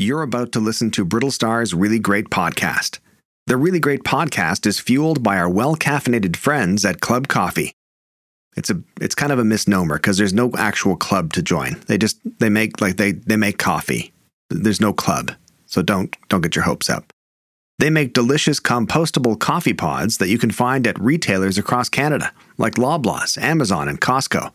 You're 0.00 0.22
about 0.22 0.50
to 0.52 0.60
listen 0.60 0.90
to 0.92 1.04
Brittle 1.04 1.30
Star's 1.30 1.74
Really 1.74 1.98
Great 1.98 2.30
Podcast. 2.30 3.00
The 3.46 3.58
Really 3.58 3.80
Great 3.80 4.02
Podcast 4.02 4.64
is 4.64 4.80
fueled 4.80 5.22
by 5.22 5.36
our 5.36 5.46
well 5.46 5.76
caffeinated 5.76 6.36
friends 6.36 6.86
at 6.86 7.02
Club 7.02 7.28
Coffee. 7.28 7.74
It's 8.56 8.70
a 8.70 8.80
it's 8.98 9.14
kind 9.14 9.30
of 9.30 9.38
a 9.38 9.44
misnomer 9.44 9.98
because 9.98 10.16
there's 10.16 10.32
no 10.32 10.52
actual 10.56 10.96
club 10.96 11.34
to 11.34 11.42
join. 11.42 11.78
They 11.86 11.98
just 11.98 12.18
they 12.38 12.48
make 12.48 12.80
like 12.80 12.96
they 12.96 13.12
they 13.12 13.36
make 13.36 13.58
coffee. 13.58 14.10
There's 14.48 14.80
no 14.80 14.94
club. 14.94 15.32
So 15.66 15.82
don't 15.82 16.16
don't 16.30 16.40
get 16.40 16.56
your 16.56 16.64
hopes 16.64 16.88
up. 16.88 17.12
They 17.78 17.90
make 17.90 18.14
delicious 18.14 18.58
compostable 18.58 19.38
coffee 19.38 19.74
pods 19.74 20.16
that 20.16 20.30
you 20.30 20.38
can 20.38 20.50
find 20.50 20.86
at 20.86 20.98
retailers 20.98 21.58
across 21.58 21.90
Canada, 21.90 22.32
like 22.56 22.76
Loblaws, 22.76 23.36
Amazon, 23.36 23.86
and 23.86 24.00
Costco. 24.00 24.50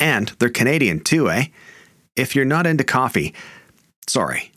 And 0.00 0.32
they're 0.40 0.48
Canadian 0.48 0.98
too, 0.98 1.30
eh? 1.30 1.44
If 2.16 2.34
you're 2.34 2.44
not 2.44 2.66
into 2.66 2.82
coffee, 2.82 3.32
sorry. 4.08 4.50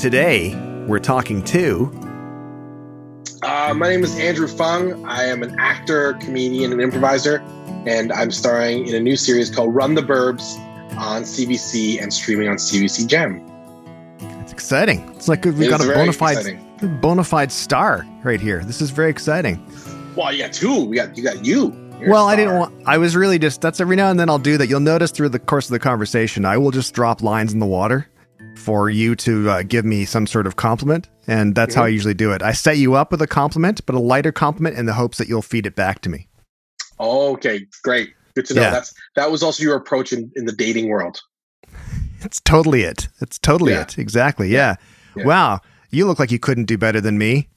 Today, 0.00 0.54
we're 0.86 0.98
talking 0.98 1.44
to 1.44 1.92
Uh, 3.42 3.74
my 3.76 3.90
name 3.90 4.02
is 4.02 4.18
Andrew 4.18 4.46
Phung. 4.46 5.06
I 5.06 5.24
am 5.24 5.42
an 5.42 5.54
actor, 5.58 6.14
comedian, 6.14 6.72
and 6.72 6.80
improviser, 6.80 7.40
and 7.86 8.10
I'm 8.10 8.30
starring 8.30 8.86
in 8.86 8.94
a 8.94 9.00
new 9.00 9.14
series 9.14 9.54
called 9.54 9.74
Run 9.74 9.94
the 9.94 10.00
Burbs 10.00 10.56
on 10.96 11.24
CBC 11.24 12.00
and 12.00 12.14
streaming 12.14 12.48
on 12.48 12.56
CBC 12.56 13.08
Gem. 13.08 13.44
It's 14.40 14.52
exciting. 14.52 15.06
It's 15.16 15.28
like 15.28 15.44
we've 15.44 15.60
It 15.60 15.68
got 15.68 15.84
a 15.84 15.92
bona 15.92 16.14
fide 16.14 16.58
bona 17.02 17.22
fide 17.22 17.52
star 17.52 18.06
right 18.22 18.40
here. 18.40 18.64
This 18.64 18.80
is 18.80 18.88
very 18.88 19.10
exciting. 19.10 19.62
Well, 20.16 20.32
you 20.32 20.42
got 20.42 20.52
two. 20.52 20.84
We 20.84 20.96
got 20.96 21.16
you 21.16 21.22
got 21.22 21.44
you. 21.44 21.72
You're 22.00 22.10
well, 22.10 22.26
I 22.26 22.36
didn't 22.36 22.58
want. 22.58 22.74
I 22.86 22.98
was 22.98 23.14
really 23.14 23.38
just. 23.38 23.60
That's 23.60 23.80
every 23.80 23.96
now 23.96 24.10
and 24.10 24.18
then 24.18 24.28
I'll 24.30 24.38
do 24.38 24.56
that. 24.56 24.68
You'll 24.68 24.80
notice 24.80 25.10
through 25.10 25.28
the 25.30 25.38
course 25.38 25.66
of 25.66 25.72
the 25.72 25.78
conversation, 25.78 26.44
I 26.44 26.56
will 26.56 26.70
just 26.70 26.94
drop 26.94 27.22
lines 27.22 27.52
in 27.52 27.58
the 27.58 27.66
water 27.66 28.08
for 28.56 28.90
you 28.90 29.14
to 29.16 29.50
uh, 29.50 29.62
give 29.62 29.84
me 29.84 30.04
some 30.04 30.26
sort 30.26 30.46
of 30.46 30.56
compliment, 30.56 31.08
and 31.26 31.54
that's 31.54 31.74
how 31.74 31.84
I 31.84 31.88
usually 31.88 32.14
do 32.14 32.32
it. 32.32 32.42
I 32.42 32.52
set 32.52 32.78
you 32.78 32.94
up 32.94 33.10
with 33.12 33.22
a 33.22 33.26
compliment, 33.26 33.84
but 33.86 33.94
a 33.94 33.98
lighter 34.00 34.32
compliment 34.32 34.76
in 34.76 34.86
the 34.86 34.94
hopes 34.94 35.18
that 35.18 35.28
you'll 35.28 35.42
feed 35.42 35.66
it 35.66 35.74
back 35.76 36.00
to 36.02 36.08
me. 36.10 36.26
Okay, 36.98 37.66
great. 37.82 38.12
Good 38.34 38.46
to 38.46 38.54
know. 38.54 38.62
Yeah. 38.62 38.70
That's 38.70 38.94
that 39.16 39.30
was 39.30 39.42
also 39.42 39.62
your 39.62 39.76
approach 39.76 40.12
in, 40.12 40.30
in 40.36 40.44
the 40.46 40.52
dating 40.52 40.88
world. 40.88 41.20
It's 42.22 42.38
totally 42.40 42.82
it. 42.82 43.08
It's 43.22 43.38
totally 43.38 43.72
Yeah. 43.72 43.80
it. 43.80 43.96
Exactly. 43.98 44.50
Yeah. 44.50 44.76
Yeah. 45.16 45.24
Wow. 45.24 45.60
You 45.88 46.06
look 46.06 46.18
like 46.18 46.30
you 46.30 46.38
couldn't 46.38 46.66
do 46.66 46.76
better 46.76 47.00
than 47.00 47.16
me. 47.16 47.48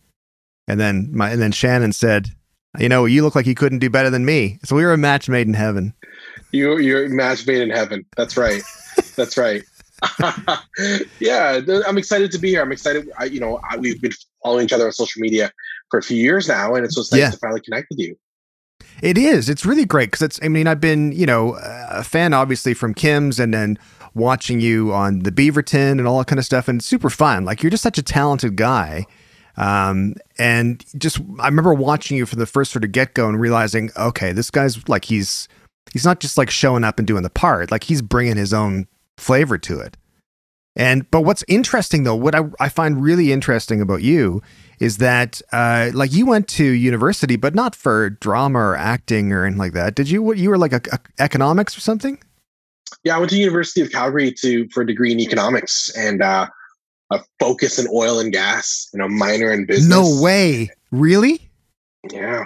And 0.69 0.79
then 0.79 1.09
my 1.11 1.31
and 1.31 1.41
then 1.41 1.51
Shannon 1.51 1.91
said, 1.91 2.29
"You 2.79 2.89
know, 2.89 3.05
you 3.05 3.23
look 3.23 3.35
like 3.35 3.45
you 3.45 3.55
couldn't 3.55 3.79
do 3.79 3.89
better 3.89 4.09
than 4.09 4.25
me." 4.25 4.59
So 4.63 4.75
we 4.75 4.83
were 4.83 4.93
a 4.93 4.97
match 4.97 5.29
made 5.29 5.47
in 5.47 5.53
heaven. 5.53 5.93
You 6.51 6.77
you're 6.77 7.09
match 7.09 7.45
made 7.47 7.61
in 7.61 7.69
heaven. 7.69 8.05
That's 8.17 8.37
right. 8.37 8.61
That's 9.15 9.37
right. 9.37 9.63
yeah, 11.19 11.61
I'm 11.87 11.97
excited 11.97 12.31
to 12.31 12.37
be 12.37 12.49
here. 12.49 12.61
I'm 12.61 12.71
excited. 12.71 13.09
I, 13.17 13.25
you 13.25 13.39
know, 13.39 13.59
I, 13.69 13.77
we've 13.77 14.01
been 14.01 14.11
following 14.43 14.65
each 14.65 14.73
other 14.73 14.85
on 14.85 14.91
social 14.91 15.21
media 15.21 15.51
for 15.89 15.97
a 15.97 16.03
few 16.03 16.17
years 16.17 16.47
now, 16.47 16.75
and 16.75 16.85
it's 16.85 16.95
just 16.95 17.11
nice 17.11 17.19
Yeah. 17.21 17.29
to 17.31 17.37
finally 17.37 17.61
connect 17.61 17.87
with 17.89 17.99
you. 17.99 18.17
It 19.01 19.17
is. 19.17 19.49
It's 19.49 19.65
really 19.65 19.85
great 19.85 20.07
because 20.11 20.21
it's. 20.21 20.39
I 20.43 20.47
mean, 20.47 20.67
I've 20.67 20.81
been 20.81 21.11
you 21.11 21.25
know 21.25 21.57
a 21.61 22.03
fan 22.03 22.33
obviously 22.33 22.73
from 22.73 22.93
Kim's, 22.93 23.39
and 23.39 23.53
then 23.53 23.77
watching 24.13 24.59
you 24.59 24.93
on 24.93 25.19
the 25.19 25.31
Beaverton 25.31 25.93
and 25.93 26.07
all 26.07 26.19
that 26.19 26.27
kind 26.27 26.39
of 26.39 26.45
stuff, 26.45 26.67
and 26.67 26.79
it's 26.79 26.85
super 26.85 27.09
fun. 27.09 27.45
Like 27.45 27.63
you're 27.63 27.69
just 27.69 27.83
such 27.83 27.97
a 27.97 28.03
talented 28.03 28.55
guy. 28.55 29.05
Um, 29.57 30.15
and 30.37 30.83
just 30.97 31.19
I 31.39 31.47
remember 31.47 31.73
watching 31.73 32.17
you 32.17 32.25
from 32.25 32.39
the 32.39 32.45
first 32.45 32.71
sort 32.71 32.83
of 32.83 32.91
get 32.91 33.13
go 33.13 33.29
and 33.29 33.39
realizing, 33.39 33.91
okay, 33.97 34.31
this 34.31 34.49
guy's 34.49 34.87
like 34.89 35.05
he's 35.05 35.47
he's 35.91 36.05
not 36.05 36.19
just 36.19 36.37
like 36.37 36.49
showing 36.49 36.83
up 36.83 36.97
and 36.99 37.07
doing 37.07 37.23
the 37.23 37.29
part, 37.29 37.71
like 37.71 37.83
he's 37.83 38.01
bringing 38.01 38.37
his 38.37 38.53
own 38.53 38.87
flavor 39.17 39.57
to 39.59 39.79
it. 39.79 39.97
And 40.75 41.09
but 41.11 41.21
what's 41.21 41.43
interesting 41.47 42.03
though, 42.03 42.15
what 42.15 42.33
I, 42.33 42.41
I 42.59 42.69
find 42.69 43.03
really 43.03 43.31
interesting 43.31 43.79
about 43.79 44.01
you 44.01 44.41
is 44.79 44.97
that 44.97 45.41
uh, 45.51 45.91
like 45.93 46.11
you 46.11 46.25
went 46.25 46.47
to 46.49 46.63
university, 46.65 47.35
but 47.35 47.53
not 47.53 47.75
for 47.75 48.09
drama 48.09 48.59
or 48.59 48.75
acting 48.75 49.31
or 49.31 49.45
anything 49.45 49.59
like 49.59 49.73
that. 49.73 49.95
Did 49.95 50.09
you? 50.09 50.23
What 50.23 50.37
you 50.37 50.49
were 50.49 50.57
like 50.57 50.73
a, 50.73 50.81
a- 50.91 51.21
economics 51.21 51.77
or 51.77 51.81
something? 51.81 52.17
Yeah, 53.03 53.15
I 53.15 53.19
went 53.19 53.29
to 53.31 53.37
University 53.37 53.81
of 53.81 53.91
Calgary 53.91 54.31
to 54.39 54.67
for 54.69 54.81
a 54.81 54.87
degree 54.87 55.11
in 55.11 55.19
economics 55.19 55.95
and 55.95 56.21
uh, 56.21 56.47
a 57.11 57.19
focus 57.39 57.77
in 57.79 57.87
oil 57.93 58.19
and 58.19 58.31
gas 58.31 58.89
and 58.93 59.01
a 59.01 59.09
minor 59.09 59.51
in 59.51 59.65
business. 59.65 59.89
No 59.89 60.21
way, 60.21 60.69
really? 60.91 61.49
Yeah. 62.11 62.45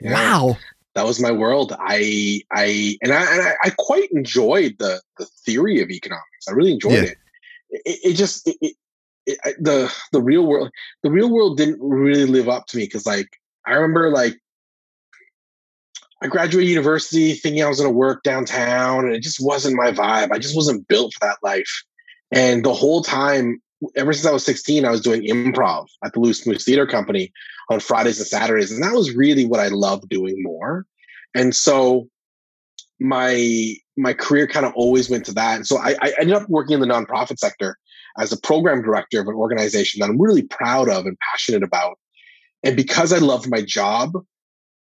Yeah. 0.00 0.12
Wow. 0.14 0.56
that 0.94 1.04
was 1.06 1.20
my 1.20 1.30
world. 1.30 1.74
I 1.78 2.40
I 2.52 2.96
and 3.02 3.12
I 3.12 3.32
and 3.32 3.42
I, 3.42 3.54
I 3.64 3.70
quite 3.78 4.10
enjoyed 4.12 4.76
the 4.78 5.00
the 5.18 5.26
theory 5.44 5.80
of 5.82 5.90
economics. 5.90 6.48
I 6.48 6.52
really 6.52 6.72
enjoyed 6.72 6.92
Yeah. 6.92 7.02
it. 7.02 7.18
It, 7.70 7.98
it 8.04 8.12
just 8.14 8.48
it, 8.48 8.56
it, 8.60 8.76
it, 9.26 9.56
the 9.62 9.94
the 10.12 10.22
real 10.22 10.46
world 10.46 10.70
the 11.02 11.10
real 11.10 11.30
world 11.30 11.56
didn't 11.58 11.78
really 11.80 12.24
live 12.24 12.48
up 12.48 12.66
to 12.68 12.76
me 12.76 12.84
because 12.84 13.06
like 13.06 13.28
I 13.66 13.72
remember 13.74 14.10
like 14.10 14.38
I 16.22 16.26
graduated 16.26 16.68
university 16.68 17.32
thinking 17.34 17.62
I 17.62 17.68
was 17.68 17.78
going 17.78 17.90
to 17.90 17.96
work 17.96 18.22
downtown 18.22 19.04
and 19.06 19.14
it 19.14 19.22
just 19.22 19.40
wasn't 19.42 19.76
my 19.76 19.90
vibe. 19.90 20.32
I 20.32 20.38
just 20.38 20.54
wasn't 20.56 20.86
built 20.88 21.14
for 21.14 21.20
that 21.20 21.38
life. 21.42 21.82
And 22.30 22.62
the 22.64 22.74
whole 22.74 23.02
time, 23.02 23.60
ever 23.96 24.12
since 24.12 24.26
I 24.26 24.32
was 24.32 24.44
16, 24.44 24.84
I 24.84 24.90
was 24.90 25.00
doing 25.00 25.22
improv 25.22 25.86
at 26.04 26.12
the 26.12 26.20
Loose 26.20 26.46
Moose 26.46 26.64
Theater 26.64 26.86
Company 26.86 27.32
on 27.70 27.80
Fridays 27.80 28.18
and 28.18 28.26
Saturdays. 28.26 28.72
And 28.72 28.82
that 28.82 28.92
was 28.94 29.14
really 29.14 29.46
what 29.46 29.60
I 29.60 29.68
loved 29.68 30.08
doing 30.08 30.42
more. 30.42 30.86
And 31.34 31.54
so 31.54 32.08
my 32.98 33.74
my 33.96 34.12
career 34.12 34.46
kind 34.46 34.66
of 34.66 34.72
always 34.74 35.10
went 35.10 35.24
to 35.26 35.32
that. 35.32 35.56
And 35.56 35.66
so 35.66 35.78
I, 35.78 35.94
I 36.00 36.12
ended 36.20 36.36
up 36.36 36.48
working 36.48 36.74
in 36.74 36.80
the 36.80 36.86
nonprofit 36.86 37.38
sector 37.38 37.78
as 38.18 38.32
a 38.32 38.40
program 38.40 38.82
director 38.82 39.20
of 39.20 39.28
an 39.28 39.34
organization 39.34 40.00
that 40.00 40.10
I'm 40.10 40.20
really 40.20 40.42
proud 40.42 40.88
of 40.88 41.06
and 41.06 41.16
passionate 41.30 41.62
about. 41.62 41.98
And 42.62 42.76
because 42.76 43.12
I 43.12 43.18
loved 43.18 43.48
my 43.48 43.62
job, 43.62 44.12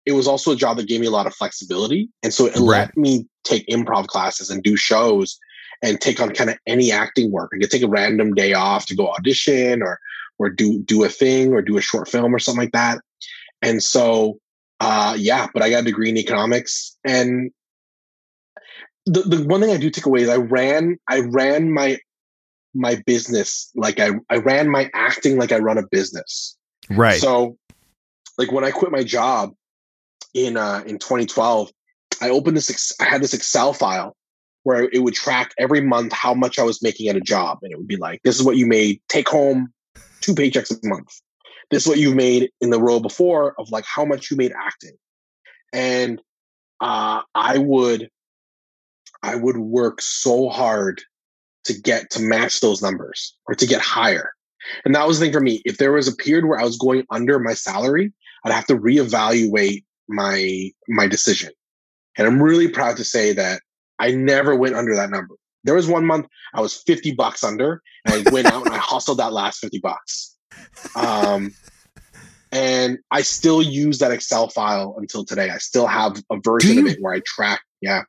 it 0.05 0.13
was 0.13 0.27
also 0.27 0.53
a 0.53 0.57
job 0.57 0.77
that 0.77 0.89
gave 0.89 1.01
me 1.01 1.07
a 1.07 1.11
lot 1.13 1.27
of 1.27 1.35
flexibility. 1.35 2.11
And 2.23 2.35
so 2.35 2.47
it 2.47 2.57
Right. 2.57 2.81
let 2.81 2.97
me 2.97 3.27
take 3.45 3.67
improv 3.69 4.07
classes 4.09 4.51
and 4.51 4.63
do 4.63 4.77
shows 4.77 5.39
and 5.83 6.01
take 6.01 6.21
on 6.21 6.33
kind 6.33 6.51
of 6.51 6.59
any 6.67 6.93
acting 6.93 7.31
work. 7.31 7.51
I 7.55 7.59
could 7.59 7.71
take 7.71 7.83
a 7.83 7.89
random 7.89 8.35
day 8.35 8.53
off 8.53 8.87
to 8.87 8.97
go 8.97 9.09
audition 9.09 9.83
or 9.83 9.99
or 10.39 10.49
do 10.49 10.83
do 10.83 11.05
a 11.05 11.09
thing 11.09 11.53
or 11.53 11.63
do 11.63 11.77
a 11.77 11.83
short 11.83 12.09
film 12.09 12.35
or 12.35 12.39
something 12.39 12.63
like 12.63 12.73
that. 12.73 12.99
And 13.61 13.83
so 13.83 14.39
uh 14.81 15.15
yeah, 15.19 15.49
but 15.53 15.63
I 15.63 15.71
got 15.71 15.81
a 15.81 15.85
degree 15.85 16.09
in 16.09 16.17
economics 16.17 16.97
and 17.05 17.51
the, 19.05 19.23
the 19.23 19.45
one 19.45 19.61
thing 19.61 19.71
I 19.71 19.79
do 19.79 19.91
take 19.91 20.07
away 20.07 20.23
is 20.23 20.29
I 20.29 20.37
ran 20.37 20.99
I 21.09 21.21
ran 21.21 21.73
my 21.73 21.99
my 22.75 23.03
business 23.07 23.71
like 23.75 24.01
I, 24.01 24.11
I 24.31 24.37
ran 24.37 24.69
my 24.69 24.91
acting 24.95 25.37
like 25.39 25.53
I 25.53 25.59
run 25.59 25.79
a 25.79 25.87
business. 25.91 26.57
Right. 26.91 27.21
So, 27.21 27.57
like 28.39 28.51
when 28.51 28.65
I 28.65 28.71
quit 28.71 28.93
my 28.93 29.05
job 29.05 29.53
in 30.35 30.57
uh, 30.57 30.83
in 30.87 30.99
2012, 30.99 31.71
I 32.21 32.31
opened 32.31 32.57
this. 32.57 32.93
I 33.01 33.05
had 33.05 33.23
this 33.23 33.35
Excel 33.35 33.73
file 33.73 34.17
where 34.65 34.89
it 34.93 35.03
would 35.03 35.15
track 35.15 35.53
every 35.59 35.81
month 35.81 36.13
how 36.13 36.35
much 36.35 36.59
I 36.59 36.63
was 36.63 36.83
making 36.83 37.09
at 37.09 37.17
a 37.17 37.21
job, 37.21 37.59
and 37.63 37.73
it 37.73 37.79
would 37.79 37.89
be 37.89 37.97
like, 37.97 38.21
"This 38.23 38.37
is 38.37 38.43
what 38.43 38.57
you 38.57 38.67
made 38.67 39.01
take 39.09 39.29
home, 39.29 39.73
two 40.21 40.35
paychecks 40.35 40.71
a 40.71 40.87
month. 40.87 41.21
This 41.71 41.83
is 41.85 41.89
what 41.89 41.99
you 41.99 42.15
made 42.15 42.51
in 42.61 42.71
the 42.71 42.81
role 42.81 43.01
before 43.01 43.55
of 43.59 43.71
like 43.71 43.85
how 43.87 44.05
much 44.05 44.31
you 44.31 44.37
made 44.37 44.53
acting." 44.53 44.97
And 45.73 46.21
uh, 46.81 47.23
I 47.35 47.59
would, 47.59 48.11
I 49.23 49.37
would 49.37 49.57
work 49.57 50.01
so 50.01 50.49
hard 50.49 51.03
to 51.65 51.81
get 51.81 52.11
to 52.11 52.21
match 52.21 52.61
those 52.61 52.83
numbers 52.83 53.37
or 53.47 53.55
to 53.55 53.67
get 53.67 53.81
higher. 53.81 54.33
And 54.85 54.95
that 54.95 55.07
was 55.07 55.19
the 55.19 55.27
thing 55.27 55.33
for 55.33 55.41
me. 55.41 55.63
If 55.65 55.79
there 55.79 55.93
was 55.93 56.09
a 56.09 56.17
period 56.17 56.47
where 56.47 56.59
I 56.59 56.65
was 56.65 56.77
going 56.77 57.05
under 57.11 57.39
my 57.39 57.55
salary, 57.55 58.13
I'd 58.45 58.53
have 58.53 58.67
to 58.67 58.77
reevaluate 58.77 59.85
my 60.09 60.71
my 60.89 61.07
decision. 61.07 61.53
And 62.19 62.27
I'm 62.27 62.43
really 62.43 62.69
proud 62.69 62.97
to 62.99 63.05
say 63.05 63.33
that 63.33 63.63
I 64.03 64.11
never 64.11 64.57
went 64.57 64.75
under 64.75 64.97
that 64.97 65.11
number. 65.11 65.37
There 65.63 65.75
was 65.75 65.87
one 65.87 66.05
month 66.05 66.27
I 66.55 66.61
was 66.61 66.75
50 66.75 67.13
bucks 67.13 67.45
under, 67.45 67.81
and 68.05 68.27
I 68.27 68.31
went 68.33 68.49
out 68.49 68.67
and 68.67 68.75
I 68.75 68.79
hustled 68.79 69.19
that 69.19 69.33
last 69.33 69.61
50 69.61 69.79
bucks. 69.79 70.37
Um, 70.97 71.53
and 72.51 72.99
I 73.13 73.23
still 73.23 73.63
use 73.63 73.99
that 74.01 74.11
Excel 74.11 74.49
file 74.49 74.97
until 74.99 75.25
today. 75.25 75.51
I 75.51 75.59
still 75.59 75.87
have 75.87 76.21
a 76.31 76.39
version 76.43 76.79
of 76.79 76.87
it 76.87 76.99
where 77.01 77.15
I 77.15 77.23
track. 77.25 77.63
Yeah. 77.81 78.03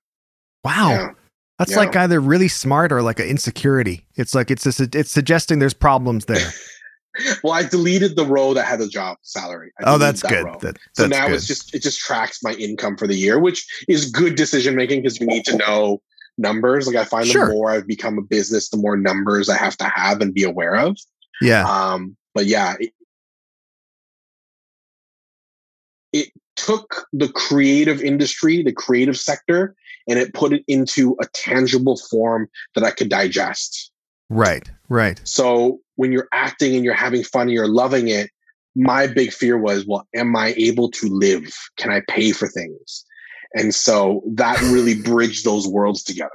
wow. 0.64 0.90
Yeah. 0.90 1.10
That's 1.60 1.72
yeah. 1.72 1.78
like 1.78 1.96
either 1.96 2.20
really 2.20 2.48
smart 2.48 2.92
or 2.92 3.04
like 3.04 3.20
an 3.20 3.28
insecurity. 3.28 4.08
It's 4.16 4.34
like 4.34 4.50
it's 4.50 4.64
just, 4.64 4.80
it's 4.96 5.12
suggesting 5.12 5.60
there's 5.60 5.76
problems 5.76 6.26
there. 6.26 6.50
Well, 7.44 7.54
I 7.54 7.64
deleted 7.64 8.16
the 8.16 8.26
row 8.26 8.54
that 8.56 8.66
had 8.66 8.80
the 8.80 8.88
job 8.88 9.18
salary. 9.22 9.72
Oh, 9.84 9.98
that's 9.98 10.22
that 10.22 10.30
good. 10.30 10.60
That, 10.62 10.78
So 10.94 11.06
now 11.08 11.28
good. 11.28 11.36
it's 11.36 11.46
just 11.48 11.74
it 11.76 11.84
just 11.84 12.00
tracks 12.00 12.42
my 12.44 12.54
income 12.54 12.98
for 12.98 13.06
the 13.08 13.16
year, 13.16 13.40
which 13.40 13.66
is 13.88 14.10
good 14.10 14.36
decision 14.36 14.76
making 14.76 15.02
because 15.02 15.20
you 15.20 15.28
need 15.28 15.46
to 15.46 15.56
know 15.58 16.02
numbers. 16.38 16.88
Like 16.88 16.96
I 16.96 17.06
find 17.06 17.28
Sure. 17.28 17.48
the 17.48 17.54
more 17.54 17.70
I've 17.72 17.86
become 17.88 18.18
a 18.18 18.22
business, 18.24 18.70
the 18.70 18.78
more 18.78 18.98
numbers 18.98 19.48
I 19.50 19.58
have 19.58 19.78
to 19.78 19.86
have 19.86 20.22
and 20.22 20.34
be 20.34 20.44
aware 20.44 20.76
of. 20.76 20.98
yeah. 21.42 21.66
Um, 21.68 22.16
but 22.34 22.48
yeah, 22.48 22.74
it, 22.80 22.92
it 26.12 26.30
took 26.56 27.06
the 27.14 27.30
creative 27.30 28.02
industry, 28.02 28.64
the 28.64 28.72
creative 28.74 29.18
sector, 29.18 29.76
and 30.08 30.18
it 30.20 30.34
put 30.34 30.54
it 30.54 30.64
into 30.68 31.16
a 31.22 31.26
tangible 31.28 31.98
form 32.10 32.50
that 32.76 32.84
I 32.84 32.92
could 32.92 33.10
digest. 33.10 33.92
Right, 34.30 34.70
right. 34.90 35.22
So 35.26 35.80
when 35.96 36.12
you're 36.12 36.28
acting 36.32 36.76
and 36.76 36.84
you're 36.84 36.94
having 36.94 37.24
fun 37.24 37.44
and 37.44 37.52
you're 37.52 37.68
loving 37.68 38.08
it, 38.08 38.30
my 38.76 39.08
big 39.08 39.32
fear 39.32 39.58
was, 39.58 39.86
well, 39.86 40.08
am 40.16 40.36
I 40.36 40.54
able 40.58 40.90
to 40.92 41.08
live? 41.08 41.54
Can 41.78 41.92
I 41.92 42.02
pay 42.08 42.32
for 42.32 42.48
things? 42.48 43.06
And 43.54 43.74
so 43.74 44.24
that 44.34 44.60
really 44.62 45.00
bridged 45.02 45.46
those 45.46 45.68
worlds 45.68 46.04
together. 46.04 46.32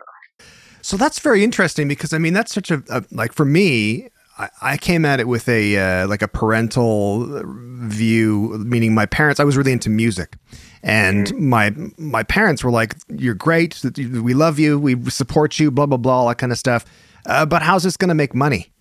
So 0.83 0.97
that's 0.97 1.19
very 1.19 1.45
interesting 1.45 1.89
because 1.89 2.13
I 2.13 2.19
mean 2.19 2.33
that's 2.33 2.55
such 2.55 2.71
a, 2.71 2.83
a 2.89 3.05
like 3.11 3.33
for 3.33 3.45
me 3.45 4.09
I, 4.39 4.49
I 4.63 4.77
came 4.77 5.05
at 5.05 5.21
it 5.21 5.29
with 5.29 5.49
a 5.49 5.77
uh, 5.77 6.07
like 6.07 6.23
a 6.23 6.29
parental 6.29 7.43
view 7.45 8.57
meaning 8.65 8.95
my 8.95 9.05
parents 9.05 9.41
I 9.41 9.45
was 9.45 9.57
really 9.57 9.73
into 9.73 9.91
music 9.91 10.37
and 10.83 11.27
mm-hmm. 11.27 11.49
my 11.49 11.75
my 11.99 12.23
parents 12.23 12.65
were 12.65 12.71
like 12.71 12.97
you're 13.09 13.35
great 13.35 13.83
we 13.99 14.33
love 14.33 14.59
you 14.59 14.79
we 14.79 14.99
support 15.11 15.59
you 15.59 15.71
blah 15.71 15.87
blah 15.87 15.99
blah 15.99 16.21
all 16.21 16.29
that 16.29 16.39
kind 16.39 16.53
of 16.53 16.59
stuff 16.59 16.85
uh, 17.27 17.45
but 17.45 17.61
how's 17.61 17.83
this 17.83 17.97
going 17.97 18.09
to 18.09 18.15
make 18.15 18.35
money 18.35 18.73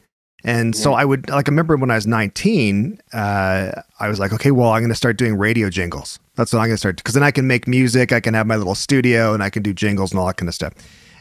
and 0.43 0.75
so 0.75 0.93
I 0.93 1.03
would 1.03 1.29
like 1.29 1.49
I 1.49 1.51
remember 1.51 1.75
when 1.75 1.91
I 1.91 1.95
was 1.95 2.07
19, 2.07 3.01
uh, 3.13 3.71
I 3.99 4.07
was 4.07 4.19
like, 4.19 4.31
okay, 4.33 4.51
well, 4.51 4.69
I'm 4.69 4.81
going 4.81 4.89
to 4.89 4.95
start 4.95 5.17
doing 5.17 5.35
radio 5.35 5.69
jingles. 5.69 6.19
That's 6.35 6.53
what 6.53 6.59
I'm 6.59 6.67
going 6.67 6.75
to 6.75 6.77
start 6.77 6.97
because 6.97 7.15
then 7.15 7.23
I 7.23 7.31
can 7.31 7.47
make 7.47 7.67
music, 7.67 8.13
I 8.13 8.19
can 8.19 8.33
have 8.33 8.45
my 8.45 8.55
little 8.55 8.75
studio, 8.75 9.33
and 9.33 9.41
I 9.41 9.49
can 9.49 9.63
do 9.63 9.73
jingles 9.73 10.11
and 10.11 10.19
all 10.19 10.27
that 10.27 10.37
kind 10.37 10.47
of 10.47 10.55
stuff, 10.55 10.73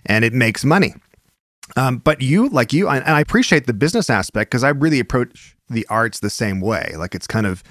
and 0.05 0.25
it 0.25 0.33
makes 0.33 0.65
money. 0.65 0.95
Um, 1.77 1.99
but 1.99 2.23
you, 2.23 2.49
like 2.51 2.73
you, 2.73 2.89
and 2.89 3.05
I 3.05 3.21
appreciate 3.21 3.67
the 3.67 3.73
business 3.73 4.09
aspect 4.09 4.51
because 4.51 4.63
I 4.63 4.69
really 4.69 5.01
approach 5.01 5.57
the 5.69 5.87
arts 5.89 6.21
the 6.21 6.31
same 6.31 6.61
way. 6.61 6.95
Like 6.97 7.15
it's 7.15 7.27
kind 7.27 7.47
of, 7.47 7.65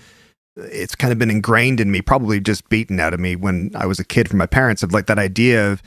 it's 0.58 0.96
kind 0.96 1.14
of 1.14 1.20
been 1.20 1.32
ingrained 1.32 1.80
in 1.80 1.92
me, 1.92 2.02
probably 2.02 2.40
just 2.42 2.68
beaten 2.68 3.00
out 3.00 3.14
of 3.14 3.20
me 3.20 3.36
when 3.36 3.72
I 3.74 3.86
was 3.86 4.00
a 4.00 4.04
kid 4.04 4.28
from 4.28 4.40
my 4.40 4.46
parents 4.46 4.84
of 4.84 4.92
like 4.92 5.06
that 5.06 5.20
idea 5.20 5.72
of 5.72 5.82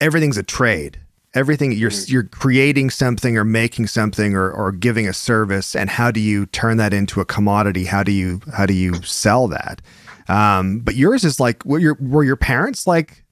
everything's 0.00 0.36
a 0.36 0.42
trade 0.42 0.98
everything 1.38 1.72
you're 1.72 1.90
mm-hmm. 1.90 2.12
you're 2.12 2.24
creating 2.24 2.90
something 2.90 3.36
or 3.38 3.44
making 3.44 3.86
something 3.86 4.34
or, 4.34 4.50
or 4.50 4.72
giving 4.72 5.08
a 5.08 5.12
service 5.12 5.74
and 5.74 5.88
how 5.88 6.10
do 6.10 6.20
you 6.20 6.46
turn 6.46 6.76
that 6.76 6.92
into 6.92 7.20
a 7.20 7.24
commodity 7.24 7.84
how 7.84 8.02
do 8.02 8.12
you 8.12 8.40
how 8.52 8.66
do 8.66 8.74
you 8.74 8.94
sell 9.02 9.48
that 9.48 9.80
um, 10.28 10.80
but 10.80 10.94
yours 10.94 11.24
is 11.24 11.40
like 11.40 11.64
were 11.64 11.78
your 11.78 11.96
were 12.00 12.24
your 12.24 12.36
parents 12.36 12.86
like 12.86 13.24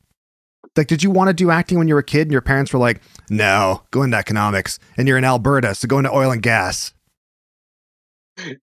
like 0.76 0.86
did 0.86 1.02
you 1.02 1.10
want 1.10 1.28
to 1.28 1.34
do 1.34 1.50
acting 1.50 1.78
when 1.78 1.88
you 1.88 1.94
were 1.94 2.00
a 2.00 2.04
kid 2.04 2.22
and 2.22 2.32
your 2.32 2.40
parents 2.40 2.72
were 2.72 2.78
like 2.78 3.02
no 3.28 3.82
go 3.90 4.02
into 4.02 4.16
economics 4.16 4.78
and 4.96 5.08
you're 5.08 5.18
in 5.18 5.24
alberta 5.24 5.74
so 5.74 5.88
go 5.88 5.98
into 5.98 6.12
oil 6.14 6.30
and 6.30 6.42
gas 6.42 6.94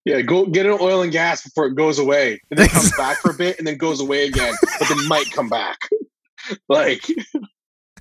yeah, 0.06 0.22
go 0.22 0.46
get 0.46 0.66
an 0.66 0.78
oil 0.80 1.01
and 1.01 1.12
gas 1.12 1.44
before 1.44 1.66
it 1.68 1.75
goes 1.75 2.00
away, 2.00 2.39
and 2.50 2.60
then 2.60 2.69
comes 2.69 2.92
back 2.98 3.18
for 3.18 3.31
a 3.31 3.34
bit, 3.34 3.57
and 3.57 3.68
then 3.68 3.78
goes 3.78 4.00
away 4.00 4.28
again, 4.28 4.54
but 4.80 4.88
then 4.88 5.07
might 5.07 5.31
come 5.31 5.50
back. 5.50 5.78
like, 6.69 7.06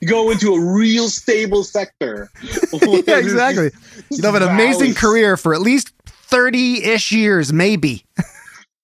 go 0.06 0.30
into 0.30 0.54
a 0.54 0.60
real 0.60 1.08
stable 1.08 1.64
sector. 1.64 2.30
yeah, 2.72 3.18
exactly. 3.18 3.70
You'd 4.10 4.24
have 4.24 4.34
an 4.34 4.42
amazing 4.42 4.94
career 4.94 5.36
for 5.36 5.54
at 5.54 5.60
least 5.60 5.92
30 6.06 6.84
ish 6.84 7.12
years, 7.12 7.52
maybe. 7.52 8.04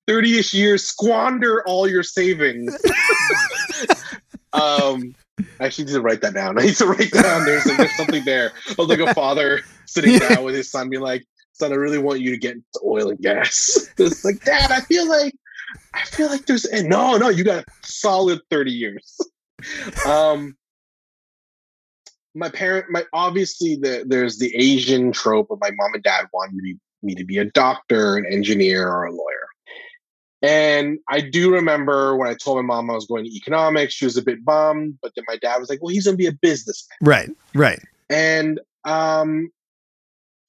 30 0.06 0.38
ish 0.38 0.54
years, 0.54 0.84
squander 0.84 1.62
all 1.66 1.88
your 1.88 2.02
savings. 2.02 2.74
um, 4.52 5.14
I 5.60 5.66
actually 5.66 5.84
need 5.84 5.92
to 5.92 6.00
write 6.00 6.20
that 6.22 6.34
down. 6.34 6.58
I 6.58 6.66
need 6.66 6.76
to 6.76 6.86
write 6.86 7.10
down. 7.10 7.44
There's, 7.44 7.66
like, 7.66 7.76
there's 7.76 7.96
something 7.96 8.24
there. 8.24 8.52
Of 8.78 8.88
like 8.88 9.00
a 9.00 9.12
father 9.14 9.60
sitting 9.86 10.14
yeah. 10.14 10.34
down 10.34 10.44
with 10.44 10.54
his 10.54 10.70
son, 10.70 10.88
being 10.88 11.02
like, 11.02 11.24
"Son, 11.52 11.72
I 11.72 11.76
really 11.76 11.98
want 11.98 12.20
you 12.20 12.30
to 12.30 12.36
get 12.36 12.54
into 12.54 12.80
oil 12.84 13.10
and 13.10 13.20
gas." 13.20 13.88
It's 13.98 14.24
like, 14.24 14.42
Dad, 14.44 14.72
I 14.72 14.80
feel 14.80 15.08
like, 15.08 15.34
I 15.94 16.04
feel 16.06 16.28
like 16.28 16.46
there's 16.46 16.66
no, 16.72 17.18
no. 17.18 17.28
You 17.28 17.44
got 17.44 17.64
solid 17.84 18.40
thirty 18.50 18.72
years. 18.72 19.16
Um, 20.06 20.56
my 22.38 22.48
parent, 22.48 22.86
my 22.90 23.04
obviously 23.12 23.76
the, 23.76 24.04
there's 24.06 24.38
the 24.38 24.54
Asian 24.54 25.12
trope 25.12 25.50
of 25.50 25.58
my 25.60 25.70
mom 25.72 25.94
and 25.94 26.02
dad 26.02 26.26
wanted 26.32 26.54
me, 26.54 26.76
me 27.02 27.14
to 27.14 27.24
be 27.24 27.38
a 27.38 27.44
doctor, 27.44 28.16
an 28.16 28.26
engineer, 28.30 28.88
or 28.88 29.04
a 29.04 29.12
lawyer. 29.12 29.48
And 30.40 31.00
I 31.08 31.20
do 31.20 31.52
remember 31.52 32.16
when 32.16 32.28
I 32.28 32.34
told 32.34 32.56
my 32.56 32.62
mom 32.62 32.90
I 32.90 32.94
was 32.94 33.06
going 33.06 33.24
to 33.24 33.30
economics, 33.30 33.94
she 33.94 34.04
was 34.04 34.16
a 34.16 34.22
bit 34.22 34.44
bummed, 34.44 34.98
but 35.02 35.12
then 35.16 35.24
my 35.26 35.36
dad 35.36 35.58
was 35.58 35.68
like, 35.68 35.82
"Well, 35.82 35.92
he's 35.92 36.04
going 36.04 36.16
to 36.16 36.22
be 36.22 36.28
a 36.28 36.32
businessman." 36.32 36.98
Right, 37.02 37.30
right. 37.54 37.80
And 38.08 38.60
um, 38.84 39.50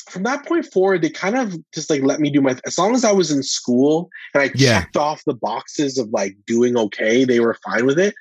from 0.08 0.24
that 0.24 0.46
point 0.46 0.66
forward, 0.66 1.02
they 1.02 1.10
kind 1.10 1.36
of 1.36 1.56
just 1.74 1.90
like 1.90 2.04
let 2.04 2.20
me 2.20 2.30
do 2.30 2.40
my. 2.40 2.56
As 2.68 2.78
long 2.78 2.94
as 2.94 3.04
I 3.04 3.12
was 3.12 3.32
in 3.32 3.42
school 3.42 4.10
and 4.36 4.44
I 4.44 4.52
yeah. 4.54 4.80
checked 4.80 4.96
off 4.96 5.24
the 5.26 5.34
boxes 5.34 5.98
of 5.98 6.10
like 6.10 6.38
doing 6.46 6.78
okay, 6.78 7.26
they 7.26 7.40
were 7.40 7.58
fine 7.66 7.88
with 7.88 7.98
it. 7.98 8.14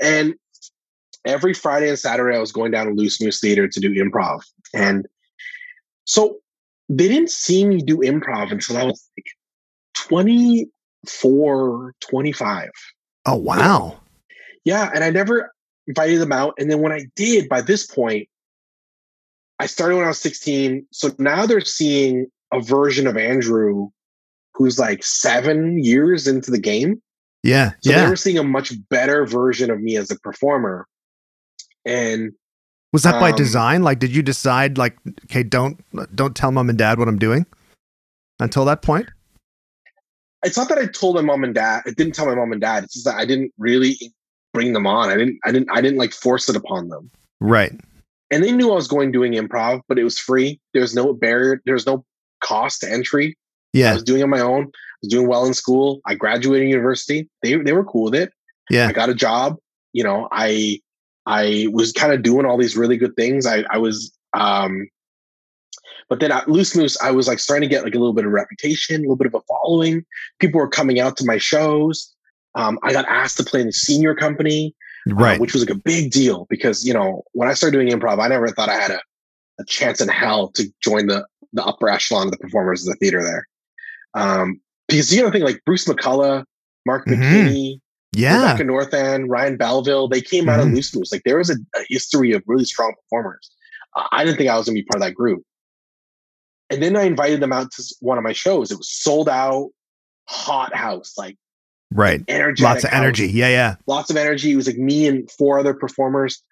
And 0.00 0.34
every 1.28 1.54
Friday 1.54 1.88
and 1.88 1.98
Saturday, 1.98 2.36
I 2.36 2.40
was 2.40 2.50
going 2.50 2.72
down 2.72 2.86
to 2.86 2.92
Loose 2.92 3.20
Moose 3.20 3.38
Theater 3.38 3.68
to 3.68 3.80
do 3.80 3.94
improv. 3.94 4.40
And 4.74 5.06
so 6.04 6.38
they 6.88 7.06
didn't 7.06 7.30
see 7.30 7.64
me 7.64 7.82
do 7.82 7.98
improv 7.98 8.50
until 8.50 8.78
I 8.78 8.84
was 8.84 9.08
like 9.16 9.26
24, 9.96 11.94
25. 12.00 12.70
Oh, 13.26 13.36
wow. 13.36 14.00
Yeah. 14.64 14.90
And 14.94 15.04
I 15.04 15.10
never 15.10 15.52
invited 15.86 16.20
them 16.20 16.32
out. 16.32 16.54
And 16.58 16.70
then 16.70 16.80
when 16.80 16.92
I 16.92 17.06
did, 17.14 17.48
by 17.48 17.60
this 17.60 17.86
point, 17.86 18.28
I 19.58 19.66
started 19.66 19.96
when 19.96 20.04
I 20.06 20.08
was 20.08 20.20
16. 20.20 20.86
So 20.92 21.10
now 21.18 21.44
they're 21.44 21.60
seeing 21.60 22.26
a 22.52 22.60
version 22.60 23.06
of 23.06 23.16
Andrew 23.16 23.88
who's 24.54 24.78
like 24.78 25.04
seven 25.04 25.82
years 25.82 26.26
into 26.26 26.50
the 26.50 26.58
game. 26.58 27.02
Yeah. 27.42 27.72
So 27.80 27.90
yeah. 27.90 28.04
they 28.04 28.10
were 28.10 28.16
seeing 28.16 28.38
a 28.38 28.44
much 28.44 28.72
better 28.88 29.26
version 29.26 29.70
of 29.70 29.80
me 29.80 29.96
as 29.96 30.10
a 30.10 30.18
performer. 30.20 30.86
And 31.84 32.32
was 32.92 33.02
that 33.02 33.14
um, 33.14 33.20
by 33.20 33.32
design? 33.32 33.82
Like, 33.82 33.98
did 33.98 34.14
you 34.14 34.22
decide 34.22 34.78
like, 34.78 34.96
okay, 35.24 35.42
don't 35.42 35.82
don't 36.14 36.34
tell 36.34 36.50
mom 36.50 36.68
and 36.68 36.78
dad 36.78 36.98
what 36.98 37.08
I'm 37.08 37.18
doing 37.18 37.46
until 38.40 38.64
that 38.64 38.82
point? 38.82 39.08
It's 40.44 40.56
not 40.56 40.68
that 40.68 40.78
I 40.78 40.86
told 40.86 41.16
my 41.16 41.22
mom 41.22 41.44
and 41.44 41.54
dad. 41.54 41.82
I 41.86 41.90
didn't 41.90 42.14
tell 42.14 42.26
my 42.26 42.34
mom 42.34 42.52
and 42.52 42.60
dad. 42.60 42.84
It's 42.84 42.94
just 42.94 43.06
that 43.06 43.16
I 43.16 43.24
didn't 43.24 43.52
really 43.58 43.96
bring 44.54 44.72
them 44.72 44.86
on. 44.86 45.10
I 45.10 45.16
didn't. 45.16 45.38
I 45.44 45.52
didn't. 45.52 45.68
I 45.70 45.80
didn't 45.80 45.98
like 45.98 46.12
force 46.12 46.48
it 46.48 46.56
upon 46.56 46.88
them. 46.88 47.10
Right. 47.40 47.72
And 48.30 48.44
they 48.44 48.52
knew 48.52 48.70
I 48.70 48.74
was 48.74 48.88
going 48.88 49.10
doing 49.10 49.32
improv, 49.32 49.80
but 49.88 49.98
it 49.98 50.04
was 50.04 50.18
free. 50.18 50.60
There 50.72 50.82
was 50.82 50.94
no 50.94 51.12
barrier. 51.12 51.62
There 51.64 51.74
was 51.74 51.86
no 51.86 52.04
cost 52.40 52.80
to 52.80 52.90
entry. 52.90 53.36
Yeah. 53.72 53.90
I 53.90 53.94
was 53.94 54.02
doing 54.02 54.20
it 54.20 54.24
on 54.24 54.30
my 54.30 54.40
own. 54.40 54.64
I 54.64 54.98
was 55.02 55.10
doing 55.10 55.28
well 55.28 55.46
in 55.46 55.54
school. 55.54 56.00
I 56.06 56.14
graduated 56.14 56.68
university. 56.68 57.28
They 57.42 57.56
they 57.56 57.72
were 57.72 57.84
cool 57.84 58.04
with 58.04 58.14
it. 58.14 58.32
Yeah. 58.70 58.88
I 58.88 58.92
got 58.92 59.08
a 59.08 59.14
job. 59.14 59.56
You 59.92 60.04
know, 60.04 60.28
I 60.30 60.80
I 61.28 61.66
was 61.72 61.92
kind 61.92 62.12
of 62.12 62.22
doing 62.22 62.46
all 62.46 62.56
these 62.56 62.76
really 62.76 62.96
good 62.96 63.14
things. 63.14 63.46
I, 63.46 63.62
I 63.70 63.76
was, 63.76 64.10
um, 64.32 64.88
but 66.08 66.20
then 66.20 66.32
at 66.32 66.48
Loose 66.48 66.74
Moose, 66.74 66.96
I 67.02 67.10
was 67.10 67.28
like 67.28 67.38
starting 67.38 67.68
to 67.68 67.72
get 67.72 67.84
like 67.84 67.94
a 67.94 67.98
little 67.98 68.14
bit 68.14 68.24
of 68.24 68.32
reputation, 68.32 68.96
a 68.96 69.00
little 69.00 69.16
bit 69.16 69.26
of 69.26 69.34
a 69.34 69.40
following. 69.42 70.06
People 70.40 70.58
were 70.58 70.68
coming 70.68 71.00
out 71.00 71.18
to 71.18 71.26
my 71.26 71.36
shows. 71.36 72.14
Um, 72.54 72.78
I 72.82 72.94
got 72.94 73.04
asked 73.08 73.36
to 73.36 73.44
play 73.44 73.60
in 73.60 73.66
the 73.66 73.74
senior 73.74 74.14
company, 74.14 74.74
uh, 75.10 75.14
right? 75.14 75.36
Uh, 75.36 75.40
which 75.40 75.52
was 75.52 75.62
like 75.62 75.76
a 75.76 75.80
big 75.80 76.10
deal 76.10 76.46
because 76.48 76.86
you 76.86 76.94
know 76.94 77.22
when 77.32 77.46
I 77.46 77.52
started 77.52 77.76
doing 77.76 77.88
improv, 77.92 78.24
I 78.24 78.28
never 78.28 78.48
thought 78.48 78.70
I 78.70 78.76
had 78.76 78.90
a, 78.90 79.00
a 79.60 79.64
chance 79.66 80.00
in 80.00 80.08
hell 80.08 80.48
to 80.52 80.64
join 80.82 81.08
the 81.08 81.26
the 81.52 81.62
upper 81.62 81.90
echelon 81.90 82.28
of 82.28 82.30
the 82.30 82.38
performers 82.38 82.86
of 82.86 82.94
the 82.94 82.98
theater 83.00 83.22
there. 83.22 83.46
Um, 84.14 84.62
because 84.88 85.14
you 85.14 85.22
know, 85.22 85.30
think 85.30 85.44
like 85.44 85.62
Bruce 85.66 85.86
McCulloch, 85.86 86.44
Mark 86.86 87.06
mm-hmm. 87.06 87.22
McKinney, 87.22 87.80
yeah. 88.12 88.52
Rebecca 88.52 88.64
Northan, 88.64 89.26
Ryan 89.28 89.56
Belleville, 89.56 90.08
they 90.08 90.20
came 90.20 90.48
out 90.48 90.60
mm-hmm. 90.60 90.68
of 90.68 90.74
Loose 90.74 90.94
Moose. 90.94 91.12
Like 91.12 91.22
there 91.24 91.38
was 91.38 91.50
a, 91.50 91.56
a, 91.76 91.84
history 91.88 92.32
of 92.32 92.42
really 92.46 92.64
strong 92.64 92.94
performers. 93.02 93.50
Uh, 93.96 94.04
I 94.12 94.24
didn't 94.24 94.38
think 94.38 94.50
I 94.50 94.56
was 94.56 94.66
going 94.66 94.76
to 94.76 94.82
be 94.82 94.86
part 94.86 95.02
of 95.02 95.06
that 95.06 95.14
group. 95.14 95.42
And 96.70 96.82
then 96.82 96.96
I 96.96 97.02
invited 97.02 97.40
them 97.40 97.52
out 97.52 97.70
to 97.72 97.94
one 98.00 98.18
of 98.18 98.24
my 98.24 98.32
shows. 98.32 98.70
It 98.70 98.78
was 98.78 98.90
sold 98.90 99.28
out, 99.28 99.70
hot 100.26 100.74
house, 100.74 101.14
like 101.16 101.36
right, 101.90 102.22
energy, 102.28 102.62
lots 102.62 102.84
of 102.84 102.90
house, 102.90 102.98
energy. 102.98 103.28
Yeah, 103.28 103.48
yeah, 103.48 103.76
lots 103.86 104.10
of 104.10 104.16
energy. 104.16 104.52
It 104.52 104.56
was 104.56 104.66
like 104.66 104.76
me 104.76 105.06
and 105.06 105.30
four 105.30 105.58
other 105.58 105.72
performers, 105.72 106.42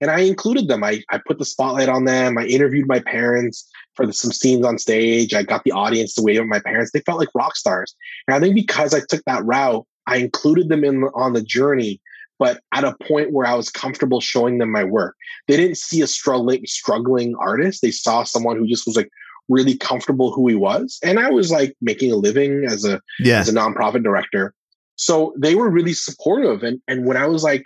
and 0.00 0.12
I 0.12 0.20
included 0.20 0.68
them. 0.68 0.84
I 0.84 1.02
I 1.10 1.18
put 1.26 1.40
the 1.40 1.44
spotlight 1.44 1.88
on 1.88 2.04
them. 2.04 2.38
I 2.38 2.44
interviewed 2.44 2.86
my 2.86 3.00
parents 3.00 3.68
for 3.94 4.06
the, 4.06 4.12
some 4.12 4.30
scenes 4.30 4.64
on 4.64 4.78
stage. 4.78 5.34
I 5.34 5.42
got 5.42 5.64
the 5.64 5.72
audience 5.72 6.14
to 6.14 6.22
wave 6.22 6.40
at 6.40 6.46
my 6.46 6.60
parents. 6.60 6.92
They 6.92 7.00
felt 7.00 7.18
like 7.18 7.28
rock 7.34 7.56
stars. 7.56 7.96
And 8.28 8.36
I 8.36 8.40
think 8.40 8.54
because 8.54 8.94
I 8.94 9.00
took 9.08 9.24
that 9.26 9.44
route, 9.44 9.84
I 10.06 10.16
included 10.16 10.68
them 10.68 10.84
in 10.84 11.04
on 11.14 11.32
the 11.32 11.42
journey, 11.42 12.00
but 12.38 12.60
at 12.72 12.84
a 12.84 12.96
point 13.02 13.32
where 13.32 13.46
I 13.46 13.54
was 13.54 13.70
comfortable 13.70 14.20
showing 14.20 14.58
them 14.58 14.70
my 14.70 14.84
work. 14.84 15.16
They 15.48 15.56
didn't 15.56 15.78
see 15.78 16.02
a 16.02 16.06
struggling 16.06 16.66
struggling 16.66 17.34
artist. 17.40 17.82
They 17.82 17.90
saw 17.90 18.24
someone 18.24 18.56
who 18.56 18.66
just 18.66 18.86
was 18.86 18.96
like 18.96 19.10
really 19.48 19.76
comfortable 19.76 20.32
who 20.32 20.48
he 20.48 20.54
was. 20.54 20.98
And 21.02 21.18
I 21.18 21.30
was 21.30 21.50
like 21.50 21.76
making 21.80 22.12
a 22.12 22.16
living 22.16 22.64
as 22.64 22.84
a 22.84 23.00
yeah. 23.18 23.40
as 23.40 23.48
a 23.48 23.52
nonprofit 23.52 24.02
director. 24.02 24.54
So 24.96 25.34
they 25.38 25.54
were 25.54 25.70
really 25.70 25.92
supportive. 25.92 26.62
And 26.62 26.80
and 26.88 27.06
when 27.06 27.16
I 27.16 27.26
was 27.26 27.42
like 27.42 27.64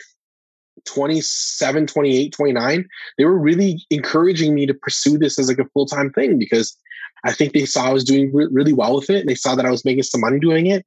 27, 0.85 1.87
28, 1.87 2.33
29, 2.33 2.89
they 3.17 3.25
were 3.25 3.39
really 3.39 3.85
encouraging 3.91 4.55
me 4.55 4.67
to 4.67 4.75
pursue 4.75 5.19
this 5.19 5.39
as 5.39 5.49
like 5.49 5.59
a 5.59 5.69
full-time 5.71 6.13
thing 6.13 6.39
because 6.39 6.77
I 7.25 7.33
think 7.33 7.53
they 7.53 7.67
saw 7.67 7.89
I 7.89 7.93
was 7.93 8.05
doing 8.05 8.33
re- 8.33 8.49
really 8.51 8.73
well 8.73 8.95
with 8.97 9.11
it 9.11 9.21
and 9.21 9.29
they 9.29 9.35
saw 9.35 9.55
that 9.55 9.67
I 9.67 9.71
was 9.71 9.85
making 9.85 10.05
some 10.05 10.21
money 10.21 10.39
doing 10.39 10.67
it 10.67 10.87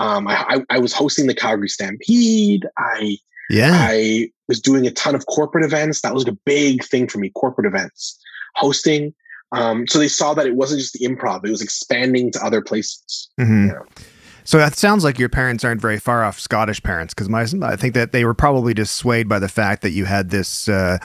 Um, 0.00 0.26
I, 0.28 0.44
I, 0.48 0.76
I 0.76 0.78
was 0.78 0.92
hosting 0.92 1.26
the 1.26 1.34
Calgary 1.34 1.68
Stampede. 1.68 2.66
I 2.78 3.18
Yeah. 3.50 3.72
I 3.74 4.30
was 4.48 4.60
doing 4.60 4.86
a 4.86 4.90
ton 4.90 5.14
of 5.14 5.26
corporate 5.26 5.64
events. 5.64 6.00
That 6.00 6.14
was 6.14 6.26
a 6.26 6.32
big 6.32 6.84
thing 6.84 7.06
for 7.06 7.18
me, 7.18 7.30
corporate 7.30 7.66
events, 7.66 8.18
hosting. 8.56 9.14
Um, 9.52 9.86
so 9.86 9.98
they 9.98 10.08
saw 10.08 10.32
that 10.34 10.46
it 10.46 10.54
wasn't 10.54 10.80
just 10.80 10.94
the 10.94 11.06
improv; 11.06 11.44
it 11.44 11.50
was 11.50 11.62
expanding 11.62 12.30
to 12.32 12.44
other 12.44 12.62
places. 12.62 13.28
Mhm. 13.38 13.68
Yeah. 13.68 14.04
So 14.44 14.58
that 14.58 14.76
sounds 14.76 15.04
like 15.04 15.18
your 15.18 15.28
parents 15.28 15.64
aren't 15.64 15.80
very 15.80 15.98
far 15.98 16.24
off 16.24 16.40
Scottish 16.40 16.82
parents 16.82 17.14
because 17.14 17.28
my 17.28 17.46
I 17.62 17.76
think 17.76 17.94
that 17.94 18.12
they 18.12 18.24
were 18.24 18.34
probably 18.34 18.74
just 18.74 18.96
swayed 18.96 19.28
by 19.28 19.38
the 19.38 19.48
fact 19.48 19.82
that 19.82 19.90
you 19.90 20.06
had 20.06 20.30
this 20.30 20.68
uh, 20.68 20.98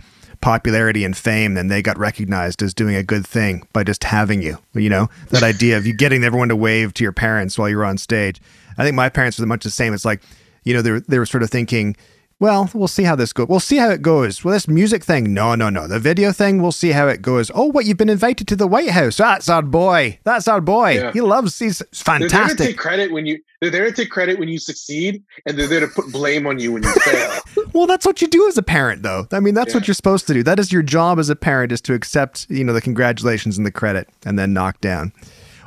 popularity 0.46 1.04
and 1.04 1.18
fame, 1.18 1.58
and 1.58 1.72
they 1.72 1.82
got 1.82 1.98
recognized 1.98 2.62
as 2.62 2.72
doing 2.72 2.96
a 2.96 3.02
good 3.02 3.25
thing 3.25 3.68
by 3.74 3.84
just 3.84 4.04
having 4.04 4.44
you. 4.44 4.60
You 4.75 4.92
know 4.92 5.10
that 5.32 5.42
idea 5.42 5.75
of 5.75 5.88
you 5.88 5.94
getting 5.98 6.24
everyone 6.24 6.50
to 6.50 6.56
wave 6.56 6.94
to 6.94 7.04
your 7.04 7.14
parents 7.14 7.58
while 7.58 7.68
you're 7.68 7.84
on 7.84 7.98
stage. 7.98 8.40
I 8.78 8.84
think 8.84 8.96
my 8.96 9.10
parents 9.10 9.40
were 9.40 9.48
much 9.48 9.64
the 9.64 9.72
same. 9.72 9.92
It's 9.92 10.06
like 10.06 10.22
you 10.64 10.75
know 10.75 10.84
they 10.84 10.92
were, 10.92 11.00
they 11.00 11.18
were 11.18 11.25
sort 11.25 11.42
of 11.42 11.50
thinking. 11.50 11.98
Well, 12.38 12.70
we'll 12.74 12.89
see 12.89 13.04
how 13.04 13.15
this 13.15 13.32
goes. 13.32 13.48
We'll 13.48 13.62
see 13.62 13.77
how 13.77 13.89
it 13.92 14.01
goes. 14.01 14.44
Well, 14.44 14.54
this 14.54 14.68
music 14.68 15.06
thing, 15.06 15.34
no, 15.34 15.56
no, 15.56 15.70
no. 15.70 15.88
The 15.88 16.00
video 16.00 16.34
thing, 16.34 16.62
we'll 16.62 16.74
see 16.74 16.92
how 16.92 17.08
it 17.08 17.22
goes. 17.22 17.50
Oh, 17.56 17.72
what? 17.72 17.86
You've 17.86 17.96
been 17.96 18.10
invited 18.10 18.46
to 18.50 18.58
the 18.58 18.68
White 18.68 18.89
House. 18.89 19.15
That's 19.15 19.48
our 19.48 19.62
boy. 19.62 20.20
That's 20.25 20.50
our 20.50 20.60
boy. 20.60 20.96
Yeah. 20.96 21.13
He 21.13 21.22
loves. 21.22 21.58
He's 21.58 21.82
fantastic. 21.94 22.30
They're 22.30 22.48
there 22.48 22.56
to 22.56 22.63
take 22.65 22.77
credit 22.77 23.12
when 23.13 23.25
you. 23.25 23.39
They're 23.62 23.70
there 23.70 23.86
to 23.86 23.92
take 23.94 24.10
credit 24.10 24.38
when 24.38 24.50
you 24.50 24.60
succeed, 24.60 25.24
and 25.46 25.58
they're 25.58 25.68
there 25.68 25.80
to 25.80 25.88
put 25.88 26.12
blame 26.12 26.46
on 26.46 26.60
you 26.60 26.74
when 26.74 26.84
you 26.84 26.92
fail. 26.92 27.39
Well, 27.74 27.88
that's 27.88 28.06
what 28.06 28.22
you 28.22 28.27
do 28.30 28.48
as 28.48 28.58
a 28.58 28.63
parent, 28.63 29.04
though. 29.04 29.27
I 29.34 29.42
mean, 29.42 29.54
that's 29.54 29.74
what 29.74 29.86
you're 29.86 29.96
supposed 29.96 30.27
to 30.27 30.34
do. 30.34 30.44
That 30.44 30.60
is 30.60 30.72
your 30.72 30.82
job 30.82 31.20
as 31.20 31.30
a 31.30 31.36
parent 31.36 31.74
is 31.74 31.82
to 31.82 31.94
accept, 31.94 32.48
you 32.50 32.63
know, 32.63 32.72
the 32.72 32.80
congratulations 32.80 33.58
and 33.58 33.65
the 33.65 33.72
credit, 33.72 34.08
and 34.25 34.39
then 34.39 34.54
knock 34.54 34.80
down. 34.80 35.12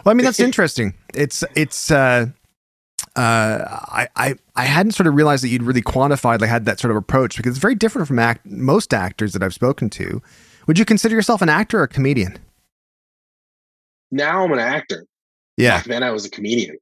Well, 0.05 0.13
I 0.13 0.15
mean, 0.15 0.25
that's 0.25 0.41
interesting. 0.41 0.95
It's 1.15 1.45
it's. 1.55 1.91
uh 1.91 2.27
uh, 3.19 3.65
I, 3.91 4.09
I 4.17 4.35
I 4.55 4.65
hadn't 4.65 4.93
sort 4.93 5.07
of 5.09 5.15
realized 5.15 5.43
that 5.43 5.49
you'd 5.49 5.63
really 5.63 5.83
quantified 5.83 6.41
like 6.41 6.49
had 6.49 6.65
that 6.67 6.79
sort 6.79 6.93
of 6.93 6.97
approach 6.97 7.37
because 7.37 7.51
it's 7.51 7.59
very 7.59 7.75
different 7.75 8.07
from 8.07 8.19
act 8.19 8.47
most 8.47 8.95
actors 8.95 9.33
that 9.33 9.43
I've 9.43 9.55
spoken 9.55 9.91
to. 9.91 10.23
Would 10.67 10.79
you 10.79 10.85
consider 10.85 11.15
yourself 11.15 11.43
an 11.43 11.49
actor 11.49 11.81
or 11.81 11.83
a 11.85 11.89
comedian? 11.89 12.39
now 14.11 14.45
I'm 14.45 14.53
an 14.53 14.59
actor. 14.59 15.05
Yeah. 15.57 15.79
Back 15.79 15.87
then 15.87 16.03
I 16.03 16.11
was 16.11 16.25
a 16.25 16.31
comedian. 16.31 16.77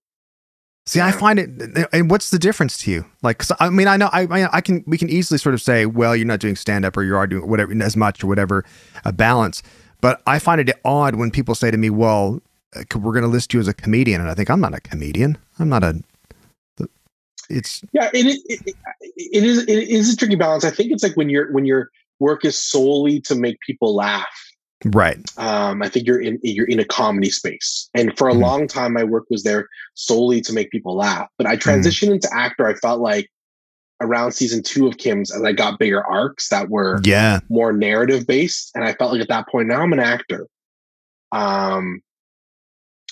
See, 0.87 1.01
I 1.01 1.11
find 1.11 1.39
it. 1.41 1.89
And 1.93 2.09
what's 2.09 2.31
the 2.31 2.39
difference 2.39 2.79
to 2.79 2.91
you? 2.93 3.05
Like, 3.23 3.39
'cause 3.39 3.51
I 3.59 3.71
mean, 3.71 3.89
I 3.89 3.97
know, 3.97 4.09
I, 4.13 4.23
I, 4.31 4.49
I 4.59 4.61
can, 4.61 4.85
we 4.87 4.97
can 4.97 5.09
easily 5.09 5.37
sort 5.39 5.53
of 5.55 5.61
say, 5.61 5.85
well, 5.87 6.15
you're 6.15 6.27
not 6.27 6.39
doing 6.39 6.55
stand 6.55 6.85
up 6.85 6.97
or 6.97 7.03
you 7.03 7.17
are 7.17 7.27
doing 7.27 7.49
whatever 7.49 7.73
as 7.83 7.97
much 7.97 8.23
or 8.23 8.29
whatever, 8.29 8.65
a 9.05 9.13
balance. 9.13 9.65
But 10.01 10.23
I 10.29 10.39
find 10.39 10.61
it 10.61 10.71
odd 10.85 11.17
when 11.17 11.33
people 11.33 11.57
say 11.57 11.73
to 11.73 11.77
me, 11.77 11.91
well, 11.91 12.41
uh, 12.77 12.85
we're 12.99 13.13
going 13.13 13.25
to 13.25 13.29
list 13.29 13.53
you 13.53 13.59
as 13.59 13.67
a 13.67 13.75
comedian, 13.75 14.21
and 14.21 14.31
I 14.31 14.35
think 14.35 14.49
I'm 14.51 14.61
not 14.61 14.75
a 14.75 14.81
comedian. 14.81 15.39
I'm 15.59 15.69
not 15.69 15.83
a. 15.83 16.01
It's 17.49 17.83
Yeah, 17.93 18.11
it, 18.13 18.27
it, 18.27 18.61
it, 18.67 18.77
it 19.17 19.45
is 19.45 19.59
it 19.65 19.89
is 19.89 20.13
a 20.13 20.17
tricky 20.17 20.35
balance. 20.37 20.65
I 20.65 20.71
think 20.71 20.93
it's 20.93 21.03
like 21.03 21.17
when 21.17 21.29
your 21.29 21.53
when 21.53 21.65
your 21.67 21.91
work 22.19 22.45
is 22.45 22.59
solely 22.59 23.21
to 23.23 23.35
make 23.35 23.61
people 23.61 23.95
laugh. 23.95 24.27
right. 24.85 25.19
Um, 25.39 25.83
I 25.83 25.89
think 25.89 26.07
you're 26.07 26.21
in 26.21 26.39
you're 26.43 26.67
in 26.67 26.81
a 26.81 26.85
comedy 26.85 27.31
space, 27.31 27.89
and 27.95 28.17
for 28.17 28.29
a 28.29 28.35
Mhm. 28.35 28.41
long 28.41 28.67
time, 28.69 28.93
my 28.93 29.05
work 29.05 29.25
was 29.31 29.43
there 29.43 29.69
solely 29.95 30.41
to 30.43 30.53
make 30.53 30.71
people 30.71 30.97
laugh. 30.97 31.29
But 31.39 31.47
Mm-hmm. 31.47 31.53
I 31.53 31.57
transitioned 31.57 32.13
into 32.13 32.29
actor. 32.35 32.67
I 32.67 32.75
felt 32.75 33.01
like 33.01 33.29
around 34.03 34.33
season 34.33 34.63
two 34.63 34.87
of 34.87 34.99
Kim's, 34.99 35.35
as 35.35 35.43
I 35.43 35.53
got 35.53 35.79
bigger 35.79 36.05
arcs 36.05 36.49
that 36.51 36.69
were 36.69 37.01
Yeah. 37.05 37.41
more 37.49 37.73
narrative 37.73 38.27
based, 38.27 38.71
and 38.75 38.85
I 38.85 38.93
felt 38.95 39.13
like 39.13 39.23
at 39.23 39.29
that 39.29 39.49
point 39.49 39.69
now 39.69 39.81
I'm 39.81 39.93
an 39.93 40.01
actor. 40.01 40.47
Um, 41.33 42.01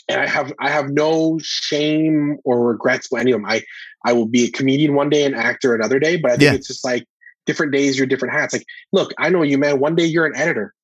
and 0.09 0.21
I 0.21 0.27
have 0.27 0.53
I 0.61 0.71
have 0.71 0.91
no 0.91 1.39
shame 1.43 2.39
or 2.45 2.65
regrets 2.67 3.09
with 3.11 3.21
any 3.21 3.33
of 3.33 3.41
them. 3.41 3.47
I 3.51 3.63
I 4.05 4.13
will 4.13 4.27
be 4.27 4.45
a 4.45 4.51
comedian 4.51 4.95
one 4.95 5.09
day 5.11 5.25
and 5.25 5.35
actor 5.35 5.75
another 5.75 5.99
day, 5.99 6.17
but 6.17 6.33
I 6.33 6.37
think 6.37 6.43
Yeah. 6.43 6.55
it's 6.55 6.69
just 6.69 6.85
like 6.85 7.05
different 7.47 7.73
days, 7.73 7.97
you're 7.99 8.07
different 8.07 8.35
hats. 8.35 8.53
Like, 8.55 8.65
look, 8.93 9.13
I 9.19 9.29
know 9.31 9.43
you, 9.43 9.59
man. 9.59 9.79
One 9.81 9.95
day 9.95 10.05
you're 10.05 10.27
an 10.27 10.37
editor. 10.37 10.75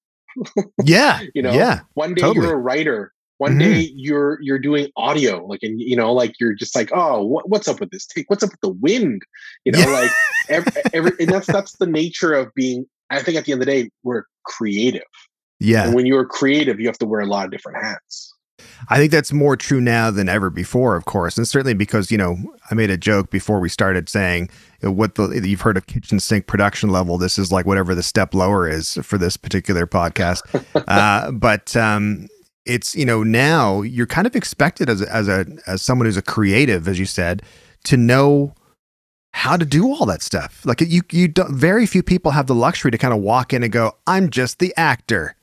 Yeah. 0.84 1.20
You 1.34 1.42
know, 1.42 1.52
Yeah. 1.52 1.80
one 1.94 2.14
day 2.14 2.22
Totally. 2.22 2.46
you're 2.46 2.54
a 2.54 2.58
writer. 2.58 3.12
One 3.38 3.54
Mhm. 3.56 3.58
day 3.60 3.92
you're 3.94 4.38
you're 4.42 4.58
doing 4.58 4.88
audio, 4.96 5.46
like 5.46 5.60
and 5.62 5.80
you 5.80 5.96
know, 5.96 6.12
like 6.12 6.34
you're 6.38 6.52
just 6.54 6.76
like, 6.76 6.90
oh, 6.92 7.22
what, 7.24 7.48
what's 7.48 7.68
up 7.68 7.80
with 7.80 7.90
this 7.90 8.06
take? 8.06 8.28
What's 8.28 8.42
up 8.42 8.50
with 8.50 8.60
the 8.60 8.68
wind? 8.80 9.22
You 9.64 9.72
know, 9.72 9.78
Yeah. 9.80 9.86
like 9.86 10.10
every, 10.50 10.72
every 10.92 11.12
and 11.20 11.28
that's 11.30 11.46
that's 11.46 11.72
the 11.78 11.86
nature 11.86 12.34
of 12.34 12.54
being. 12.54 12.84
I 13.08 13.20
think 13.22 13.36
at 13.38 13.44
the 13.46 13.52
end 13.52 13.62
of 13.62 13.66
the 13.66 13.72
day, 13.72 13.90
we're 14.04 14.24
creative, 14.44 15.02
Yeah. 15.58 15.84
and 15.86 15.94
when 15.94 16.04
you're 16.06 16.26
creative, 16.26 16.78
you 16.80 16.86
have 16.86 16.98
to 16.98 17.06
wear 17.06 17.20
a 17.20 17.26
lot 17.26 17.44
of 17.46 17.50
different 17.50 17.82
hats. 17.82 18.29
I 18.88 18.96
think 18.96 19.12
that's 19.12 19.32
more 19.32 19.56
true 19.56 19.80
now 19.80 20.10
than 20.10 20.28
ever 20.28 20.50
before, 20.50 20.96
of 20.96 21.04
course, 21.04 21.36
and 21.36 21.46
certainly 21.46 21.74
because 21.74 22.10
you 22.10 22.18
know 22.18 22.36
I 22.70 22.74
made 22.74 22.90
a 22.90 22.96
joke 22.96 23.30
before 23.30 23.60
we 23.60 23.68
started 23.68 24.08
saying 24.08 24.50
what 24.82 25.16
the 25.16 25.28
you've 25.44 25.60
heard 25.60 25.76
of 25.76 25.86
kitchen 25.86 26.20
sink 26.20 26.46
production 26.46 26.90
level. 26.90 27.18
This 27.18 27.38
is 27.38 27.52
like 27.52 27.66
whatever 27.66 27.94
the 27.94 28.02
step 28.02 28.34
lower 28.34 28.68
is 28.68 28.94
for 29.02 29.18
this 29.18 29.36
particular 29.36 29.86
podcast, 29.86 30.42
uh, 30.88 31.30
but 31.32 31.76
um, 31.76 32.28
it's 32.64 32.94
you 32.94 33.04
know 33.04 33.22
now 33.22 33.82
you're 33.82 34.06
kind 34.06 34.26
of 34.26 34.34
expected 34.34 34.88
as 34.88 35.02
a, 35.02 35.14
as 35.14 35.28
a 35.28 35.46
as 35.66 35.82
someone 35.82 36.06
who's 36.06 36.16
a 36.16 36.22
creative, 36.22 36.88
as 36.88 36.98
you 36.98 37.06
said, 37.06 37.42
to 37.84 37.96
know 37.96 38.54
how 39.32 39.56
to 39.56 39.64
do 39.64 39.88
all 39.88 40.06
that 40.06 40.22
stuff. 40.22 40.64
Like 40.64 40.80
you 40.80 41.02
you 41.12 41.28
don't, 41.28 41.54
very 41.54 41.86
few 41.86 42.02
people 42.02 42.32
have 42.32 42.46
the 42.46 42.54
luxury 42.54 42.90
to 42.90 42.98
kind 42.98 43.14
of 43.14 43.20
walk 43.20 43.52
in 43.52 43.62
and 43.62 43.72
go, 43.72 43.96
I'm 44.06 44.30
just 44.30 44.58
the 44.58 44.74
actor 44.76 45.36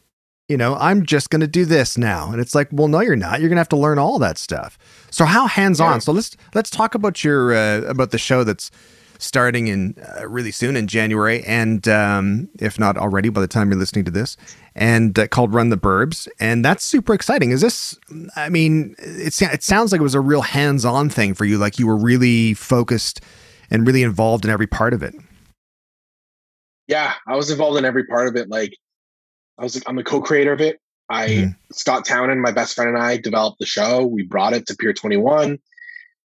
you 0.47 0.55
know, 0.57 0.75
I'm 0.75 1.05
just 1.05 1.29
going 1.29 1.41
to 1.41 1.47
do 1.47 1.65
this 1.65 1.97
now. 1.97 2.31
And 2.31 2.39
it's 2.39 2.55
like, 2.55 2.69
well, 2.71 2.87
no, 2.87 3.01
you're 3.01 3.15
not. 3.15 3.39
You're 3.39 3.49
going 3.49 3.57
to 3.57 3.61
have 3.61 3.69
to 3.69 3.77
learn 3.77 3.99
all 3.99 4.17
that 4.19 4.37
stuff. 4.37 4.77
So 5.11 5.25
how 5.25 5.47
hands 5.47 5.81
on? 5.81 5.93
Yeah. 5.93 5.99
So 5.99 6.11
let's 6.13 6.37
let's 6.53 6.69
talk 6.69 6.95
about 6.95 7.23
your 7.23 7.53
uh, 7.53 7.81
about 7.81 8.11
the 8.11 8.17
show 8.17 8.43
that's 8.43 8.71
starting 9.19 9.67
in 9.67 9.95
uh, 10.19 10.27
really 10.27 10.51
soon 10.51 10.75
in 10.75 10.87
January, 10.87 11.43
and 11.43 11.87
um, 11.87 12.49
if 12.59 12.79
not 12.79 12.97
already 12.97 13.29
by 13.29 13.41
the 13.41 13.47
time 13.47 13.69
you're 13.69 13.79
listening 13.79 14.05
to 14.05 14.11
this, 14.11 14.37
and 14.75 15.17
uh, 15.17 15.27
called 15.27 15.53
Run 15.53 15.69
the 15.69 15.77
Burbs, 15.77 16.27
and 16.39 16.63
that's 16.63 16.83
super 16.83 17.13
exciting. 17.13 17.51
Is 17.51 17.61
this? 17.61 17.97
I 18.35 18.49
mean, 18.49 18.95
it 18.99 19.41
it 19.41 19.63
sounds 19.63 19.91
like 19.91 19.99
it 19.99 20.03
was 20.03 20.15
a 20.15 20.21
real 20.21 20.41
hands 20.41 20.85
on 20.85 21.09
thing 21.09 21.33
for 21.33 21.45
you. 21.45 21.57
Like 21.57 21.79
you 21.79 21.87
were 21.87 21.97
really 21.97 22.53
focused 22.53 23.21
and 23.69 23.85
really 23.85 24.03
involved 24.03 24.45
in 24.45 24.51
every 24.51 24.67
part 24.67 24.93
of 24.93 25.03
it. 25.03 25.13
Yeah, 26.87 27.15
I 27.27 27.35
was 27.35 27.51
involved 27.51 27.77
in 27.77 27.83
every 27.83 28.05
part 28.05 28.29
of 28.29 28.37
it. 28.37 28.47
Like, 28.47 28.73
I 29.57 29.63
was, 29.63 29.75
like, 29.75 29.83
I'm 29.87 29.95
the 29.95 30.03
co-creator 30.03 30.53
of 30.53 30.61
it. 30.61 30.79
I 31.09 31.27
Mhm. 31.27 31.55
Scott 31.71 32.05
Townend, 32.05 32.41
my 32.41 32.51
best 32.51 32.75
friend, 32.75 32.89
and 32.89 32.99
I 33.01 33.17
developed 33.17 33.59
the 33.59 33.65
show. 33.65 34.05
We 34.05 34.23
brought 34.23 34.53
it 34.53 34.67
to 34.67 34.75
Pier 34.75 34.93
21. 34.93 35.57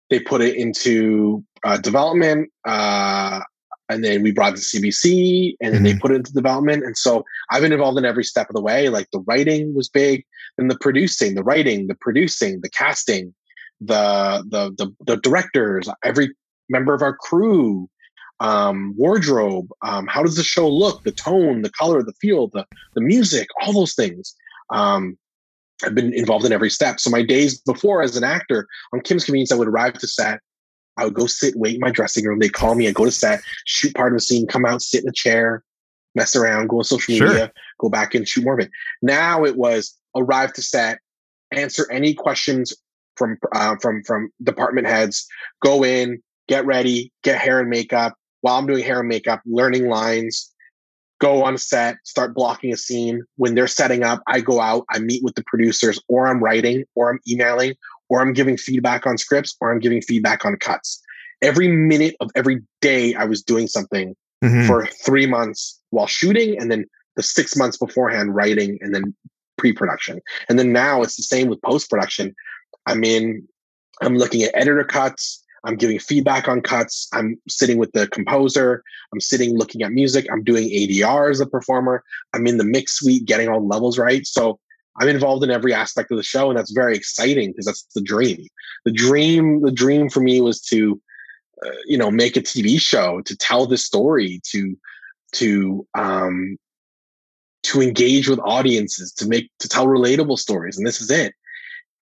They 0.09 0.19
put 0.19 0.41
it 0.41 0.55
into 0.55 1.43
uh, 1.63 1.77
development, 1.77 2.49
uh, 2.65 3.41
and 3.87 4.03
then 4.03 4.23
we 4.23 4.31
brought 4.31 4.53
it 4.53 4.55
to 4.57 4.61
CBC, 4.63 5.55
and 5.61 5.73
then 5.75 5.83
they 5.83 5.93
put 5.95 6.11
it 6.11 6.15
into 6.15 6.33
development. 6.33 6.83
And 6.83 6.97
so 6.97 7.23
I've 7.51 7.61
been 7.61 7.71
involved 7.71 7.99
in 7.99 8.05
every 8.05 8.23
step 8.23 8.49
of 8.49 8.55
the 8.55 8.61
way. 8.61 8.89
Like 8.89 9.07
the 9.11 9.19
writing 9.27 9.75
was 9.75 9.87
big, 9.87 10.25
and 10.57 10.71
the 10.71 10.77
producing, 10.79 11.35
the 11.35 11.43
writing, 11.43 11.87
the 11.87 11.95
producing, 11.95 12.61
the 12.61 12.69
casting, 12.69 13.35
the 13.79 14.43
the 14.49 14.73
the, 14.77 14.95
the 15.05 15.17
directors, 15.17 15.87
every 16.03 16.33
member 16.69 16.93
of 16.93 17.01
our 17.03 17.15
crew, 17.15 17.87
um, 18.41 18.95
wardrobe, 18.97 19.67
um, 19.83 20.07
how 20.07 20.23
does 20.23 20.35
the 20.35 20.43
show 20.43 20.67
look, 20.67 21.03
the 21.03 21.11
tone, 21.11 21.61
the 21.61 21.69
color, 21.69 22.03
the 22.03 22.13
feel, 22.19 22.47
the 22.47 22.65
the 22.95 23.01
music, 23.01 23.47
all 23.61 23.71
those 23.71 23.93
things. 23.93 24.35
Um, 24.71 25.17
I've 25.83 25.95
been 25.95 26.13
involved 26.13 26.45
in 26.45 26.51
every 26.51 26.69
step. 26.69 26.99
So 26.99 27.09
my 27.09 27.23
days 27.23 27.59
before 27.61 28.01
as 28.01 28.17
an 28.17 28.23
actor 28.23 28.67
on 28.93 29.01
Kim's 29.01 29.25
Convenience, 29.25 29.51
I 29.51 29.55
would 29.55 29.67
arrive 29.67 29.93
to 29.93 30.07
set. 30.07 30.39
I 30.97 31.05
would 31.05 31.13
go 31.13 31.27
sit, 31.27 31.55
wait 31.55 31.75
in 31.75 31.81
my 31.81 31.91
dressing 31.91 32.25
room. 32.25 32.39
They 32.39 32.49
call 32.49 32.75
me. 32.75 32.87
I 32.87 32.91
go 32.91 33.05
to 33.05 33.11
set, 33.11 33.41
shoot 33.65 33.95
part 33.95 34.11
of 34.11 34.17
the 34.17 34.21
scene, 34.21 34.45
come 34.47 34.65
out, 34.65 34.81
sit 34.81 35.03
in 35.03 35.09
a 35.09 35.13
chair, 35.13 35.63
mess 36.15 36.35
around, 36.35 36.67
go 36.67 36.79
on 36.79 36.83
social 36.83 37.15
Sure. 37.15 37.27
media, 37.27 37.51
go 37.79 37.89
back 37.89 38.13
and 38.15 38.27
shoot 38.27 38.43
more 38.43 38.55
of 38.55 38.59
it. 38.59 38.71
Now 39.01 39.45
it 39.45 39.55
was 39.55 39.95
arrive 40.15 40.53
to 40.53 40.61
set, 40.61 40.99
answer 41.51 41.89
any 41.91 42.13
questions 42.13 42.75
from 43.15 43.37
uh, 43.53 43.75
from 43.81 44.03
from 44.03 44.29
department 44.43 44.87
heads, 44.87 45.27
go 45.63 45.83
in, 45.83 46.21
get 46.47 46.65
ready, 46.65 47.11
get 47.23 47.39
hair 47.39 47.59
and 47.59 47.69
makeup. 47.69 48.15
While 48.41 48.57
I'm 48.57 48.67
doing 48.67 48.83
hair 48.83 48.99
and 48.99 49.07
makeup, 49.07 49.41
learning 49.45 49.87
lines, 49.87 50.51
go 51.19 51.43
on 51.43 51.57
set, 51.57 51.97
start 52.03 52.33
blocking 52.33 52.73
a 52.73 52.77
scene. 52.77 53.23
When 53.37 53.55
they're 53.55 53.67
setting 53.67 54.03
up, 54.03 54.21
I 54.27 54.41
go 54.41 54.59
out, 54.59 54.85
I 54.89 54.99
meet 54.99 55.23
with 55.23 55.35
the 55.35 55.43
producers, 55.45 56.01
or 56.07 56.27
I'm 56.27 56.43
writing, 56.43 56.83
or 56.95 57.11
I'm 57.11 57.19
emailing, 57.29 57.75
or 58.09 58.21
I'm 58.21 58.33
giving 58.33 58.57
feedback 58.57 59.05
on 59.05 59.17
scripts, 59.17 59.55
or 59.61 59.71
I'm 59.71 59.79
giving 59.79 60.01
feedback 60.01 60.45
on 60.45 60.55
cuts. 60.57 61.01
Every 61.41 61.67
minute 61.67 62.15
of 62.19 62.31
every 62.35 62.61
day, 62.81 63.13
I 63.13 63.25
was 63.25 63.41
doing 63.43 63.67
something 63.67 64.15
Mhm. 64.43 64.67
for 64.67 64.87
three 64.87 65.27
months 65.27 65.79
while 65.91 66.07
shooting, 66.07 66.59
and 66.59 66.71
then 66.71 66.85
the 67.15 67.23
six 67.23 67.55
months 67.55 67.77
beforehand 67.77 68.35
writing, 68.35 68.79
and 68.81 68.95
then 68.95 69.15
pre-production. 69.57 70.19
And 70.49 70.57
then 70.57 70.71
now 70.71 71.03
it's 71.03 71.17
the 71.17 71.23
same 71.23 71.47
with 71.47 71.61
post-production. 71.61 72.33
I'm 72.87 73.03
in, 73.03 73.47
I'm 74.01 74.17
looking 74.17 74.41
at 74.41 74.55
editor 74.55 74.83
cuts. 74.83 75.40
I'm 75.63 75.75
giving 75.75 75.99
feedback 75.99 76.47
on 76.47 76.61
cuts. 76.61 77.07
I'm 77.13 77.39
sitting 77.47 77.77
with 77.77 77.91
the 77.91 78.07
composer. 78.07 78.83
I'm 79.13 79.21
sitting 79.21 79.57
looking 79.57 79.83
at 79.83 79.91
music. 79.91 80.25
I'm 80.31 80.43
doing 80.43 80.69
ADR 80.69 81.29
as 81.29 81.39
a 81.39 81.45
performer. 81.45 82.03
I'm 82.33 82.47
in 82.47 82.57
the 82.57 82.63
mix 82.63 82.93
suite, 82.93 83.25
getting 83.25 83.47
all 83.47 83.65
levels 83.67 83.99
right. 83.99 84.25
So 84.25 84.59
I'm 84.99 85.07
involved 85.07 85.43
in 85.43 85.51
every 85.51 85.73
aspect 85.73 86.11
of 86.11 86.17
the 86.17 86.23
show, 86.23 86.49
and 86.49 86.57
that's 86.57 86.71
very 86.71 86.95
exciting 86.95 87.51
because 87.51 87.65
that's 87.65 87.83
the 87.95 88.01
dream. 88.01 88.45
The 88.85 88.91
dream, 88.91 89.61
the 89.61 89.71
dream 89.71 90.09
for 90.09 90.19
me 90.19 90.41
was 90.41 90.59
to, 90.63 90.99
uh, 91.65 91.69
you 91.85 91.97
know, 91.97 92.11
make 92.11 92.35
a 92.35 92.41
TV 92.41 92.79
show 92.79 93.21
to 93.21 93.37
tell 93.37 93.65
this 93.65 93.85
story, 93.85 94.41
to 94.51 94.77
to 95.33 95.87
um, 95.97 96.57
to 97.63 97.81
engage 97.81 98.27
with 98.27 98.39
audiences, 98.39 99.13
to 99.13 99.27
make 99.27 99.49
to 99.59 99.69
tell 99.69 99.87
relatable 99.87 100.39
stories, 100.39 100.77
and 100.77 100.85
this 100.85 100.99
is 100.99 101.09
it. 101.09 101.33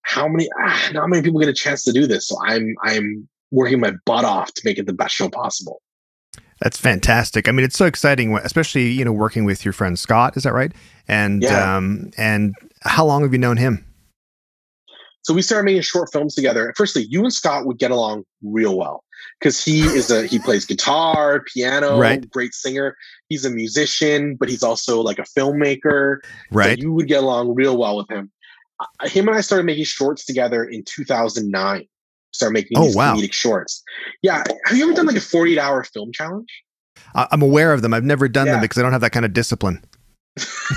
How 0.02 0.26
many? 0.26 0.48
Ah, 0.60 0.90
not 0.92 1.08
many 1.08 1.22
people 1.22 1.38
get 1.38 1.48
a 1.48 1.54
chance 1.54 1.84
to 1.84 1.92
do 1.92 2.06
this, 2.06 2.26
so 2.26 2.36
I'm 2.44 2.74
I'm 2.82 3.28
working 3.50 3.80
my 3.80 3.92
butt 4.06 4.24
off 4.24 4.52
to 4.54 4.62
make 4.64 4.78
it 4.78 4.86
the 4.86 4.92
best 4.92 5.14
show 5.14 5.28
possible. 5.28 5.82
That's 6.60 6.76
fantastic. 6.76 7.48
I 7.48 7.52
mean, 7.52 7.64
it's 7.64 7.76
so 7.76 7.86
exciting, 7.86 8.36
especially 8.36 8.90
you 8.90 9.04
know 9.04 9.12
working 9.12 9.44
with 9.44 9.64
your 9.64 9.72
friend 9.72 9.98
Scott. 9.98 10.36
Is 10.36 10.42
that 10.42 10.52
right? 10.52 10.72
And 11.08 11.42
yeah. 11.42 11.76
um, 11.76 12.10
and 12.18 12.54
how 12.82 13.06
long 13.06 13.22
have 13.22 13.32
you 13.32 13.38
known 13.38 13.56
him? 13.56 13.84
So 15.22 15.34
we 15.34 15.42
started 15.42 15.64
making 15.64 15.82
short 15.82 16.10
films 16.12 16.34
together. 16.34 16.72
Firstly, 16.76 17.06
you 17.08 17.20
and 17.20 17.32
Scott 17.32 17.66
would 17.66 17.78
get 17.78 17.90
along 17.90 18.24
real 18.42 18.76
well 18.76 19.04
because 19.38 19.62
he 19.62 19.82
is 19.82 20.10
a 20.10 20.26
he 20.26 20.38
plays 20.38 20.64
guitar, 20.64 21.42
piano, 21.52 21.98
right. 21.98 22.28
great 22.30 22.54
singer. 22.54 22.96
He's 23.28 23.44
a 23.44 23.50
musician, 23.50 24.36
but 24.36 24.48
he's 24.48 24.62
also 24.62 25.00
like 25.00 25.18
a 25.18 25.22
filmmaker. 25.24 26.18
Right. 26.50 26.78
So 26.78 26.82
you 26.82 26.92
would 26.92 27.08
get 27.08 27.22
along 27.22 27.54
real 27.54 27.76
well 27.76 27.96
with 27.96 28.10
him. 28.10 28.30
Him 29.04 29.28
and 29.28 29.36
I 29.36 29.42
started 29.42 29.64
making 29.64 29.84
shorts 29.84 30.24
together 30.24 30.64
in 30.64 30.84
2009 30.84 31.86
start 32.32 32.52
making 32.52 32.78
oh, 32.78 32.84
these 32.84 32.96
wow. 32.96 33.14
comedic 33.14 33.32
shorts. 33.32 33.82
Yeah. 34.22 34.42
Have 34.66 34.76
you 34.76 34.84
ever 34.84 34.94
done 34.94 35.06
like 35.06 35.16
a 35.16 35.20
48 35.20 35.58
hour 35.58 35.84
film 35.84 36.12
challenge? 36.12 36.48
I'm 37.14 37.42
aware 37.42 37.72
of 37.72 37.82
them. 37.82 37.94
I've 37.94 38.04
never 38.04 38.28
done 38.28 38.46
yeah. 38.46 38.54
them 38.54 38.60
because 38.60 38.78
I 38.78 38.82
don't 38.82 38.92
have 38.92 39.00
that 39.00 39.10
kind 39.10 39.24
of 39.24 39.32
discipline. 39.32 39.84
so 40.36 40.76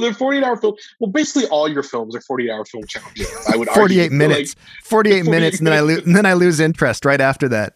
they're 0.00 0.14
48 0.14 0.42
hour 0.42 0.56
film. 0.56 0.74
Well, 0.98 1.10
basically 1.10 1.48
all 1.48 1.68
your 1.68 1.82
films 1.82 2.16
are 2.16 2.20
48 2.20 2.50
hour 2.50 2.64
film 2.64 2.84
challenges. 2.86 3.28
I 3.52 3.56
would 3.56 3.68
48 3.68 4.02
argue. 4.02 4.16
minutes, 4.16 4.56
like, 4.56 4.84
48, 4.84 5.24
48 5.24 5.30
minutes, 5.30 5.58
and 5.58 5.66
then 5.66 5.74
I 5.74 5.80
lose, 5.80 6.06
and 6.06 6.16
then 6.16 6.26
I 6.26 6.34
lose 6.34 6.60
interest 6.60 7.04
right 7.04 7.20
after 7.20 7.48
that. 7.48 7.74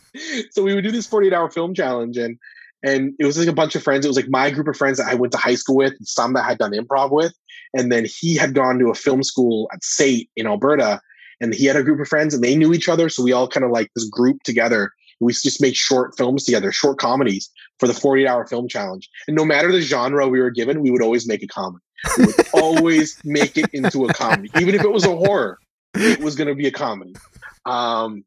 so 0.50 0.62
we 0.62 0.74
would 0.74 0.84
do 0.84 0.90
this 0.90 1.06
48 1.06 1.32
hour 1.32 1.50
film 1.50 1.74
challenge 1.74 2.16
and, 2.16 2.38
and 2.82 3.14
it 3.18 3.26
was 3.26 3.38
like 3.38 3.48
a 3.48 3.52
bunch 3.52 3.74
of 3.74 3.82
friends. 3.82 4.04
It 4.04 4.08
was 4.08 4.16
like 4.16 4.28
my 4.28 4.50
group 4.50 4.68
of 4.68 4.76
friends 4.76 4.98
that 4.98 5.08
I 5.08 5.14
went 5.14 5.32
to 5.32 5.38
high 5.38 5.54
school 5.54 5.76
with, 5.76 5.94
some 6.02 6.34
that 6.34 6.44
I 6.44 6.48
had 6.48 6.58
done 6.58 6.72
improv 6.72 7.10
with. 7.10 7.34
And 7.74 7.90
then 7.90 8.04
he 8.04 8.36
had 8.36 8.54
gone 8.54 8.78
to 8.78 8.90
a 8.90 8.94
film 8.94 9.22
school 9.22 9.68
at 9.72 9.82
SAIT 9.82 10.30
in 10.36 10.46
Alberta 10.46 11.00
and 11.40 11.54
he 11.54 11.66
had 11.66 11.76
a 11.76 11.82
group 11.82 12.00
of 12.00 12.08
friends 12.08 12.34
and 12.34 12.42
they 12.42 12.56
knew 12.56 12.72
each 12.72 12.88
other. 12.88 13.08
So 13.08 13.22
we 13.22 13.32
all 13.32 13.48
kind 13.48 13.64
of 13.64 13.70
like 13.70 13.90
this 13.94 14.08
group 14.08 14.42
together. 14.42 14.92
We 15.20 15.32
just 15.32 15.62
make 15.62 15.76
short 15.76 16.16
films 16.16 16.44
together, 16.44 16.72
short 16.72 16.98
comedies 16.98 17.50
for 17.78 17.86
the 17.86 17.94
48 17.94 18.26
hour 18.26 18.46
film 18.46 18.68
challenge. 18.68 19.08
And 19.26 19.36
no 19.36 19.44
matter 19.44 19.72
the 19.72 19.80
genre 19.80 20.28
we 20.28 20.40
were 20.40 20.50
given, 20.50 20.82
we 20.82 20.90
would 20.90 21.02
always 21.02 21.26
make 21.26 21.42
a 21.42 21.46
comedy. 21.46 21.84
We 22.18 22.26
would 22.26 22.46
always 22.54 23.18
make 23.24 23.56
it 23.56 23.70
into 23.72 24.04
a 24.04 24.12
comedy. 24.12 24.50
Even 24.60 24.74
if 24.74 24.82
it 24.82 24.92
was 24.92 25.04
a 25.04 25.16
horror, 25.16 25.58
it 25.94 26.20
was 26.20 26.36
going 26.36 26.48
to 26.48 26.54
be 26.54 26.66
a 26.66 26.72
comedy. 26.72 27.14
Um, 27.64 28.24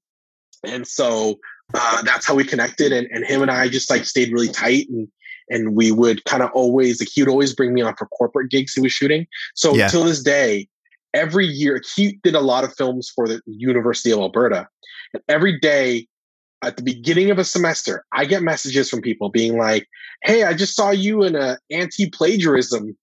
and 0.64 0.88
so 0.88 1.40
uh, 1.74 2.02
that's 2.02 2.26
how 2.26 2.36
we 2.36 2.44
connected. 2.44 2.92
And, 2.92 3.08
and 3.12 3.24
him 3.24 3.42
and 3.42 3.52
I 3.52 3.70
just 3.70 3.90
like 3.90 4.06
stayed 4.06 4.32
really 4.32 4.50
tight 4.50 4.90
and 4.90 5.08
and 5.50 5.76
we 5.76 5.92
would 5.92 6.24
kind 6.26 6.44
of 6.44 6.52
always 6.54 7.02
like 7.02 7.10
he 7.12 7.22
would 7.22 7.30
always 7.30 7.54
bring 7.54 7.74
me 7.74 7.82
on 7.82 7.96
for 7.96 8.06
corporate 8.08 8.52
gigs 8.52 8.74
he 8.74 8.82
was 8.82 8.92
shooting. 8.92 9.26
So 9.56 9.74
yeah. 9.74 9.88
till 9.88 10.04
this 10.04 10.22
day, 10.22 10.68
every 11.14 11.46
year 11.46 11.82
he 11.96 12.20
did 12.24 12.36
a 12.36 12.42
lot 12.42 12.64
of 12.64 12.74
films 12.76 13.12
for 13.14 13.28
the 13.28 13.42
University 13.46 14.12
of 14.12 14.20
Alberta. 14.20 14.68
And 15.14 15.24
every 15.28 15.60
day 15.60 16.08
at 16.62 16.78
the 16.78 16.84
beginning 16.84 17.32
of 17.32 17.40
a 17.40 17.46
semester, 17.46 18.06
I 18.14 18.26
get 18.26 18.44
messages 18.44 18.90
from 18.90 19.02
people 19.02 19.30
being 19.30 19.58
like, 19.58 19.88
"Hey, 20.24 20.44
I 20.44 20.54
just 20.54 20.76
saw 20.76 20.92
you 20.92 21.24
in 21.24 21.36
a 21.36 21.58
anti-plagiarism 21.72 22.98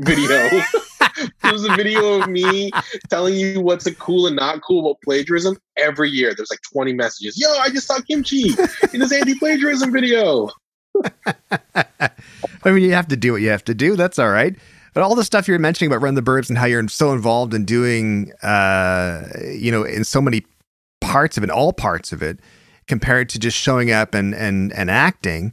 video." 0.00 0.62
was 1.44 1.64
a 1.64 1.74
video 1.76 2.20
of 2.20 2.28
me 2.28 2.70
telling 3.08 3.34
you 3.34 3.60
what's 3.60 3.86
a 3.86 3.94
cool 3.94 4.26
and 4.26 4.36
not 4.36 4.62
cool 4.62 4.80
about 4.80 5.00
plagiarism. 5.02 5.56
Every 5.76 6.10
year, 6.10 6.34
there's 6.34 6.50
like 6.50 6.60
20 6.72 6.92
messages. 6.92 7.38
Yo, 7.38 7.48
I 7.58 7.70
just 7.70 7.86
saw 7.86 8.00
Kimchee 8.00 8.54
in 8.92 9.00
this 9.00 9.12
anti-plagiarism 9.12 9.92
video. 9.92 10.50
I 11.74 12.70
mean, 12.70 12.82
you 12.82 12.92
have 12.92 13.08
to 13.08 13.16
do 13.16 13.32
what 13.32 13.42
you 13.42 13.50
have 13.50 13.64
to 13.64 13.74
do. 13.74 13.96
That's 13.96 14.18
all 14.18 14.30
right. 14.30 14.56
But 14.94 15.02
all 15.02 15.16
the 15.16 15.24
stuff 15.24 15.48
you're 15.48 15.58
mentioning 15.58 15.92
about 15.92 16.02
Run 16.02 16.14
the 16.14 16.22
Burbs 16.22 16.48
and 16.48 16.56
how 16.56 16.66
you're 16.66 16.86
so 16.88 17.12
involved 17.12 17.52
in 17.52 17.64
doing, 17.64 18.32
uh, 18.42 19.26
you 19.44 19.72
know, 19.72 19.82
in 19.82 20.04
so 20.04 20.20
many 20.20 20.46
parts 21.00 21.36
of 21.36 21.42
it, 21.42 21.50
all 21.50 21.72
parts 21.72 22.12
of 22.12 22.22
it, 22.22 22.38
compared 22.86 23.28
to 23.30 23.38
just 23.40 23.58
showing 23.58 23.90
up 23.90 24.14
and 24.14 24.34
and 24.34 24.72
and 24.72 24.90
acting. 24.90 25.52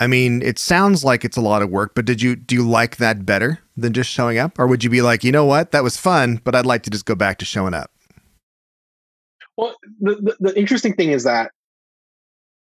I 0.00 0.06
mean, 0.06 0.42
it 0.42 0.58
sounds 0.58 1.04
like 1.04 1.24
it's 1.24 1.36
a 1.36 1.42
lot 1.42 1.60
of 1.60 1.70
work, 1.70 1.94
but 1.94 2.06
did 2.06 2.22
you 2.22 2.34
do 2.34 2.54
you 2.54 2.66
like 2.66 2.96
that 2.96 3.26
better 3.26 3.58
than 3.76 3.92
just 3.92 4.10
showing 4.10 4.38
up, 4.38 4.58
or 4.58 4.66
would 4.66 4.82
you 4.82 4.90
be 4.90 5.02
like, 5.02 5.22
you 5.22 5.32
know 5.32 5.44
what, 5.44 5.70
that 5.72 5.82
was 5.82 5.98
fun, 5.98 6.40
but 6.42 6.54
I'd 6.54 6.66
like 6.66 6.82
to 6.84 6.90
just 6.90 7.04
go 7.04 7.14
back 7.14 7.38
to 7.38 7.44
showing 7.44 7.74
up? 7.74 7.90
Well, 9.58 9.76
the, 10.00 10.14
the, 10.14 10.36
the 10.40 10.58
interesting 10.58 10.94
thing 10.94 11.10
is 11.10 11.24
that 11.24 11.50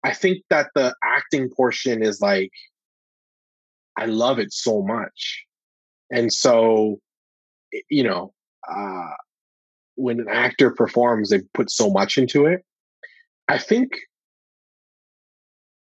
I 0.02 0.12
think 0.12 0.42
that 0.50 0.70
the 0.74 0.94
acting 1.04 1.50
portion 1.50 2.02
is 2.02 2.20
like 2.20 2.50
I 3.96 4.06
love 4.06 4.38
it 4.38 4.52
so 4.52 4.82
much 4.82 5.44
and 6.10 6.32
so, 6.32 7.00
you 7.88 8.02
know, 8.02 8.32
uh, 8.68 9.10
when 9.96 10.20
an 10.20 10.28
actor 10.28 10.70
performs, 10.70 11.30
they 11.30 11.40
put 11.54 11.70
so 11.70 11.90
much 11.90 12.18
into 12.18 12.46
it. 12.46 12.64
I 13.48 13.58
think 13.58 13.90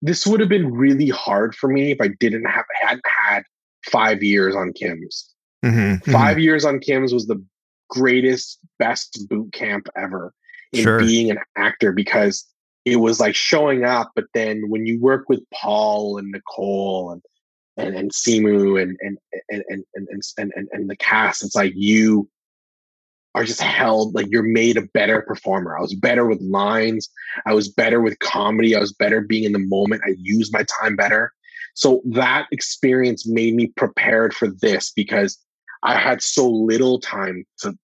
this 0.02 0.26
would 0.26 0.40
have 0.40 0.48
been 0.48 0.72
really 0.72 1.08
hard 1.08 1.54
for 1.54 1.68
me 1.68 1.90
if 1.90 2.00
I 2.00 2.08
didn't 2.08 2.44
have 2.44 2.64
hadn't 2.80 3.04
had 3.06 3.42
five 3.90 4.22
years 4.22 4.54
on 4.54 4.72
Kim's. 4.72 5.32
Mm-hmm, 5.64 6.10
5 6.10 6.14
mm-hmm. 6.14 6.40
years 6.40 6.64
on 6.64 6.78
Kim's 6.80 7.12
was 7.12 7.26
the 7.26 7.42
greatest, 7.88 8.58
best 8.78 9.26
boot 9.28 9.52
camp 9.52 9.88
ever 9.96 10.32
in 10.72 10.82
sure. 10.82 11.00
being 11.00 11.30
an 11.30 11.38
actor 11.56 11.92
because 11.92 12.46
it 12.84 12.96
was 12.96 13.18
like 13.18 13.34
showing 13.34 13.84
up, 13.84 14.12
but 14.14 14.26
then 14.32 14.68
when 14.68 14.86
you 14.86 15.00
work 15.00 15.28
with 15.28 15.40
Paul 15.52 16.18
and 16.18 16.30
Nicole 16.30 17.10
and 17.10 17.22
and, 17.76 17.94
and 17.94 18.10
Simu 18.10 18.80
and 18.80 18.96
and 19.00 19.18
and 19.48 19.64
and 19.68 19.84
and 19.94 20.22
and, 20.38 20.52
and, 20.56 20.68
and 20.72 20.90
the 20.90 20.96
cast, 20.96 21.44
it's 21.44 21.56
like 21.56 21.72
you 21.74 22.28
are 23.34 23.44
just 23.44 23.60
held 23.60 24.14
like 24.14 24.26
you're 24.30 24.42
made 24.42 24.78
a 24.78 24.88
better 24.94 25.20
performer. 25.22 25.76
I 25.76 25.82
was 25.82 25.94
better 25.94 26.26
with 26.26 26.40
lines. 26.40 27.08
I 27.46 27.52
was 27.52 27.68
better 27.68 28.00
with 28.00 28.18
comedy. 28.20 28.74
I 28.74 28.80
was 28.80 28.92
better 28.92 29.20
being 29.20 29.44
in 29.44 29.52
the 29.52 29.58
moment. 29.58 30.02
I 30.06 30.14
used 30.18 30.52
my 30.52 30.64
time 30.80 30.96
better. 30.96 31.32
So 31.74 32.00
that 32.06 32.46
experience 32.50 33.26
made 33.26 33.54
me 33.54 33.66
prepared 33.66 34.34
for 34.34 34.48
this 34.48 34.90
because 34.90 35.38
I 35.82 35.98
had 35.98 36.22
so 36.22 36.48
little 36.48 36.98
time 36.98 37.44
to 37.60 37.76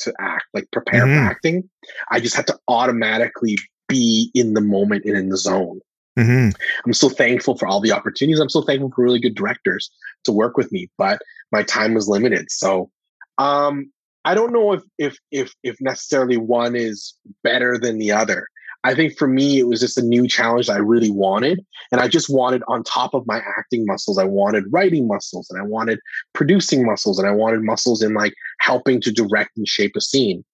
to 0.00 0.12
act, 0.20 0.44
like 0.54 0.70
prepare 0.70 1.06
mm-hmm. 1.06 1.26
for 1.26 1.30
acting. 1.30 1.70
I 2.10 2.20
just 2.20 2.36
had 2.36 2.46
to 2.48 2.58
automatically 2.68 3.58
be 3.88 4.30
in 4.34 4.54
the 4.54 4.60
moment 4.60 5.04
and 5.06 5.16
in 5.16 5.30
the 5.30 5.36
zone. 5.36 5.80
Mm-hmm. 6.18 6.50
I'm 6.84 6.92
so 6.92 7.08
thankful 7.08 7.56
for 7.56 7.68
all 7.68 7.80
the 7.80 7.92
opportunities. 7.92 8.40
I'm 8.40 8.48
so 8.48 8.62
thankful 8.62 8.90
for 8.90 9.04
really 9.04 9.20
good 9.20 9.34
directors 9.34 9.90
to 10.24 10.32
work 10.32 10.56
with 10.56 10.72
me, 10.72 10.90
but 10.98 11.22
my 11.52 11.62
time 11.62 11.94
was 11.94 12.08
limited. 12.08 12.50
So 12.50 12.90
um, 13.38 13.92
I 14.24 14.34
don't 14.34 14.52
know 14.52 14.72
if 14.72 14.82
if 14.98 15.18
if 15.30 15.54
if 15.62 15.80
necessarily 15.80 16.36
one 16.36 16.74
is 16.74 17.14
better 17.42 17.78
than 17.78 17.98
the 17.98 18.12
other. 18.12 18.48
I 18.84 18.94
think 18.94 19.18
for 19.18 19.26
me, 19.26 19.58
it 19.58 19.66
was 19.66 19.80
just 19.80 19.98
a 19.98 20.02
new 20.02 20.28
challenge 20.28 20.68
that 20.68 20.74
I 20.74 20.78
really 20.78 21.10
wanted. 21.10 21.64
And 21.90 22.00
I 22.00 22.06
just 22.06 22.30
wanted, 22.30 22.62
on 22.68 22.84
top 22.84 23.12
of 23.12 23.26
my 23.26 23.42
acting 23.58 23.84
muscles, 23.84 24.18
I 24.18 24.24
wanted 24.24 24.64
writing 24.70 25.08
muscles 25.08 25.48
and 25.50 25.60
I 25.60 25.64
wanted 25.64 25.98
producing 26.32 26.86
muscles 26.86 27.18
and 27.18 27.26
I 27.26 27.32
wanted 27.32 27.62
muscles 27.62 28.02
in 28.02 28.14
like 28.14 28.34
helping 28.60 29.00
to 29.00 29.12
direct 29.12 29.56
and 29.56 29.66
shape 29.66 29.92
a 29.96 30.00
scene. 30.00 30.44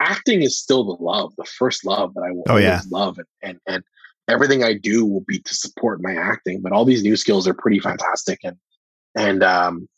Acting 0.00 0.42
is 0.42 0.58
still 0.58 0.84
the 0.84 1.02
love, 1.02 1.34
the 1.36 1.44
first 1.44 1.84
love 1.84 2.14
that 2.14 2.22
I 2.22 2.32
will 2.32 2.44
oh, 2.48 2.56
yeah. 2.56 2.80
love. 2.90 3.18
And, 3.18 3.26
and, 3.42 3.60
and 3.66 3.84
everything 4.28 4.64
I 4.64 4.74
do 4.74 5.04
will 5.04 5.24
be 5.26 5.38
to 5.38 5.54
support 5.54 6.02
my 6.02 6.14
acting. 6.14 6.60
But 6.60 6.72
all 6.72 6.84
these 6.84 7.02
new 7.02 7.16
skills 7.16 7.46
are 7.46 7.54
pretty 7.54 7.80
fantastic, 7.80 8.40
and 8.44 8.56
and 9.14 9.42
um, 9.42 9.88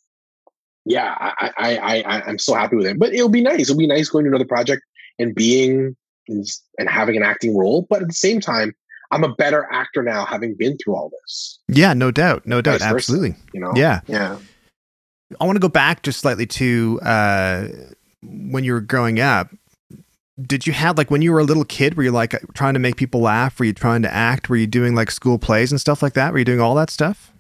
yeah, 0.84 1.14
I 1.18 1.52
I 1.56 2.00
I 2.00 2.22
I'm 2.22 2.38
so 2.38 2.54
happy 2.54 2.76
with 2.76 2.86
it. 2.86 2.98
But 2.98 3.12
it'll 3.12 3.28
be 3.28 3.42
nice. 3.42 3.62
It'll 3.62 3.76
be 3.76 3.86
nice 3.86 4.08
going 4.08 4.24
to 4.24 4.30
another 4.30 4.44
project 4.44 4.82
and 5.18 5.34
being 5.34 5.96
and 6.28 6.88
having 6.88 7.16
an 7.16 7.22
acting 7.22 7.56
role. 7.56 7.86
But 7.88 8.02
at 8.02 8.08
the 8.08 8.14
same 8.14 8.40
time, 8.40 8.74
I'm 9.10 9.24
a 9.24 9.34
better 9.34 9.66
actor 9.72 10.02
now, 10.02 10.24
having 10.24 10.54
been 10.54 10.76
through 10.76 10.94
all 10.94 11.10
this. 11.22 11.58
Yeah, 11.68 11.94
no 11.94 12.10
doubt, 12.10 12.46
no 12.46 12.60
doubt, 12.60 12.82
absolutely. 12.82 13.34
you 13.52 13.60
know, 13.60 13.72
yeah, 13.74 14.00
yeah. 14.06 14.38
I 15.40 15.44
want 15.44 15.56
to 15.56 15.60
go 15.60 15.68
back 15.68 16.02
just 16.02 16.20
slightly 16.20 16.46
to 16.46 17.00
uh, 17.02 17.68
when 18.22 18.64
you 18.64 18.72
were 18.72 18.80
growing 18.80 19.20
up 19.20 19.50
did 20.42 20.66
you 20.66 20.72
have 20.72 20.96
like 20.96 21.10
when 21.10 21.22
you 21.22 21.32
were 21.32 21.40
a 21.40 21.44
little 21.44 21.64
kid 21.64 21.96
were 21.96 22.02
you 22.04 22.10
like 22.10 22.34
trying 22.54 22.74
to 22.74 22.80
make 22.80 22.96
people 22.96 23.20
laugh? 23.20 23.58
Were 23.58 23.66
you 23.66 23.72
trying 23.72 24.02
to 24.02 24.12
act? 24.12 24.48
Were 24.48 24.56
you 24.56 24.66
doing 24.66 24.94
like 24.94 25.10
school 25.10 25.38
plays 25.38 25.72
and 25.72 25.80
stuff 25.80 26.02
like 26.02 26.14
that? 26.14 26.32
Were 26.32 26.38
you 26.38 26.44
doing 26.44 26.60
all 26.60 26.74
that 26.76 26.90
stuff? 26.90 27.32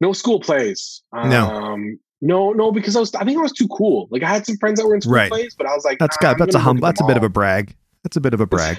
No 0.00 0.12
school 0.12 0.40
plays. 0.40 1.02
No. 1.12 1.46
Um, 1.46 1.98
no 2.22 2.52
no 2.52 2.72
because 2.72 2.96
i 2.96 3.00
was 3.00 3.14
i 3.14 3.24
think 3.24 3.38
i 3.38 3.42
was 3.42 3.52
too 3.52 3.68
cool. 3.68 4.08
Like 4.10 4.22
i 4.22 4.28
had 4.28 4.46
some 4.46 4.56
friends 4.56 4.80
that 4.80 4.86
were 4.86 4.94
in 4.94 5.02
school 5.02 5.14
right. 5.14 5.30
plays 5.30 5.54
but 5.54 5.66
i 5.66 5.74
was 5.74 5.84
like 5.84 5.98
that's 5.98 6.16
got 6.16 6.38
that's 6.38 6.54
a 6.54 6.58
hum 6.58 6.78
that's 6.78 7.00
a 7.00 7.04
bit 7.04 7.16
of 7.16 7.22
a 7.22 7.28
brag. 7.28 7.74
That's 8.04 8.16
a 8.16 8.20
bit 8.20 8.32
of 8.32 8.40
a 8.40 8.46
brag. 8.46 8.78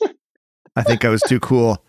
I 0.76 0.82
think 0.82 1.04
i 1.04 1.08
was 1.08 1.22
too 1.22 1.40
cool. 1.40 1.84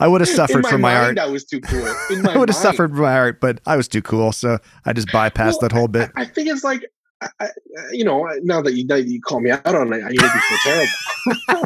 I 0.00 0.08
would 0.08 0.22
have 0.22 0.30
suffered 0.30 0.62
my 0.62 0.70
from 0.70 0.80
my 0.80 0.96
art. 0.96 1.18
I 1.18 1.26
was 1.26 1.44
too 1.44 1.60
cool. 1.60 1.84
I 2.26 2.38
would 2.38 2.48
have 2.48 2.56
suffered 2.56 2.90
from 2.90 3.00
my 3.00 3.14
art, 3.14 3.38
but 3.38 3.60
I 3.66 3.76
was 3.76 3.86
too 3.86 4.00
cool, 4.00 4.32
so 4.32 4.58
I 4.86 4.94
just 4.94 5.08
bypassed 5.08 5.36
Well, 5.36 5.58
that 5.60 5.72
whole 5.72 5.88
bit. 5.88 6.10
I, 6.16 6.22
I 6.22 6.24
think 6.24 6.48
it's 6.48 6.64
like, 6.64 6.82
I, 7.22 7.28
I, 7.40 7.48
you 7.92 8.04
know, 8.04 8.28
now 8.42 8.62
that 8.62 8.74
you, 8.74 8.86
now 8.86 8.96
that 8.96 9.06
you 9.06 9.20
call 9.20 9.40
me 9.40 9.50
out 9.50 9.66
on 9.66 9.92
it, 9.92 9.98
you 9.98 10.20
make 10.20 10.34
me 10.34 10.40
feel 10.48 10.58
terrible. 10.64 11.64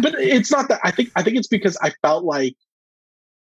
but 0.02 0.14
it's 0.18 0.50
not 0.50 0.68
that. 0.68 0.80
I 0.82 0.90
think 0.90 1.10
I 1.16 1.22
think 1.22 1.36
it's 1.36 1.46
because 1.48 1.76
I 1.80 1.92
felt 2.02 2.24
like 2.24 2.56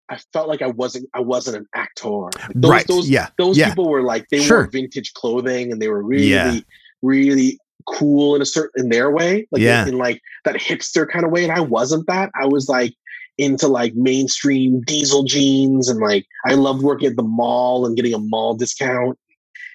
I 0.08 0.18
felt 0.32 0.48
like 0.48 0.62
I 0.62 0.68
wasn't 0.68 1.08
I 1.14 1.20
wasn't 1.20 1.58
an 1.58 1.66
actor. 1.74 2.08
Like 2.08 2.52
those, 2.54 2.70
right? 2.70 2.86
Those, 2.86 3.10
yeah. 3.10 3.28
those 3.36 3.58
yeah. 3.58 3.68
people 3.68 3.88
were 3.88 4.02
like 4.02 4.26
they 4.30 4.40
Sure. 4.40 4.58
wore 4.62 4.66
vintage 4.66 5.12
clothing 5.14 5.70
and 5.70 5.82
they 5.82 5.88
were 5.88 6.02
really 6.02 6.28
Yeah. 6.30 6.60
really 7.02 7.58
cool 7.86 8.34
in 8.34 8.42
a 8.42 8.46
certain 8.46 8.84
in 8.84 8.88
their 8.90 9.10
way, 9.10 9.46
like 9.50 9.62
Yeah. 9.62 9.82
in, 9.82 9.88
in 9.88 9.98
like 9.98 10.20
that 10.44 10.56
hipster 10.56 11.08
kind 11.08 11.24
of 11.24 11.30
way. 11.30 11.42
And 11.42 11.52
I 11.52 11.60
wasn't 11.60 12.06
that. 12.06 12.30
I 12.40 12.46
was 12.46 12.68
like 12.68 12.94
into 13.36 13.68
like 13.68 13.94
mainstream 13.94 14.80
diesel 14.82 15.24
jeans 15.24 15.88
and 15.88 16.00
like 16.00 16.26
I 16.46 16.54
loved 16.54 16.82
working 16.82 17.08
at 17.08 17.16
the 17.16 17.22
mall 17.22 17.86
and 17.86 17.94
getting 17.96 18.14
a 18.14 18.18
mall 18.18 18.54
discount. 18.54 19.18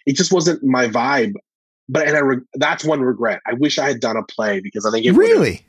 It 0.05 0.15
just 0.15 0.31
wasn't 0.31 0.63
my 0.63 0.87
vibe. 0.87 1.33
But 1.89 2.07
and 2.07 2.15
I 2.15 2.19
re- 2.21 2.41
that's 2.55 2.83
one 2.85 3.01
regret. 3.01 3.41
I 3.45 3.53
wish 3.53 3.77
I 3.77 3.87
had 3.87 3.99
done 3.99 4.15
a 4.17 4.23
play 4.23 4.59
because 4.61 4.85
I 4.85 4.91
think 4.91 5.05
it 5.05 5.11
Really? 5.13 5.65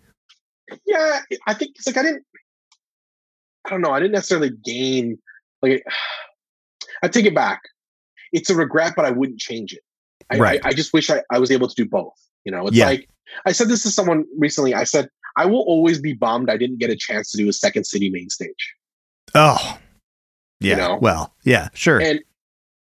yeah, 0.86 1.20
I 1.46 1.54
think 1.54 1.72
it's 1.76 1.86
like 1.86 1.96
I 1.96 2.02
didn't. 2.02 2.24
I 3.66 3.70
don't 3.70 3.80
know. 3.80 3.90
I 3.90 3.98
didn't 3.98 4.12
necessarily 4.12 4.50
gain 4.64 5.18
like. 5.62 5.84
I 7.02 7.08
take 7.08 7.26
it 7.26 7.34
back. 7.34 7.60
It's 8.32 8.48
a 8.50 8.54
regret, 8.54 8.94
but 8.96 9.04
I 9.04 9.10
wouldn't 9.10 9.38
change 9.40 9.72
it. 9.72 9.80
I, 10.30 10.38
Right. 10.38 10.60
I, 10.64 10.68
I 10.68 10.72
just 10.72 10.92
wish 10.92 11.10
I, 11.10 11.22
I 11.30 11.38
was 11.38 11.50
able 11.50 11.68
to 11.68 11.74
do 11.74 11.84
both. 11.88 12.14
You 12.44 12.52
know, 12.52 12.66
it's 12.66 12.76
Yeah. 12.76 12.86
like 12.86 13.08
I 13.46 13.52
said 13.52 13.68
this 13.68 13.82
to 13.82 13.90
someone 13.90 14.24
recently. 14.38 14.74
I 14.74 14.84
said 14.84 15.08
I 15.36 15.46
will 15.46 15.62
always 15.62 16.00
be 16.00 16.12
bummed 16.14 16.48
I 16.50 16.56
didn't 16.56 16.78
get 16.78 16.90
a 16.90 16.96
chance 16.96 17.30
to 17.32 17.36
do 17.38 17.48
a 17.48 17.52
second 17.52 17.84
city 17.84 18.08
main 18.10 18.30
stage. 18.30 18.74
Oh. 19.34 19.78
Yeah. 20.60 20.76
know? 20.76 20.98
Well, 21.00 21.34
yeah, 21.44 21.68
sure. 21.74 22.00
And 22.00 22.20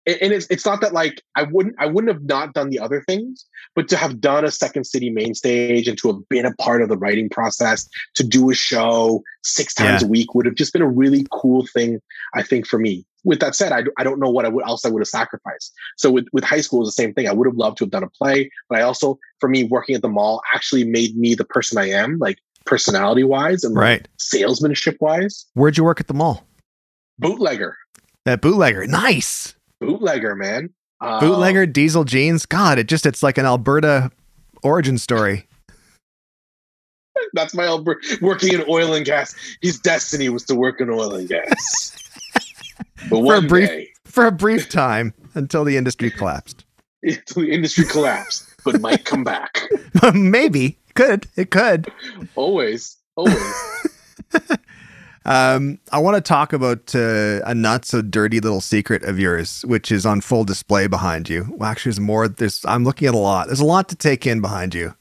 and 0.07 0.33
it's 0.33 0.47
it's 0.51 0.65
not 0.65 0.81
that 0.81 0.93
like 0.93 1.23
I 1.37 1.43
wouldn't 1.45 1.77
I 1.79 1.87
wouldn't 1.87 2.13
have 2.13 2.25
not 2.25 2.55
done 2.55 2.71
the 2.71 2.79
other 2.79 3.03
things, 3.07 3.45
but 3.75 3.89
to 3.89 3.97
have 3.97 4.21
done 4.21 4.45
a 4.45 4.51
second 4.51 4.85
city 4.85 5.11
main 5.11 5.35
stage 5.35 5.87
and 5.89 5.99
to 5.99 6.09
have 6.09 6.29
been 6.29 6.47
a 6.47 6.55
part 6.55 6.83
of 6.83 6.89
the 6.89 6.97
writing 6.97 7.29
process, 7.29 7.89
to 8.15 8.25
do 8.25 8.51
a 8.51 8.55
show 8.55 9.23
six 9.43 9.75
times 9.75 10.03
Yeah. 10.03 10.07
a 10.09 10.11
week 10.11 10.35
would 10.35 10.47
have 10.47 10.55
just 10.55 10.73
been 10.73 10.83
a 10.83 10.89
really 10.89 11.27
cool 11.31 11.67
thing, 11.67 12.01
I 12.35 12.43
think, 12.43 12.67
for 12.67 12.79
me. 12.79 13.05
With 13.23 13.41
that 13.41 13.55
said, 13.55 13.73
I, 13.73 13.83
I 13.99 14.05
don't 14.05 14.19
know 14.19 14.31
what 14.31 14.47
I 14.47 14.49
would, 14.49 14.65
else 14.67 14.87
I 14.87 14.89
would 14.89 15.01
have 15.01 15.09
sacrificed. 15.09 15.75
So 15.99 16.11
with, 16.11 16.27
with 16.33 16.43
high 16.43 16.63
school, 16.63 16.79
was 16.79 16.89
the 16.89 16.93
same 17.03 17.13
thing. 17.13 17.29
I 17.29 17.33
would 17.35 17.47
have 17.47 17.57
loved 17.57 17.77
to 17.79 17.85
have 17.85 17.91
done 17.91 18.03
a 18.03 18.09
play, 18.09 18.51
but 18.71 18.79
I 18.79 18.83
also, 18.83 19.19
for 19.41 19.49
me, 19.51 19.65
working 19.65 19.95
at 19.95 20.01
the 20.01 20.09
mall 20.09 20.41
actually 20.55 20.85
made 20.85 21.15
me 21.19 21.35
the 21.35 21.45
person 21.45 21.77
I 21.77 21.91
am, 21.91 22.19
like 22.19 22.39
personality 22.65 23.23
wise 23.25 23.63
and 23.63 23.75
like, 23.75 23.83
right. 23.83 24.09
salesmanship 24.19 24.97
wise. 25.01 25.45
Where'd 25.53 25.77
you 25.77 25.85
work 25.85 26.01
at 26.01 26.07
the 26.07 26.15
mall? 26.15 26.47
Bootlegger, 27.19 27.77
That 28.25 28.41
bootlegger. 28.41 28.87
Nice. 28.87 29.55
Bootlegger, 29.81 30.35
man. 30.37 30.71
Um, 31.01 31.21
Bootlegger 31.21 31.65
diesel 31.67 32.05
jeans. 32.05 32.45
God, 32.45 32.79
it 32.79 32.87
just 32.87 33.07
it's 33.07 33.23
like 33.23 33.39
an 33.39 33.47
Alberta 33.47 34.11
origin 34.63 34.99
story. 34.99 35.47
That's 37.33 37.55
my 37.55 37.65
Albert 37.65 38.05
working 38.21 38.53
in 38.55 38.65
oil 38.69 38.93
and 38.95 39.05
gas. 39.05 39.35
His 39.63 39.79
destiny 39.79 40.29
was 40.29 40.45
to 40.45 40.55
work 40.55 40.81
in 40.81 40.91
oil 40.91 41.15
and 41.15 41.29
gas. 41.29 41.97
But 43.09 43.17
a 43.17 43.21
one 43.21 43.47
brief- 43.49 43.69
day, 43.69 43.89
For 44.05 44.27
a 44.27 44.31
brief 44.33 44.69
time 44.69 45.15
until 45.35 45.65
the 45.65 45.79
industry 45.79 46.11
collapsed. 46.11 46.67
until 47.03 47.45
the 47.45 47.51
industry 47.51 47.87
collapsed, 47.87 48.47
but 48.63 48.79
might 48.81 49.07
come 49.07 49.25
back. 49.25 49.63
Maybe. 50.13 50.77
Could. 50.95 51.27
It 51.35 51.51
could. 51.51 51.91
Always, 52.35 52.99
always. 53.17 53.55
Um, 55.27 55.79
I 55.93 55.99
want 55.99 56.17
to 56.17 56.21
talk 56.21 56.53
about 56.53 56.95
uh, 56.95 57.41
a 57.45 57.55
not 57.55 57.85
so 57.85 58.01
dirty 58.01 58.41
little 58.41 58.61
secret 58.61 59.03
of 59.05 59.19
yours, 59.19 59.63
which 59.67 59.93
is 59.93 60.07
on 60.07 60.21
full 60.21 60.45
display 60.45 60.87
behind 60.87 61.29
you. 61.29 61.47
Well, 61.51 61.69
actually, 61.69 61.91
there's 61.91 62.01
more. 62.01 62.29
There's 62.29 62.65
I'm 62.65 62.85
looking 62.85 63.09
at 63.09 63.15
a 63.15 63.19
lot. 63.19 63.49
There's 63.49 63.61
a 63.61 63.67
lot 63.67 63.89
to 63.91 63.97
take 63.97 64.27
in 64.27 64.41
behind 64.41 64.75
you. 64.75 64.95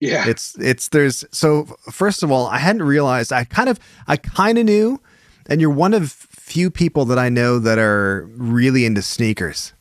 Yeah. 0.00 0.28
It's 0.28 0.56
it's 0.58 0.88
there's 0.88 1.24
so 1.32 1.64
first 1.90 2.22
of 2.22 2.30
all, 2.30 2.46
I 2.46 2.58
hadn't 2.58 2.82
realized. 2.82 3.32
I 3.32 3.44
kind 3.44 3.68
of 3.68 3.80
I 4.06 4.16
kind 4.16 4.58
of 4.58 4.64
knew, 4.64 5.00
and 5.46 5.60
you're 5.60 5.70
one 5.70 5.94
of 5.94 6.12
few 6.12 6.70
people 6.70 7.04
that 7.06 7.18
I 7.18 7.28
know 7.28 7.58
that 7.58 7.78
are 7.78 8.28
really 8.36 8.84
into 8.84 9.02
sneakers. 9.02 9.72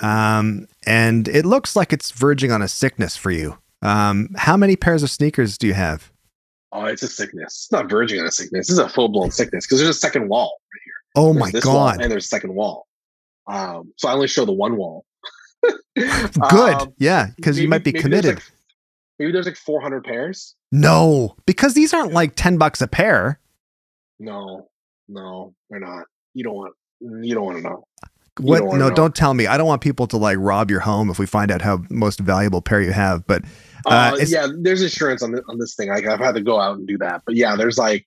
Um, 0.00 0.66
and 0.84 1.28
it 1.28 1.46
looks 1.46 1.76
like 1.76 1.92
it's 1.92 2.10
verging 2.10 2.50
on 2.50 2.62
a 2.62 2.68
sickness 2.68 3.16
for 3.16 3.30
you. 3.30 3.58
Um, 3.80 4.30
how 4.36 4.56
many 4.56 4.76
pairs 4.76 5.02
of 5.02 5.10
sneakers 5.10 5.56
do 5.56 5.66
you 5.66 5.74
have? 5.74 6.10
Oh, 6.74 6.84
it's 6.86 7.02
a 7.02 7.08
sickness. 7.08 7.44
It's 7.66 7.72
not 7.72 7.88
verging 7.88 8.18
on 8.20 8.26
a 8.26 8.30
sickness. 8.32 8.66
This 8.66 8.72
is 8.74 8.78
a 8.78 8.88
full 8.88 9.08
blown 9.08 9.30
sickness 9.30 9.64
because 9.66 9.78
there's 9.78 9.96
a 9.96 9.98
second 9.98 10.28
wall 10.28 10.60
right 10.72 10.80
here. 10.84 10.92
Oh 11.14 11.32
There's 11.32 11.52
my 11.54 11.60
god! 11.60 12.00
and 12.02 12.10
there's 12.10 12.24
a 12.24 12.28
second 12.28 12.54
wall. 12.54 12.86
Um, 13.46 13.92
so 13.96 14.08
I 14.08 14.12
only 14.12 14.26
show 14.28 14.44
the 14.44 14.52
one 14.52 14.76
wall. 14.76 15.04
Good, 15.96 16.74
Um, 16.74 16.92
yeah, 16.98 17.28
because 17.36 17.58
you 17.58 17.68
might 17.68 17.84
be 17.84 17.92
maybe 17.92 17.92
there's 17.92 18.02
committed. 18.02 18.34
like- 18.36 18.44
maybe 19.18 19.32
there's 19.32 19.46
like 19.46 19.56
400 19.56 20.02
pairs. 20.04 20.54
No, 20.72 21.36
because 21.46 21.74
these 21.74 21.94
aren't 21.94 22.12
like 22.12 22.34
10 22.34 22.58
bucks 22.58 22.82
a 22.82 22.88
pair. 22.88 23.38
No, 24.18 24.68
no, 25.08 25.54
they're 25.70 25.78
not. 25.80 26.06
You 26.34 26.44
don't 26.44 26.54
want. 26.54 26.74
You 27.00 27.34
don't 27.34 27.44
want 27.44 27.58
to 27.58 27.62
know. 27.62 27.84
You 28.40 28.46
What? 28.46 28.58
don't 28.60 28.78
no, 28.78 28.88
know. 28.88 28.94
don't 28.94 29.14
tell 29.14 29.34
me. 29.34 29.46
I 29.46 29.56
don't 29.56 29.66
want 29.68 29.82
people 29.82 30.06
to 30.08 30.16
like 30.16 30.38
rob 30.40 30.70
your 30.70 30.80
home 30.80 31.10
if 31.10 31.18
we 31.20 31.26
find 31.26 31.50
out 31.52 31.62
how 31.62 31.82
most 31.90 32.18
valuable 32.18 32.60
pair 32.62 32.80
you 32.80 32.92
have. 32.92 33.24
But 33.26 33.42
Uh, 33.86 34.16
Uh, 34.20 34.24
yeah, 34.26 34.46
there's 34.58 34.82
insurance 34.82 35.22
on 35.22 35.32
this, 35.32 35.42
on 35.48 35.58
this 35.58 35.74
thing. 35.74 35.88
Like 35.88 36.06
I've 36.06 36.20
had 36.20 36.34
to 36.34 36.40
go 36.42 36.60
out 36.60 36.76
and 36.76 36.86
do 36.86 36.98
that. 36.98 37.22
But 37.24 37.36
yeah, 37.36 37.56
there's 37.56 37.78
like, 37.78 38.06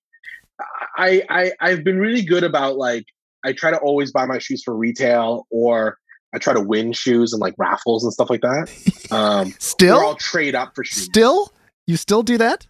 I 0.97 1.23
I 1.29 1.51
I've 1.59 1.83
been 1.83 1.99
really 1.99 2.23
good 2.23 2.43
about 2.43 2.77
like 2.77 3.05
I 3.45 3.53
try 3.53 3.71
to 3.71 3.77
always 3.77 4.11
buy 4.11 4.25
my 4.25 4.39
shoes 4.39 4.63
for 4.63 4.75
retail 4.75 5.45
or 5.49 5.97
I 6.33 6.39
try 6.39 6.53
to 6.53 6.61
win 6.61 6.91
shoes 6.93 7.33
and 7.33 7.41
like 7.41 7.55
raffles 7.57 8.03
and 8.03 8.11
stuff 8.11 8.29
like 8.29 8.41
that. 8.41 8.69
Um, 9.09 9.15
or 9.15 9.23
I'll 9.23 9.51
still, 9.59 10.15
trade 10.15 10.53
up 10.53 10.75
for 10.75 10.83
shoes. 10.83 11.05
still, 11.05 11.53
you 11.85 11.95
still 11.95 12.23
do 12.23 12.37
that? 12.37 12.67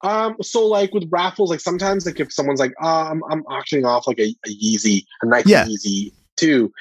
Um, 0.00 0.36
so 0.40 0.64
like 0.64 0.94
with 0.94 1.06
raffles, 1.10 1.50
like 1.50 1.60
sometimes 1.60 2.06
like 2.06 2.18
if 2.20 2.32
someone's 2.32 2.58
like, 2.58 2.72
oh, 2.80 3.02
I'm 3.10 3.22
I'm 3.30 3.42
auctioning 3.48 3.84
off 3.84 4.06
like 4.06 4.18
a, 4.18 4.34
a 4.46 4.48
Yeezy, 4.48 5.04
a 5.20 5.26
Nike 5.26 5.50
Yeah. 5.50 5.66
Yeezy 5.66 6.12
two, 6.36 6.72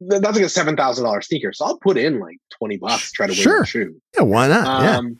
that's 0.00 0.36
like 0.36 0.44
a 0.44 0.48
seven 0.48 0.76
thousand 0.76 1.04
dollar 1.04 1.20
sneaker. 1.22 1.52
So 1.52 1.64
I'll 1.66 1.78
put 1.78 1.96
in 1.98 2.18
like 2.20 2.38
twenty 2.50 2.76
bucks 2.78 3.10
to 3.10 3.12
try 3.12 3.26
to 3.26 3.32
win 3.32 3.36
Sure. 3.42 3.60
the 3.60 3.66
shoe. 3.66 4.00
Yeah, 4.16 4.22
why 4.22 4.48
not? 4.48 4.82
yeah. 4.82 4.96
Um, 4.98 5.18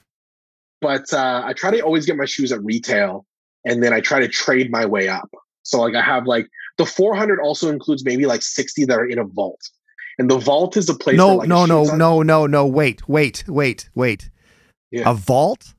but 0.80 1.12
uh, 1.12 1.42
I 1.44 1.52
try 1.52 1.70
to 1.70 1.80
always 1.82 2.06
get 2.06 2.16
my 2.16 2.24
shoes 2.24 2.52
at 2.52 2.62
retail, 2.64 3.26
and 3.64 3.82
then 3.82 3.92
I 3.92 4.00
try 4.00 4.20
to 4.20 4.28
trade 4.28 4.70
my 4.70 4.86
way 4.86 5.08
up. 5.08 5.30
So 5.62 5.80
like 5.80 5.94
I 5.94 6.02
have 6.02 6.26
like 6.26 6.46
the 6.78 6.86
400 6.86 7.38
also 7.40 7.68
includes 7.68 8.04
maybe 8.04 8.24
like 8.24 8.40
60 8.42 8.86
that 8.86 8.94
are 8.98 9.04
in 9.04 9.18
a 9.18 9.24
vault, 9.24 9.60
and 10.18 10.30
the 10.30 10.38
vault 10.38 10.76
is 10.78 10.88
a 10.88 10.94
place. 10.94 11.16
No, 11.18 11.28
where, 11.28 11.36
like, 11.38 11.48
no, 11.48 11.66
no, 11.66 11.84
no, 11.84 12.22
no, 12.22 12.46
no. 12.46 12.66
Wait, 12.66 13.06
wait, 13.08 13.44
wait, 13.46 13.90
wait. 13.94 14.30
Yeah. 14.90 15.10
A 15.10 15.14
vault? 15.14 15.74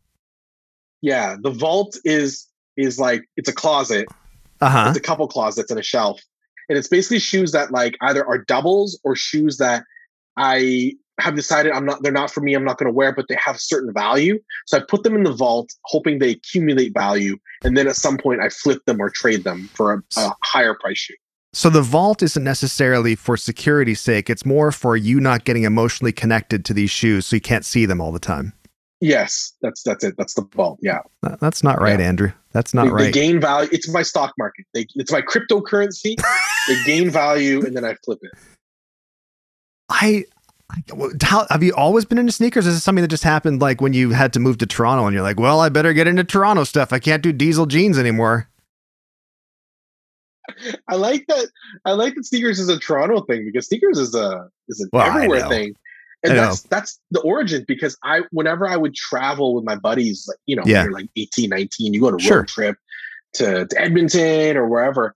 Yeah, 1.02 1.36
the 1.42 1.50
vault 1.50 1.98
is 2.06 2.48
is 2.78 3.00
like 3.00 3.24
it's 3.38 3.50
a 3.50 3.54
closet. 3.54 4.08
Uh 4.62 4.70
huh. 4.70 4.86
It's 4.90 4.98
a 4.98 5.02
couple 5.02 5.28
closets 5.28 5.72
and 5.72 5.80
a 5.80 5.84
shelf, 5.84 6.22
and 6.72 6.78
it's 6.78 6.88
basically 6.88 7.20
shoes 7.20 7.52
that 7.52 7.72
like 7.72 7.98
either 8.00 8.26
are 8.26 8.38
doubles 8.38 8.98
or 9.04 9.14
shoes 9.14 9.58
that 9.58 9.84
I 10.38 10.94
have 11.20 11.36
decided 11.36 11.74
I'm 11.74 11.86
not. 11.86 12.02
They're 12.02 12.14
not 12.14 12.32
for 12.32 12.40
me. 12.40 12.54
I'm 12.54 12.64
not 12.64 12.78
going 12.78 12.90
to 12.90 12.96
wear, 12.96 13.14
but 13.14 13.26
they 13.28 13.36
have 13.36 13.60
certain 13.60 13.94
value. 13.94 14.40
So 14.68 14.78
I 14.78 14.82
put 14.88 15.04
them 15.04 15.14
in 15.16 15.24
the 15.24 15.34
vault, 15.34 15.70
hoping 15.84 16.20
they 16.20 16.32
accumulate 16.32 16.94
value, 16.94 17.38
and 17.66 17.76
then 17.76 17.90
at 17.90 17.98
some 17.98 18.18
point 18.18 18.40
I 18.42 18.48
flip 18.48 18.80
them 18.86 19.02
or 19.02 19.10
trade 19.10 19.44
them 19.44 19.70
for 19.74 19.94
a, 19.94 20.02
a 20.18 20.32
higher 20.46 20.78
price 20.80 20.98
shoe. 20.98 21.16
So 21.52 21.70
the 21.70 21.82
vault 21.82 22.24
isn't 22.24 22.42
necessarily 22.42 23.16
for 23.16 23.36
security's 23.36 24.00
sake. 24.00 24.30
It's 24.30 24.46
more 24.46 24.72
for 24.72 24.96
you 24.96 25.20
not 25.20 25.44
getting 25.44 25.64
emotionally 25.64 26.14
connected 26.14 26.64
to 26.64 26.74
these 26.74 26.90
shoes, 26.90 27.28
so 27.28 27.36
you 27.36 27.42
can't 27.42 27.66
see 27.66 27.86
them 27.86 28.00
all 28.00 28.14
the 28.14 28.20
time. 28.20 28.54
Yes, 29.02 29.54
that's 29.64 29.82
that's 29.82 30.04
it. 30.04 30.16
That's 30.18 30.36
the 30.36 30.48
vault. 30.54 30.80
Yeah, 30.82 31.00
That- 31.24 31.40
That's 31.40 31.64
not 31.64 31.82
right, 31.82 32.00
Yeah. 32.00 32.08
Andrew. 32.08 32.32
That's 32.54 32.74
not 32.74 32.96
they, 32.98 33.06
they 33.06 33.12
gain 33.12 33.40
value. 33.40 33.70
It's 33.72 33.90
my 33.90 34.04
stock 34.04 34.34
market. 34.38 34.66
They, 34.74 34.86
it's 34.96 35.12
my 35.12 35.22
cryptocurrency. 35.22 36.16
they 36.68 36.84
gain 36.86 37.10
value, 37.10 37.66
and 37.66 37.76
then 37.76 37.84
I 37.84 37.96
flip 38.06 38.20
it. 38.22 38.32
I, 39.90 40.26
I 40.70 40.84
how, 41.24 41.48
have 41.50 41.64
you 41.64 41.74
always 41.74 42.06
been 42.06 42.18
into 42.20 42.32
sneakers? 42.32 42.68
Is 42.68 42.76
this 42.76 42.84
something 42.84 43.02
that 43.02 43.08
just 43.08 43.24
happened 43.24 43.60
like 43.62 43.82
when 43.82 43.94
you 43.94 44.12
had 44.12 44.34
to 44.34 44.40
move 44.40 44.60
to 44.60 44.66
Toronto 44.68 45.06
and 45.06 45.14
you're 45.14 45.24
like, 45.24 45.40
well, 45.40 45.62
I 45.62 45.70
better 45.70 45.94
get 45.94 46.08
into 46.08 46.24
Toronto 46.24 46.64
stuff. 46.64 46.94
I 46.94 47.00
can't 47.00 47.24
do 47.24 47.32
diesel 47.32 47.66
jeans 47.66 47.98
anymore. 47.98 48.48
I 50.88 50.96
like 50.96 51.26
that. 51.28 51.48
I 51.86 51.94
like 51.94 52.16
that 52.16 52.26
sneakers 52.26 52.60
is 52.60 52.70
a 52.70 52.78
Toronto 52.80 53.22
thing 53.22 53.46
because 53.46 53.68
sneakers 53.68 53.98
is 53.98 54.14
a 54.16 54.50
is 54.68 54.82
an 54.82 54.90
Well, 54.92 55.06
everywhere 55.08 55.48
thing, 55.48 55.74
and 56.24 56.38
that's 56.38 56.62
that's 56.64 57.00
the 57.12 57.20
origin. 57.22 57.66
Because 57.68 57.98
I, 58.04 58.22
whenever 58.32 58.68
I 58.68 58.78
would 58.78 58.96
travel 58.96 59.56
with 59.56 59.64
my 59.64 59.76
buddies, 59.76 60.26
like 60.28 60.38
you 60.46 60.56
know, 60.56 60.64
Yeah. 60.66 60.84
you're 60.84 60.92
like 60.92 61.10
18, 61.16 61.50
19, 61.50 61.94
you 61.94 62.00
go 62.02 62.08
on 62.08 62.16
a 62.16 62.20
Sure. 62.20 62.38
road 62.40 62.48
trip 62.48 62.78
to, 63.36 63.66
to 63.66 63.82
Edmonton 63.82 64.58
or 64.58 64.68
wherever. 64.68 65.16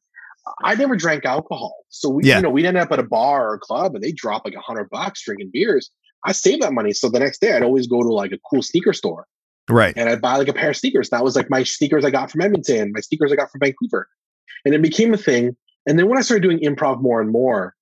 I 0.63 0.75
never 0.75 0.95
drank 0.95 1.25
alcohol, 1.25 1.75
so 1.89 2.09
we, 2.09 2.23
Yeah. 2.25 2.37
you 2.37 2.43
know, 2.43 2.49
we'd 2.51 2.65
end 2.65 2.77
up 2.77 2.91
at 2.91 2.99
a 2.99 3.03
bar 3.03 3.49
or 3.49 3.55
a 3.55 3.59
club, 3.59 3.95
and 3.95 4.03
they 4.03 4.11
drop 4.11 4.45
like 4.45 4.53
a 4.53 4.59
hundred 4.61 4.89
bucks 4.91 5.23
drinking 5.23 5.49
beers. 5.51 5.89
I 6.23 6.31
saved 6.33 6.61
that 6.61 6.71
money, 6.73 6.93
so 6.93 7.09
the 7.09 7.19
next 7.19 7.39
day 7.41 7.53
I'd 7.53 7.63
always 7.63 7.87
go 7.87 8.01
to 8.03 8.09
like 8.09 8.31
a 8.31 8.39
cool 8.49 8.61
sneaker 8.61 8.93
store 8.93 9.25
Right. 9.69 9.93
and 9.97 10.07
I'd 10.09 10.21
buy 10.21 10.37
like 10.37 10.47
a 10.47 10.53
pair 10.53 10.69
of 10.71 10.77
sneakers. 10.77 11.09
That 11.09 11.23
was 11.23 11.35
like 11.35 11.49
my 11.49 11.63
sneakers 11.63 12.05
I 12.05 12.09
got 12.11 12.31
from 12.31 12.41
Edmonton, 12.41 12.91
my 12.93 12.99
sneakers 13.01 13.31
I 13.31 13.35
got 13.35 13.51
from 13.51 13.59
Vancouver. 13.59 14.07
and 14.65 14.73
it 14.73 14.81
became 14.81 15.13
a 15.13 15.17
thing. 15.17 15.55
And 15.87 15.99
then 15.99 16.07
when 16.09 16.17
I 16.17 16.21
started 16.21 16.41
doing 16.41 16.57
improv 16.59 16.99
more 17.01 17.21
and 17.21 17.29
more, 17.31 17.74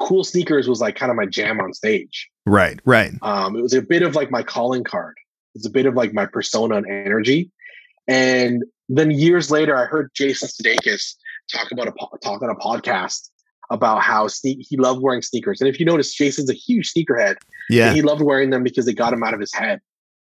cool 0.00 0.24
sneakers 0.24 0.68
was 0.68 0.80
like 0.80 0.96
kind 0.96 1.10
of 1.10 1.16
my 1.16 1.26
jam 1.26 1.60
on 1.60 1.72
stage. 1.72 2.28
Right, 2.46 2.80
right. 2.84 3.12
Um, 3.22 3.56
it 3.56 3.62
was 3.62 3.74
a 3.74 3.82
bit 3.82 4.02
of 4.02 4.14
like 4.14 4.30
my 4.30 4.42
calling 4.42 4.84
card. 4.84 5.16
It's 5.54 5.66
a 5.66 5.70
bit 5.70 5.86
of 5.86 5.94
like 5.94 6.12
my 6.12 6.26
persona 6.26 6.76
and 6.76 6.86
energy. 6.86 7.50
And 8.06 8.64
then 8.88 9.10
years 9.10 9.50
later, 9.50 9.76
I 9.76 9.84
heard 9.84 10.10
Jason 10.14 10.48
Sudeikis 10.48 11.14
talk 11.52 11.70
about 11.72 11.88
a 11.88 11.92
talk 12.22 12.42
on 12.42 12.50
a 12.50 12.54
podcast 12.54 13.28
about 13.70 14.02
how 14.02 14.28
sneak 14.28 14.66
he 14.68 14.76
loved 14.76 15.02
wearing 15.02 15.22
sneakers. 15.22 15.60
And 15.60 15.68
if 15.68 15.78
you 15.78 15.84
notice, 15.84 16.14
Jason's 16.14 16.50
a 16.50 16.54
huge 16.54 16.92
sneakerhead. 16.92 17.36
Yeah, 17.68 17.92
he 17.92 18.02
loved 18.02 18.22
wearing 18.22 18.50
them 18.50 18.62
because 18.62 18.86
they 18.86 18.94
got 18.94 19.12
him 19.12 19.22
out 19.22 19.34
of 19.34 19.40
his 19.40 19.52
head, 19.52 19.80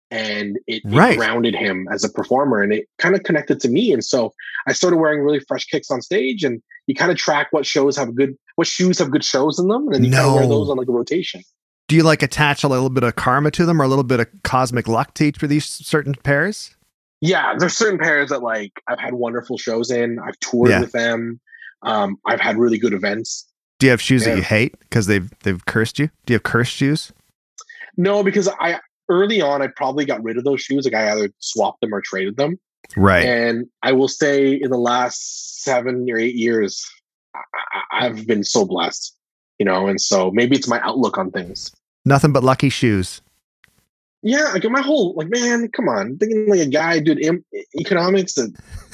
and 0.09 0.57
it, 0.67 0.83
right. 0.85 1.13
it 1.13 1.17
grounded 1.17 1.55
him 1.55 1.87
as 1.91 2.03
a 2.03 2.09
performer, 2.09 2.61
and 2.61 2.73
it 2.73 2.87
kind 2.97 3.15
of 3.15 3.23
connected 3.23 3.59
to 3.61 3.69
me. 3.69 3.91
And 3.91 4.03
so 4.03 4.33
I 4.67 4.73
started 4.73 4.97
wearing 4.97 5.21
really 5.21 5.41
fresh 5.41 5.65
kicks 5.65 5.91
on 5.91 6.01
stage, 6.01 6.43
and 6.43 6.61
you 6.87 6.95
kind 6.95 7.11
of 7.11 7.17
track 7.17 7.47
what 7.51 7.65
shows 7.65 7.97
have 7.97 8.15
good, 8.15 8.37
what 8.55 8.67
shoes 8.67 8.99
have 8.99 9.11
good 9.11 9.23
shows 9.23 9.59
in 9.59 9.67
them, 9.67 9.85
and 9.87 9.95
then 9.95 10.03
you 10.05 10.09
No. 10.11 10.17
kind 10.17 10.29
of 10.29 10.35
wear 10.35 10.47
those 10.47 10.69
on 10.69 10.77
like 10.77 10.87
a 10.87 10.91
rotation. 10.91 11.41
Do 11.87 11.95
you 11.95 12.03
like 12.03 12.23
attach 12.23 12.63
a 12.63 12.67
little 12.67 12.89
bit 12.89 13.03
of 13.03 13.15
karma 13.15 13.51
to 13.51 13.65
them 13.65 13.79
or 13.81 13.85
a 13.85 13.87
little 13.87 14.03
bit 14.03 14.19
of 14.19 14.27
cosmic 14.43 14.87
luck 14.87 15.13
to 15.15 15.25
each 15.25 15.41
of 15.43 15.49
these 15.49 15.65
certain 15.65 16.15
pairs? 16.15 16.71
yeah, 17.21 17.53
there's 17.57 17.75
certain 17.75 17.97
pairs 17.97 18.29
that 18.29 18.43
like 18.43 18.71
I've 18.87 18.99
had 18.99 19.13
wonderful 19.15 19.57
shows 19.57 19.89
in. 19.89 20.19
I've 20.19 20.37
toured 20.41 20.69
Yeah. 20.69 20.81
with 20.81 20.91
them. 20.91 21.39
Um, 21.81 22.17
I've 22.25 22.39
had 22.41 22.57
really 22.57 22.77
good 22.77 22.93
events. 22.93 23.45
Do 23.79 23.87
you 23.87 23.91
have 23.91 24.01
shoes 24.01 24.25
that 24.25 24.35
you 24.37 24.43
hate 24.43 24.77
because 24.81 25.07
they've 25.07 25.29
they've 25.43 25.63
cursed 25.65 25.97
you? 25.97 26.07
Do 26.25 26.33
you 26.33 26.35
have 26.35 26.43
cursed 26.43 26.73
shoes? 26.73 27.11
No, 27.97 28.23
because 28.23 28.47
I 28.59 28.79
early 29.09 29.41
on 29.41 29.61
I 29.61 29.67
probably 29.67 30.05
got 30.05 30.23
rid 30.23 30.37
of 30.37 30.43
those 30.43 30.61
shoes. 30.61 30.85
Like 30.85 30.93
I 30.93 31.11
either 31.11 31.29
swapped 31.39 31.81
them 31.81 31.93
or 31.93 32.01
traded 32.01 32.37
them. 32.37 32.59
Right. 32.95 33.25
And 33.25 33.65
I 33.81 33.91
will 33.93 34.07
say 34.07 34.53
in 34.53 34.69
the 34.69 34.77
last 34.77 35.63
seven 35.63 36.07
or 36.09 36.17
eight 36.19 36.35
years, 36.35 36.85
I, 37.91 38.05
I've 38.05 38.27
been 38.27 38.43
so 38.43 38.65
blessed, 38.65 39.15
you 39.59 39.65
know, 39.65 39.87
and 39.87 39.99
so 39.99 40.31
maybe 40.31 40.55
it's 40.55 40.67
my 40.67 40.79
outlook 40.81 41.17
on 41.17 41.31
things. 41.31 41.71
Nothing 42.05 42.31
but 42.33 42.43
lucky 42.43 42.69
shoes. 42.69 43.21
Yeah, 44.21 44.51
like 44.53 44.63
my 44.65 44.81
whole 44.81 45.13
like, 45.15 45.29
man, 45.29 45.69
come 45.69 45.87
on, 45.87 46.17
thinking 46.17 46.47
like 46.49 46.59
a 46.59 46.65
guy 46.65 46.99
did 46.99 47.23
em- 47.23 47.45
economics 47.79 48.37
at 48.37 48.49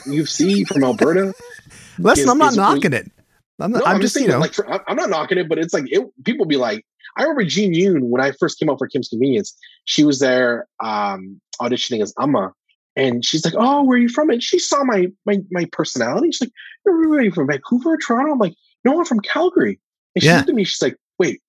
U 0.07 0.21
of 0.21 0.29
C 0.29 0.65
from 0.65 0.83
Alberta. 0.83 1.33
Listen, 1.97 2.23
Is- 2.25 2.29
I'm 2.29 2.37
not 2.37 2.55
knocking 2.55 2.93
it. 2.93 3.11
I'm, 3.59 3.71
No, 3.71 3.81
I'm, 3.85 4.01
just, 4.01 4.15
you 4.15 4.21
saying, 4.21 4.31
know, 4.31 4.39
like, 4.39 4.53
for, 4.53 4.67
I'm- 4.69 4.81
I'm 4.87 4.95
not 4.97 5.09
knocking 5.09 5.37
it, 5.37 5.47
but 5.47 5.57
it's 5.59 5.73
like 5.73 5.85
it, 5.91 6.03
people 6.25 6.45
be 6.45 6.57
like, 6.57 6.85
I 7.15 7.23
remember 7.23 7.43
Jean 7.43 7.73
Yoon 7.73 8.09
when 8.09 8.21
I 8.21 8.31
first 8.31 8.59
came 8.59 8.69
out 8.69 8.77
for 8.77 8.87
Kim's 8.87 9.09
Convenience. 9.09 9.55
She 9.85 10.03
was 10.03 10.19
there 10.19 10.67
um, 10.83 11.39
auditioning 11.61 12.01
as 12.01 12.13
Umma, 12.15 12.53
and 12.95 13.23
she's 13.23 13.45
like, 13.45 13.53
"Oh, 13.57 13.83
where 13.83 13.97
are 13.97 14.01
you 14.01 14.09
from?" 14.09 14.29
And 14.29 14.41
she 14.41 14.59
saw 14.59 14.83
my 14.83 15.07
my 15.25 15.39
my 15.51 15.65
personality. 15.71 16.31
She's 16.31 16.41
like, 16.41 16.51
"You're 16.85 17.21
you 17.21 17.31
from? 17.31 17.47
Vancouver, 17.47 17.97
Toronto?" 17.97 18.33
I'm 18.33 18.39
like, 18.39 18.55
"No, 18.83 18.99
I'm 18.99 19.05
from 19.05 19.19
Calgary." 19.21 19.79
And 20.15 20.21
she 20.23 20.27
Yeah. 20.27 20.37
looked 20.37 20.49
at 20.49 20.55
me. 20.55 20.63
She's 20.63 20.81
like, 20.81 20.97
"Wait, 21.19 21.41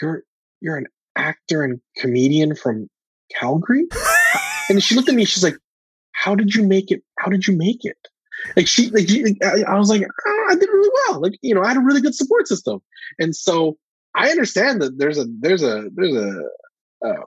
you're 0.00 0.24
you're 0.60 0.76
an 0.76 0.86
actor 1.16 1.62
and 1.62 1.80
comedian 1.96 2.54
from 2.54 2.88
Calgary?" 3.38 3.86
and 4.68 4.82
she 4.82 4.94
looked 4.94 5.08
at 5.08 5.14
me. 5.14 5.24
She's 5.24 5.44
like, 5.44 5.56
"How 6.12 6.34
did 6.34 6.54
you 6.54 6.66
make 6.66 6.90
it? 6.90 7.02
How 7.18 7.30
did 7.30 7.46
you 7.46 7.56
make 7.56 7.84
it?" 7.84 7.98
Like 8.56 8.66
she, 8.66 8.90
like 8.90 9.08
she, 9.08 9.24
like, 9.24 9.38
I, 9.42 9.62
I 9.62 9.78
was 9.78 9.88
like, 9.88 10.02
oh, 10.26 10.46
I 10.50 10.54
did 10.54 10.68
really 10.68 10.90
well. 11.06 11.20
Like 11.20 11.38
you 11.42 11.54
know, 11.54 11.62
I 11.62 11.68
had 11.68 11.76
a 11.76 11.80
really 11.80 12.00
good 12.00 12.14
support 12.14 12.48
system, 12.48 12.80
and 13.18 13.34
so 13.34 13.78
I 14.14 14.30
understand 14.30 14.82
that 14.82 14.98
there's 14.98 15.18
a 15.18 15.26
there's 15.40 15.62
a 15.62 15.88
there's 15.94 16.14
a 16.14 16.42
um, 17.04 17.24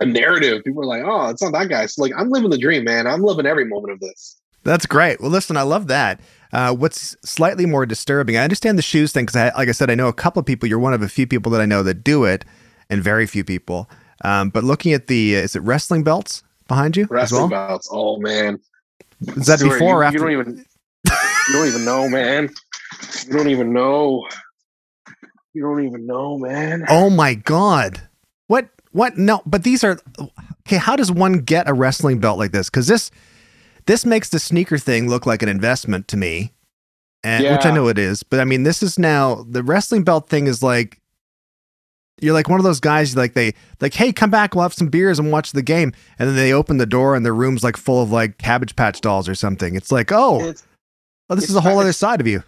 a 0.00 0.06
narrative. 0.06 0.64
People 0.64 0.82
are 0.82 0.86
like, 0.86 1.02
oh, 1.04 1.28
it's 1.30 1.42
not 1.42 1.52
that 1.52 1.68
guy. 1.68 1.86
So 1.86 2.02
like, 2.02 2.12
I'm 2.16 2.30
living 2.30 2.50
the 2.50 2.58
dream, 2.58 2.84
man. 2.84 3.06
I'm 3.06 3.22
living 3.22 3.46
every 3.46 3.64
moment 3.64 3.92
of 3.92 4.00
this. 4.00 4.40
That's 4.64 4.86
great. 4.86 5.20
Well, 5.20 5.30
listen, 5.30 5.56
I 5.56 5.62
love 5.62 5.86
that. 5.88 6.20
Uh, 6.52 6.74
what's 6.74 7.16
slightly 7.24 7.66
more 7.66 7.86
disturbing, 7.86 8.36
I 8.36 8.42
understand 8.42 8.78
the 8.78 8.82
shoes 8.82 9.12
thing 9.12 9.26
because, 9.26 9.36
I, 9.36 9.56
like 9.56 9.68
I 9.68 9.72
said, 9.72 9.90
I 9.90 9.94
know 9.94 10.08
a 10.08 10.12
couple 10.12 10.40
of 10.40 10.46
people. 10.46 10.68
You're 10.68 10.78
one 10.78 10.94
of 10.94 11.02
a 11.02 11.08
few 11.08 11.26
people 11.26 11.52
that 11.52 11.60
I 11.60 11.66
know 11.66 11.82
that 11.82 12.02
do 12.02 12.24
it, 12.24 12.44
and 12.90 13.02
very 13.02 13.26
few 13.26 13.44
people. 13.44 13.88
Um, 14.24 14.50
but 14.50 14.64
looking 14.64 14.92
at 14.92 15.06
the, 15.06 15.36
uh, 15.36 15.40
is 15.40 15.54
it 15.54 15.60
wrestling 15.62 16.02
belts 16.04 16.42
behind 16.66 16.96
you 16.96 17.06
Wrestling 17.10 17.50
well? 17.50 17.68
belts. 17.68 17.88
Oh 17.92 18.18
man, 18.18 18.58
Is 19.36 19.46
that 19.46 19.58
Stuart, 19.60 19.74
before 19.74 19.88
you, 19.88 19.94
or 19.94 20.04
after? 20.04 20.18
You 20.18 20.24
don't 20.24 20.32
even 20.32 20.64
you 21.06 21.54
don't 21.54 21.68
even 21.68 21.84
know, 21.84 22.08
man. 22.08 22.50
You 23.26 23.32
don't 23.32 23.48
even 23.50 23.72
know. 23.72 24.26
You 25.54 25.62
don't 25.62 25.84
even 25.86 26.06
know, 26.06 26.38
man. 26.38 26.84
oh 26.88 27.10
my 27.10 27.34
god! 27.34 28.00
What? 28.98 29.16
No, 29.16 29.42
but 29.46 29.62
these 29.62 29.84
are 29.84 29.98
okay. 30.66 30.76
How 30.76 30.96
does 30.96 31.12
one 31.12 31.38
get 31.38 31.68
a 31.68 31.72
wrestling 31.72 32.18
belt 32.18 32.38
like 32.38 32.50
this? 32.52 32.68
Because 32.68 32.88
this, 32.88 33.10
this 33.86 34.04
makes 34.04 34.30
the 34.30 34.38
sneaker 34.38 34.76
thing 34.76 35.08
look 35.08 35.24
like 35.24 35.40
an 35.40 35.48
investment 35.48 36.08
to 36.08 36.16
me, 36.16 36.52
and 37.22 37.44
which 37.44 37.64
I 37.64 37.70
know 37.70 37.86
it 37.86 37.98
is. 37.98 38.22
But 38.22 38.40
I 38.40 38.44
mean, 38.44 38.64
this 38.64 38.82
is 38.82 38.98
now 38.98 39.44
the 39.48 39.62
wrestling 39.62 40.02
belt 40.02 40.28
thing 40.28 40.48
is 40.48 40.62
like 40.62 41.00
you're 42.20 42.34
like 42.34 42.48
one 42.48 42.58
of 42.58 42.64
those 42.64 42.80
guys 42.80 43.16
like 43.16 43.34
they 43.34 43.54
like 43.80 43.94
hey 43.94 44.12
come 44.12 44.28
back 44.28 44.56
we'll 44.56 44.62
have 44.62 44.74
some 44.74 44.88
beers 44.88 45.20
and 45.20 45.30
watch 45.30 45.52
the 45.52 45.62
game 45.62 45.92
and 46.18 46.28
then 46.28 46.34
they 46.34 46.52
open 46.52 46.78
the 46.78 46.84
door 46.84 47.14
and 47.14 47.24
their 47.24 47.32
room's 47.32 47.62
like 47.62 47.76
full 47.76 48.02
of 48.02 48.10
like 48.10 48.38
cabbage 48.38 48.74
patch 48.74 49.00
dolls 49.00 49.28
or 49.28 49.36
something 49.36 49.76
it's 49.76 49.92
like 49.92 50.10
oh, 50.10 50.42
It's, 50.42 50.66
oh 51.30 51.36
this 51.36 51.48
is 51.48 51.54
a 51.54 51.60
whole 51.60 51.76
not- 51.76 51.82
other 51.82 51.92
side 51.92 52.20
of 52.20 52.26
you 52.26 52.42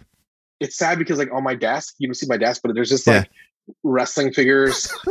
it's 0.61 0.77
sad 0.77 0.99
because 0.99 1.17
like 1.17 1.33
on 1.33 1.43
my 1.43 1.55
desk, 1.55 1.95
you 1.97 2.07
don't 2.07 2.13
see 2.13 2.27
my 2.27 2.37
desk, 2.37 2.61
but 2.63 2.73
there's 2.75 2.89
just 2.89 3.07
Yeah. 3.07 3.23
Wrestling 3.83 4.33
figures 4.33 4.93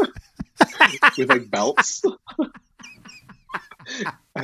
with 1.16 1.28
like 1.28 1.50
belts. 1.50 2.02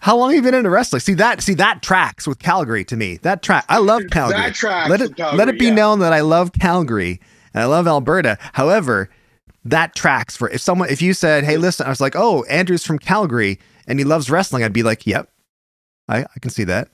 how 0.00 0.16
long 0.16 0.30
have 0.30 0.36
you 0.36 0.42
been 0.42 0.54
into 0.54 0.70
wrestling? 0.70 1.00
See 1.00 1.14
that 1.14 1.42
see 1.42 1.54
that 1.54 1.82
tracks 1.82 2.26
with 2.26 2.38
calgary 2.38 2.84
to 2.86 2.96
me. 2.96 3.18
That 3.18 3.42
track 3.42 3.64
i 3.68 3.78
love 3.78 4.02
calgary. 4.10 4.40
That 4.40 4.54
tracks 4.54 4.90
let 4.90 5.00
it 5.00 5.16
Calgary, 5.16 5.38
let 5.38 5.48
it 5.48 5.58
be 5.58 5.66
yeah. 5.66 5.74
known 5.74 5.98
that 6.00 6.12
i 6.12 6.20
love 6.20 6.52
calgary 6.52 7.20
and 7.54 7.62
i 7.62 7.66
love 7.66 7.86
alberta. 7.86 8.38
However 8.52 9.10
that 9.66 9.94
tracks 9.96 10.36
for 10.36 10.48
if 10.50 10.60
someone 10.60 10.88
if 10.88 11.02
you 11.02 11.12
said 11.12 11.42
hey 11.42 11.56
listen 11.56 11.86
i 11.86 11.88
was 11.88 12.00
like 12.00 12.14
oh 12.14 12.44
andrew's 12.44 12.84
from 12.84 12.98
calgary 13.00 13.58
and 13.88 13.98
he 13.98 14.04
loves 14.04 14.30
wrestling 14.30 14.62
i'd 14.62 14.72
be 14.72 14.84
like 14.84 15.06
yep 15.06 15.28
i, 16.08 16.20
I 16.20 16.38
can 16.40 16.50
see 16.50 16.64
that 16.64 16.88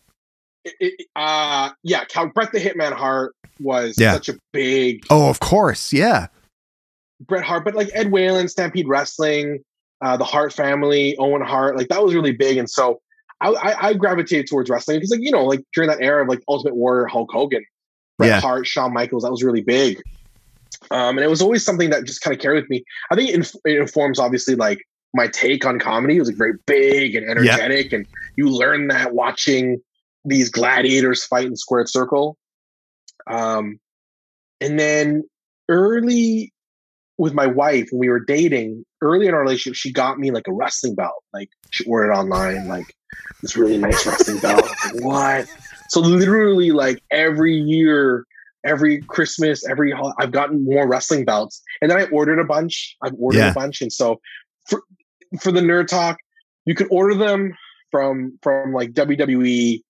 It- 0.64 0.75
it- 0.81 1.07
uh, 1.16 1.70
yeah, 1.83 2.05
Cal- 2.05 2.29
Bret 2.29 2.53
the 2.53 2.61
Hitman 2.61 2.92
Hart 2.92 3.35
was 3.61 3.96
Yeah. 3.98 4.12
such 4.14 4.29
a 4.29 4.38
big 4.53 5.05
oh 5.11 5.29
of 5.29 5.38
course 5.40 5.92
yeah 5.92 6.27
Bret 7.20 7.44
Hart, 7.44 7.64
but 7.64 7.75
like 7.75 7.88
Ed 7.94 8.11
Whalen, 8.11 8.48
Stampede 8.48 8.88
Wrestling, 8.88 9.62
uh, 10.01 10.16
the 10.16 10.25
Hart 10.25 10.53
family, 10.53 11.16
Owen 11.18 11.42
Hart, 11.42 11.77
like 11.77 11.88
that 11.88 12.03
was 12.03 12.14
really 12.14 12.33
big. 12.33 12.57
And 12.57 12.68
so 12.68 13.01
I, 13.40 13.51
I, 13.51 13.88
I 13.88 13.94
gravitated 13.94 14.48
towards 14.48 14.68
wrestling 14.68 14.96
because, 14.98 15.11
like, 15.12 15.20
you 15.22 15.31
know, 15.31 15.44
like 15.44 15.62
during 15.75 15.88
that 15.88 15.98
era 16.01 16.22
of 16.22 16.29
like 16.29 16.40
Ultimate 16.48 16.75
Warrior, 16.75 17.07
Hulk 17.07 17.31
Hogan, 17.33 17.64
Bret 18.18 18.31
Yeah. 18.31 18.40
Hart, 18.40 18.66
Shawn 18.66 18.92
Michaels, 18.92 19.22
that 19.22 19.31
was 19.31 19.44
really 19.44 19.61
big. 19.62 20.03
Um, 20.90 21.16
and 21.16 21.20
it 21.20 21.31
was 21.31 21.40
always 21.40 21.64
something 21.64 21.90
that 21.90 22.05
just 22.05 22.22
kind 22.22 22.35
of 22.35 22.42
carried 22.42 22.62
with 22.62 22.70
me. 22.70 22.83
I 23.11 23.14
think 23.14 23.31
it, 23.31 23.35
inf- 23.37 23.55
it 23.64 23.79
informs 23.79 24.18
obviously 24.18 24.57
like 24.57 24.81
my 25.14 25.29
take 25.29 25.64
on 25.64 25.79
comedy. 25.79 26.16
It 26.16 26.20
was 26.20 26.29
like 26.31 26.38
very 26.38 26.55
big 26.66 27.14
and 27.14 27.29
energetic, 27.31 27.92
and 27.92 28.07
you 28.37 28.48
learn 28.48 28.88
that 28.88 29.14
watching 29.14 29.81
these 30.25 30.49
gladiators 30.51 31.25
fight 31.25 31.47
in 31.47 31.57
squared 31.57 31.89
circle. 31.89 32.37
Um, 33.27 33.79
and 34.61 34.79
then 34.79 35.25
early 35.69 36.53
with 37.19 37.35
my 37.35 37.47
wife 37.47 37.89
when 37.91 38.01
we 38.01 38.09
were 38.09 38.21
dating 38.21 38.85
early 39.01 39.27
in 39.27 39.35
our 39.35 39.41
relationship 39.43 39.77
she 39.77 39.93
got 39.93 40.19
me 40.19 40.31
like 40.31 40.49
a 40.49 40.53
wrestling 40.53 40.95
belt. 40.95 41.23
Like 41.33 41.51
she 41.71 41.85
ordered 41.85 42.13
online 42.13 42.69
like 42.69 42.95
this 43.43 43.57
really 43.57 43.79
nice 43.79 44.05
wrestling 44.07 44.39
belt. 44.39 44.65
Like, 44.85 45.05
what? 45.05 45.47
So 45.89 46.01
literally 46.01 46.73
like 46.73 47.03
every 47.11 47.55
year 47.55 48.25
every 48.65 49.03
christmas 49.03 49.69
every 49.69 49.91
hol- 49.91 50.15
i've 50.21 50.31
gotten 50.31 50.65
more 50.65 50.87
wrestling 50.89 51.25
belts. 51.25 51.63
And 51.81 51.91
then 51.91 51.99
i 51.99 52.05
ordered 52.07 52.39
a 52.39 52.45
bunch. 52.45 52.97
I've 53.03 53.15
ordered 53.19 53.39
Yeah. 53.39 53.51
a 53.51 53.55
bunch. 53.55 53.83
And 53.83 53.93
so 53.93 54.21
for 54.69 54.83
for 55.41 55.53
the 55.53 55.61
nerd 55.61 55.89
talk 55.89 56.19
you 56.65 56.75
can 56.75 56.89
order 56.91 57.15
them 57.15 57.53
from 57.91 58.39
from 58.43 58.73
like 58.73 58.93
wwe 58.93 59.83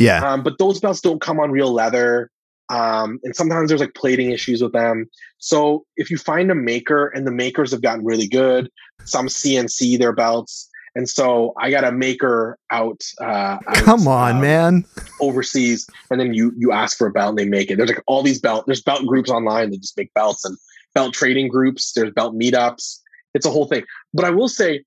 yeah 0.00 0.26
um, 0.26 0.42
but 0.42 0.58
those 0.58 0.80
belts 0.80 1.00
don't 1.00 1.20
come 1.20 1.38
on 1.38 1.50
real 1.50 1.72
leather. 1.72 2.30
Um, 2.70 3.18
and 3.24 3.34
sometimes 3.34 3.68
there's 3.68 3.80
like 3.80 3.94
plating 3.94 4.30
issues 4.30 4.62
with 4.62 4.72
them. 4.72 5.10
So 5.38 5.84
if 5.96 6.08
you 6.10 6.16
find 6.16 6.50
a 6.50 6.54
maker 6.54 7.08
and 7.08 7.26
the 7.26 7.32
makers 7.32 7.72
have 7.72 7.82
gotten 7.82 8.04
really 8.04 8.28
good, 8.28 8.70
some 9.04 9.26
CNC 9.26 9.98
their 9.98 10.12
belts. 10.12 10.68
And 10.94 11.08
so 11.08 11.52
I 11.58 11.70
got 11.70 11.84
a 11.84 11.92
maker 11.92 12.58
out. 12.70 13.02
Uh, 13.20 13.58
out, 13.66 13.74
come 13.74 14.08
on 14.08 14.36
uh, 14.36 14.40
man 14.40 14.84
Overseas, 15.20 15.88
and 16.10 16.20
then 16.20 16.34
you 16.34 16.52
you 16.56 16.72
ask 16.72 16.98
for 16.98 17.06
a 17.06 17.12
belt 17.12 17.30
and 17.30 17.38
they 17.38 17.44
make 17.44 17.70
it. 17.70 17.76
There's 17.76 17.90
like 17.90 18.02
all 18.06 18.22
these 18.22 18.40
belt. 18.40 18.66
There's 18.66 18.82
belt 18.82 19.06
groups 19.06 19.30
online 19.30 19.70
that 19.70 19.80
just 19.80 19.96
make 19.96 20.12
belts 20.14 20.44
and 20.44 20.56
belt 20.94 21.14
trading 21.14 21.48
groups. 21.48 21.92
There's 21.92 22.12
belt 22.12 22.34
meetups. 22.34 22.98
It's 23.34 23.46
a 23.46 23.50
whole 23.50 23.66
thing. 23.66 23.84
But 24.12 24.24
I 24.24 24.30
will 24.30 24.48
say, 24.48 24.84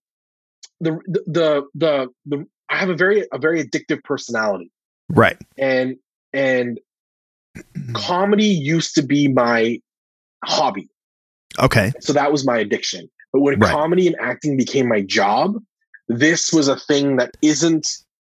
the 0.82 1.00
the 1.06 1.24
the 1.26 1.64
the, 1.74 2.08
the 2.26 2.48
I 2.70 2.78
have 2.78 2.90
a 2.90 2.96
very 2.96 3.26
a 3.32 3.38
very 3.38 3.64
addictive 3.64 4.04
personality 4.04 4.72
right 5.10 5.38
and 5.58 5.96
and 6.34 6.80
comedy 7.94 8.46
used 8.46 8.96
to 8.96 9.02
be 9.02 9.28
my 9.28 9.80
hobby 10.44 10.90
okay 11.60 11.92
so 12.00 12.14
that 12.14 12.32
was 12.32 12.46
my 12.46 12.58
addiction 12.58 13.10
but 13.32 13.42
when 13.42 13.60
Right. 13.60 13.72
comedy 13.72 14.08
and 14.08 14.16
acting 14.20 14.58
became 14.58 14.88
my 14.88 15.02
job 15.02 15.56
this 16.08 16.52
was 16.52 16.68
a 16.68 16.78
thing 16.78 17.18
that 17.18 17.32
isn't 17.42 17.88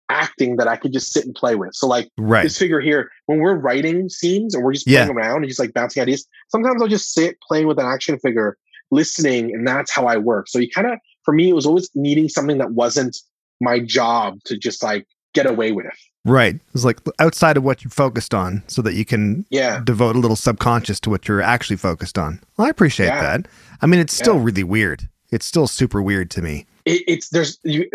acting 0.08 0.56
that 0.56 0.68
I 0.68 0.76
could 0.76 0.92
just 0.92 1.12
sit 1.12 1.24
and 1.24 1.34
play 1.34 1.56
with. 1.56 1.74
So 1.74 1.86
like 1.86 2.08
Right. 2.16 2.42
this 2.42 2.58
figure 2.58 2.80
here, 2.80 3.10
when 3.26 3.38
we're 3.38 3.56
writing 3.56 4.08
scenes 4.08 4.54
and 4.54 4.64
we're 4.64 4.72
just 4.72 4.86
Yeah. 4.86 5.04
playing 5.04 5.16
around 5.16 5.38
and 5.38 5.48
just 5.48 5.58
like 5.60 5.74
bouncing 5.74 6.02
ideas, 6.02 6.26
sometimes 6.48 6.80
I'll 6.80 6.88
just 6.88 7.12
sit 7.12 7.36
playing 7.46 7.66
with 7.66 7.78
an 7.78 7.86
action 7.86 8.18
figure, 8.18 8.56
listening, 8.90 9.52
and 9.52 9.66
that's 9.66 9.92
how 9.92 10.06
I 10.06 10.16
work. 10.16 10.48
So 10.48 10.58
you 10.58 10.70
kind 10.70 10.86
of, 10.86 10.98
for 11.24 11.34
me, 11.34 11.48
it 11.48 11.54
was 11.54 11.66
always 11.66 11.90
needing 11.94 12.28
something 12.28 12.58
that 12.58 12.72
wasn't 12.72 13.16
my 13.60 13.80
job 13.80 14.38
to 14.44 14.56
just 14.56 14.82
like 14.82 15.06
get 15.36 15.46
away 15.50 15.72
with. 15.72 15.86
Right. 16.24 16.58
It's 16.74 16.84
like 16.84 16.98
outside 17.20 17.56
of 17.56 17.62
what 17.62 17.84
you're 17.84 17.90
focused 17.92 18.34
on 18.34 18.62
so 18.66 18.82
that 18.82 18.94
you 18.94 19.04
can 19.04 19.46
Yeah. 19.50 19.80
devote 19.84 20.16
a 20.16 20.18
little 20.18 20.36
subconscious 20.36 20.98
to 21.00 21.10
what 21.10 21.28
you're 21.28 21.40
actually 21.42 21.76
focused 21.76 22.18
on. 22.18 22.40
Well, 22.56 22.66
I 22.66 22.70
appreciate 22.70 23.06
Yeah. 23.06 23.20
that. 23.38 23.48
I 23.80 23.86
mean, 23.86 24.00
it's 24.00 24.12
still 24.14 24.36
Yeah. 24.36 24.42
really 24.44 24.64
weird. 24.64 25.08
It's 25.30 25.46
still 25.46 25.66
super 25.68 26.02
weird 26.02 26.30
to 26.32 26.42
me. 26.42 26.66
It, 26.84 27.02
it's 27.06 27.28
there's 27.28 27.58
you 27.62 27.88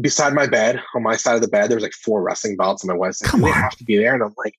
beside 0.00 0.32
my 0.34 0.46
bed 0.46 0.80
on 0.94 1.02
my 1.02 1.16
side 1.16 1.34
of 1.36 1.40
the 1.42 1.48
bed. 1.48 1.70
There's 1.70 1.82
like 1.82 1.92
four 1.94 2.22
wrestling 2.22 2.56
belts, 2.56 2.82
and 2.82 2.88
my 2.90 2.96
wife's 2.96 3.22
like, 3.22 3.30
Come 3.30 3.40
"They 3.42 3.48
on. 3.48 3.54
have 3.54 3.76
to 3.76 3.84
be 3.84 3.96
there." 3.98 4.14
And 4.14 4.22
I'm 4.22 4.34
like, 4.38 4.54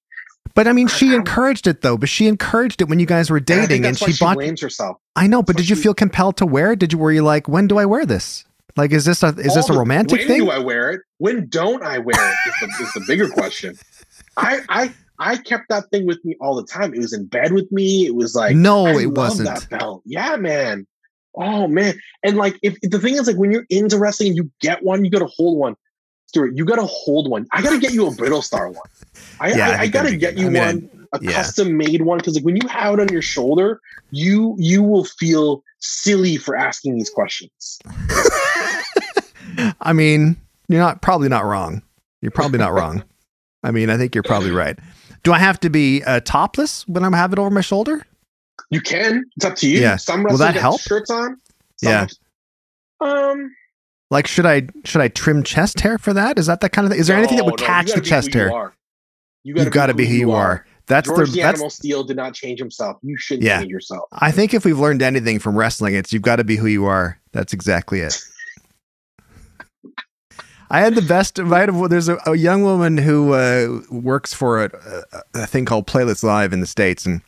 But 0.56 0.67
I 0.67 0.73
mean, 0.73 0.88
she 0.88 1.13
encouraged 1.15 1.67
it 1.67 1.82
though. 1.82 1.97
But 1.97 2.10
she 2.10 2.28
encouraged 2.28 2.82
it 2.82 2.88
when 2.88 2.99
you 2.99 3.06
guys 3.06 3.30
were 3.30 3.38
and 3.38 3.45
dating, 3.45 3.86
and 3.86 3.95
why 3.99 4.08
she 4.08 4.13
she 4.13 4.23
bought. 4.25 4.36
blames 4.38 4.62
herself. 4.62 4.97
I 5.15 5.25
know, 5.28 5.41
but 5.41 5.47
that's 5.47 5.58
why 5.58 5.62
did 5.63 5.69
you 5.69 5.75
she- 5.75 5.82
feel 5.84 5.93
compelled 5.95 6.38
to 6.38 6.45
wear 6.45 6.71
it? 6.73 6.80
Did 6.80 6.93
you? 6.93 6.99
Were 6.99 7.12
you 7.12 7.23
like, 7.23 7.47
when 7.47 7.67
do 7.67 7.78
I 7.80 7.86
wear 7.86 8.06
this? 8.06 8.45
Like, 8.79 8.91
is 8.91 9.05
this 9.05 9.21
a 9.23 9.27
is 9.27 9.53
this 9.53 9.57
All 9.57 9.71
a 9.71 9.73
the- 9.73 9.79
romantic 9.79 10.19
when 10.19 10.27
thing? 10.27 10.39
do 10.45 10.49
I 10.51 10.57
wear 10.59 10.91
it? 10.91 11.01
When 11.17 11.47
don't 11.47 11.83
I 11.83 11.97
wear 11.99 12.15
it? 12.15 12.35
Is 12.47 12.53
the, 12.77 12.83
is 12.83 12.93
the 12.93 13.03
bigger 13.07 13.29
question. 13.29 13.77
I 14.37 14.61
I 14.69 14.93
I 15.19 15.35
kept 15.37 15.65
that 15.69 15.89
thing 15.91 16.07
with 16.07 16.23
me 16.23 16.35
all 16.39 16.55
the 16.55 16.65
time. 16.65 16.93
It 16.93 16.99
was 16.99 17.11
in 17.13 17.25
bed 17.25 17.51
with 17.53 17.69
me. 17.71 18.05
It 18.05 18.15
was 18.15 18.35
like 18.35 18.55
no, 18.55 18.85
I 18.87 19.01
it 19.01 19.11
wasn't. 19.11 19.49
That 19.49 19.69
belt, 19.69 20.01
yeah, 20.05 20.35
man. 20.37 20.87
Oh 21.35 21.67
man, 21.67 21.93
and 22.23 22.37
like 22.37 22.57
if 22.63 22.77
the 22.81 22.99
thing 22.99 23.15
is 23.15 23.27
like 23.27 23.35
when 23.35 23.51
you're 23.51 23.65
into 23.69 23.97
wrestling 23.97 24.29
and 24.29 24.37
you 24.37 24.49
get 24.61 24.81
one, 24.83 25.03
you 25.05 25.11
got 25.11 25.19
to 25.19 25.27
hold 25.27 25.57
one. 25.57 25.75
Stewart, 26.27 26.55
you 26.55 26.63
got 26.63 26.75
to 26.75 26.85
hold 26.85 27.29
one. 27.29 27.47
I 27.51 27.61
got 27.61 27.71
to 27.71 27.79
get 27.79 27.91
you 27.93 28.05
a 28.07 28.11
Brittlestar 28.11 28.67
one. 28.73 28.87
I 29.39 29.49
Yeah, 29.53 29.69
I 29.69 29.71
I, 29.73 29.79
I 29.81 29.87
got 29.87 30.03
to 30.03 30.15
get 30.15 30.37
you 30.37 30.45
I 30.47 30.49
mean, 30.49 30.63
one, 30.91 31.07
a 31.13 31.19
yeah. 31.21 31.31
custom 31.33 31.75
made 31.75 32.01
one, 32.03 32.19
because 32.19 32.35
like 32.35 32.43
when 32.45 32.55
you 32.55 32.67
have 32.67 32.93
it 32.95 32.99
on 32.99 33.09
your 33.09 33.21
shoulder, 33.23 33.79
you 34.11 34.55
you 34.59 34.83
will 34.83 35.05
feel 35.05 35.63
silly 35.79 36.37
for 36.37 36.55
asking 36.55 36.95
these 36.95 37.09
questions. 37.09 37.79
I 39.81 39.93
mean, 39.93 40.35
you're 40.67 40.79
not 40.81 41.01
probably 41.01 41.29
not 41.29 41.45
wrong. 41.45 41.81
You're 42.21 42.31
probably 42.31 42.59
not 42.59 42.73
wrong. 42.73 43.03
I 43.63 43.71
mean, 43.71 43.89
I 43.89 43.97
think 43.97 44.15
you're 44.15 44.23
probably 44.23 44.51
right. 44.51 44.77
Do 45.23 45.33
I 45.33 45.39
have 45.39 45.59
to 45.61 45.69
be 45.69 46.01
uh, 46.03 46.21
topless 46.21 46.87
when 46.87 47.03
I 47.03 47.15
have 47.17 47.33
it 47.33 47.39
over 47.39 47.49
my 47.49 47.61
shoulder? 47.61 48.05
You 48.69 48.81
can. 48.81 49.25
It's 49.35 49.45
up 49.45 49.55
to 49.57 49.69
you. 49.69 49.79
Yeah. 49.79 49.97
Some 49.97 50.19
Will 50.23 50.31
wrestlers 50.31 50.39
that 50.39 50.53
get 50.53 50.61
help? 50.61 50.79
shirts 50.81 51.09
on. 51.09 51.37
Some 51.77 51.91
Yeah. 51.91 52.07
Um. 53.01 53.55
Like, 54.11 54.27
should 54.27 54.45
I 54.45 54.63
should 54.85 55.01
I 55.01 55.07
trim 55.09 55.43
chest 55.43 55.81
hair 55.81 55.97
for 55.97 56.13
that? 56.13 56.39
Is 56.39 56.47
that 56.47 56.61
that 56.61 56.69
kind 56.71 56.85
of 56.85 56.91
thing? 56.91 56.99
Is 56.99 57.07
there 57.07 57.17
anything 57.17 57.37
that 57.37 57.43
no, 57.43 57.51
would 57.51 57.59
no, 57.59 57.65
catch 57.65 57.87
gotta 57.87 57.99
the 57.99 58.03
be 58.03 58.09
chest 58.09 58.33
hair? 58.33 58.51
are. 58.53 58.73
You 59.43 59.55
You've 59.55 59.71
got 59.71 59.87
to 59.87 59.93
be 59.93 60.05
who 60.05 60.15
you 60.15 60.31
are. 60.31 60.65
That's 60.87 61.07
George 61.07 61.29
the 61.29 61.35
the. 61.37 61.41
Animal 61.43 61.69
Steele 61.69 62.03
did 62.03 62.17
not 62.17 62.33
change 62.33 62.59
himself. 62.59 62.97
You 63.03 63.15
should 63.17 63.41
Yeah. 63.43 63.59
change 63.59 63.71
yourself. 63.71 64.09
I 64.11 64.31
think 64.31 64.53
if 64.53 64.65
we've 64.65 64.79
learned 64.79 65.01
anything 65.01 65.39
from 65.39 65.55
wrestling, 65.57 65.93
it's 65.95 66.11
you've 66.11 66.23
got 66.23 66.37
to 66.37 66.43
be 66.43 66.55
who 66.57 66.67
you 66.67 66.85
are. 66.85 67.19
That's 67.31 67.53
exactly 67.53 67.99
it. 68.01 68.19
I 70.69 70.82
had 70.82 70.95
the 70.95 71.01
best. 71.01 71.38
Had 71.38 71.69
a, 71.69 71.88
there's 71.88 72.10
a, 72.10 72.17
a 72.25 72.36
young 72.36 72.63
woman 72.63 72.97
who 72.97 73.34
uh, 73.34 73.82
works 73.89 74.34
for 74.34 74.65
a, 74.65 75.03
a, 75.12 75.41
a 75.41 75.47
thing 75.47 75.65
called 75.65 75.88
Playlist 75.88 76.23
Live 76.23 76.53
in 76.53 76.60
the 76.60 76.67
states, 76.67 77.05
and 77.05 77.21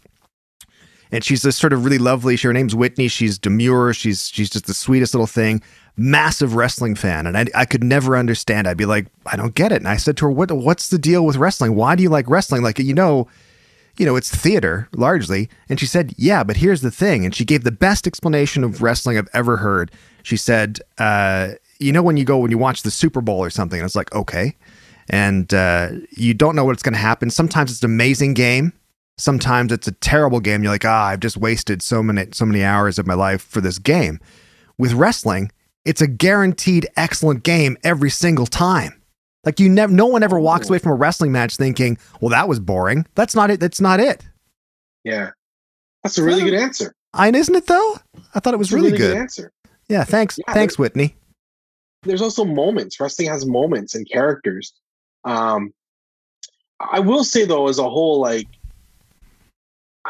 and 1.12 1.23
she's 1.23 1.41
this 1.41 1.58
sort 1.58 1.73
of 1.73 1.84
really 1.84 1.97
lovely. 1.97 2.36
She, 2.36 2.47
her 2.47 2.54
name's 2.54 2.75
Whitney. 2.75 3.08
She's 3.08 3.39
demure. 3.39 3.93
She's 3.93 4.30
she's 4.30 4.49
just 4.49 4.67
the 4.67 4.73
sweetest 4.73 5.13
little 5.13 5.27
thing. 5.27 5.62
Massive 5.97 6.56
wrestling 6.56 6.95
fan, 6.95 7.25
and 7.25 7.38
I 7.38 7.45
I 7.56 7.65
could 7.65 7.84
never 7.84 8.15
understand. 8.15 8.67
I'd 8.67 8.77
be 8.77 8.86
like, 8.86 9.08
I 9.25 9.36
don't 9.36 9.56
get 9.56 9.71
it. 9.71 9.77
And 9.77 9.88
I 9.88 9.97
said 9.97 10.17
to 10.17 10.25
her, 10.25 10.32
What 10.32 10.51
what's 10.51 10.89
the 10.89 10.99
deal 10.99 11.25
with 11.25 11.36
wrestling? 11.36 11.75
Why 11.75 11.95
do 11.95 12.04
you 12.04 12.10
like 12.10 12.30
wrestling? 12.30 12.62
Like 12.62 12.80
you 12.80 12.93
know, 12.93 13.27
you 13.97 14.06
know, 14.06 14.15
it's 14.15 14.34
theater 14.34 14.88
largely. 14.95 15.49
And 15.67 15.80
she 15.80 15.86
said, 15.86 16.13
Yeah, 16.17 16.43
but 16.43 16.58
here's 16.58 16.82
the 16.82 16.91
thing. 16.91 17.25
And 17.25 17.36
she 17.36 17.45
gave 17.45 17.63
the 17.63 17.71
best 17.71 18.08
explanation 18.08 18.63
of 18.63 18.82
wrestling 18.82 19.17
I've 19.17 19.30
ever 19.34 19.58
heard. 19.58 19.91
She 20.23 20.38
said, 20.38 20.80
uh, 20.97 21.54
You 21.81 21.91
know, 21.91 22.03
when 22.03 22.15
you 22.17 22.23
go, 22.25 22.37
when 22.37 22.51
you 22.51 22.57
watch 22.57 22.83
the 22.83 22.91
Super 22.91 23.21
Bowl 23.21 23.39
or 23.39 23.49
something, 23.49 23.79
and 23.79 23.85
it's 23.85 23.95
like, 23.95 24.13
Okay. 24.15 24.55
And 25.09 25.53
uh, 25.53 25.89
you 26.11 26.33
don't 26.33 26.55
know 26.55 26.63
what's 26.63 26.83
going 26.83 26.93
to 26.93 26.99
happen. 26.99 27.29
Sometimes 27.29 27.71
it's 27.71 27.81
an 27.83 27.89
amazing 27.91 28.33
game. 28.33 28.71
Sometimes 29.17 29.71
it's 29.73 29.87
a 29.87 29.91
terrible 29.91 30.39
game. 30.39 30.63
You're 30.63 30.71
like, 30.71 30.85
ah, 30.85 31.07
I've 31.07 31.19
just 31.19 31.35
wasted 31.37 31.81
so 31.81 32.01
many, 32.01 32.27
so 32.31 32.45
many 32.45 32.63
hours 32.63 32.97
of 32.97 33.05
my 33.05 33.13
life 33.15 33.41
for 33.41 33.59
this 33.59 33.77
game. 33.77 34.19
With 34.77 34.93
wrestling, 34.93 35.51
it's 35.85 36.01
a 36.01 36.07
guaranteed 36.07 36.87
excellent 36.95 37.43
game 37.43 37.77
every 37.83 38.09
single 38.09 38.45
time. 38.45 39.01
Like 39.43 39.59
you 39.59 39.69
never, 39.69 39.91
no 39.91 40.05
one 40.05 40.23
ever 40.23 40.39
walks 40.39 40.67
Oh. 40.67 40.69
away 40.69 40.79
from 40.79 40.91
a 40.93 40.95
wrestling 40.95 41.31
match 41.31 41.57
thinking, 41.57 41.97
"Well, 42.21 42.29
that 42.29 42.47
was 42.47 42.59
boring." 42.59 43.05
That's 43.15 43.35
not 43.35 43.49
it. 43.51 43.59
That's 43.59 43.81
not 43.81 43.99
it. 43.99 44.23
Yeah, 45.03 45.31
that's 46.03 46.17
a 46.19 46.23
really 46.23 46.43
good 46.43 46.53
answer. 46.53 46.93
I 47.13 47.29
isn't 47.29 47.55
it 47.55 47.65
though? 47.67 47.95
I 48.35 48.39
thought 48.39 48.53
it 48.53 48.57
was 48.57 48.71
a 48.71 48.75
really, 48.75 48.91
good. 48.91 49.17
answer. 49.17 49.51
Yeah, 49.89 50.03
thanks, 50.03 50.39
Yeah, 50.47 50.53
thanks, 50.53 50.77
Whitney. 50.79 51.15
There's 52.03 52.21
also 52.21 52.43
moments. 52.45 52.99
Wrestling 52.99 53.29
has 53.29 53.45
moments 53.45 53.95
and 53.95 54.09
characters. 54.09 54.73
Um, 55.23 55.73
I 56.79 56.99
will 56.99 57.23
say 57.23 57.45
though, 57.45 57.67
as 57.67 57.77
a 57.77 57.83
whole, 57.89 58.19
like 58.19 58.47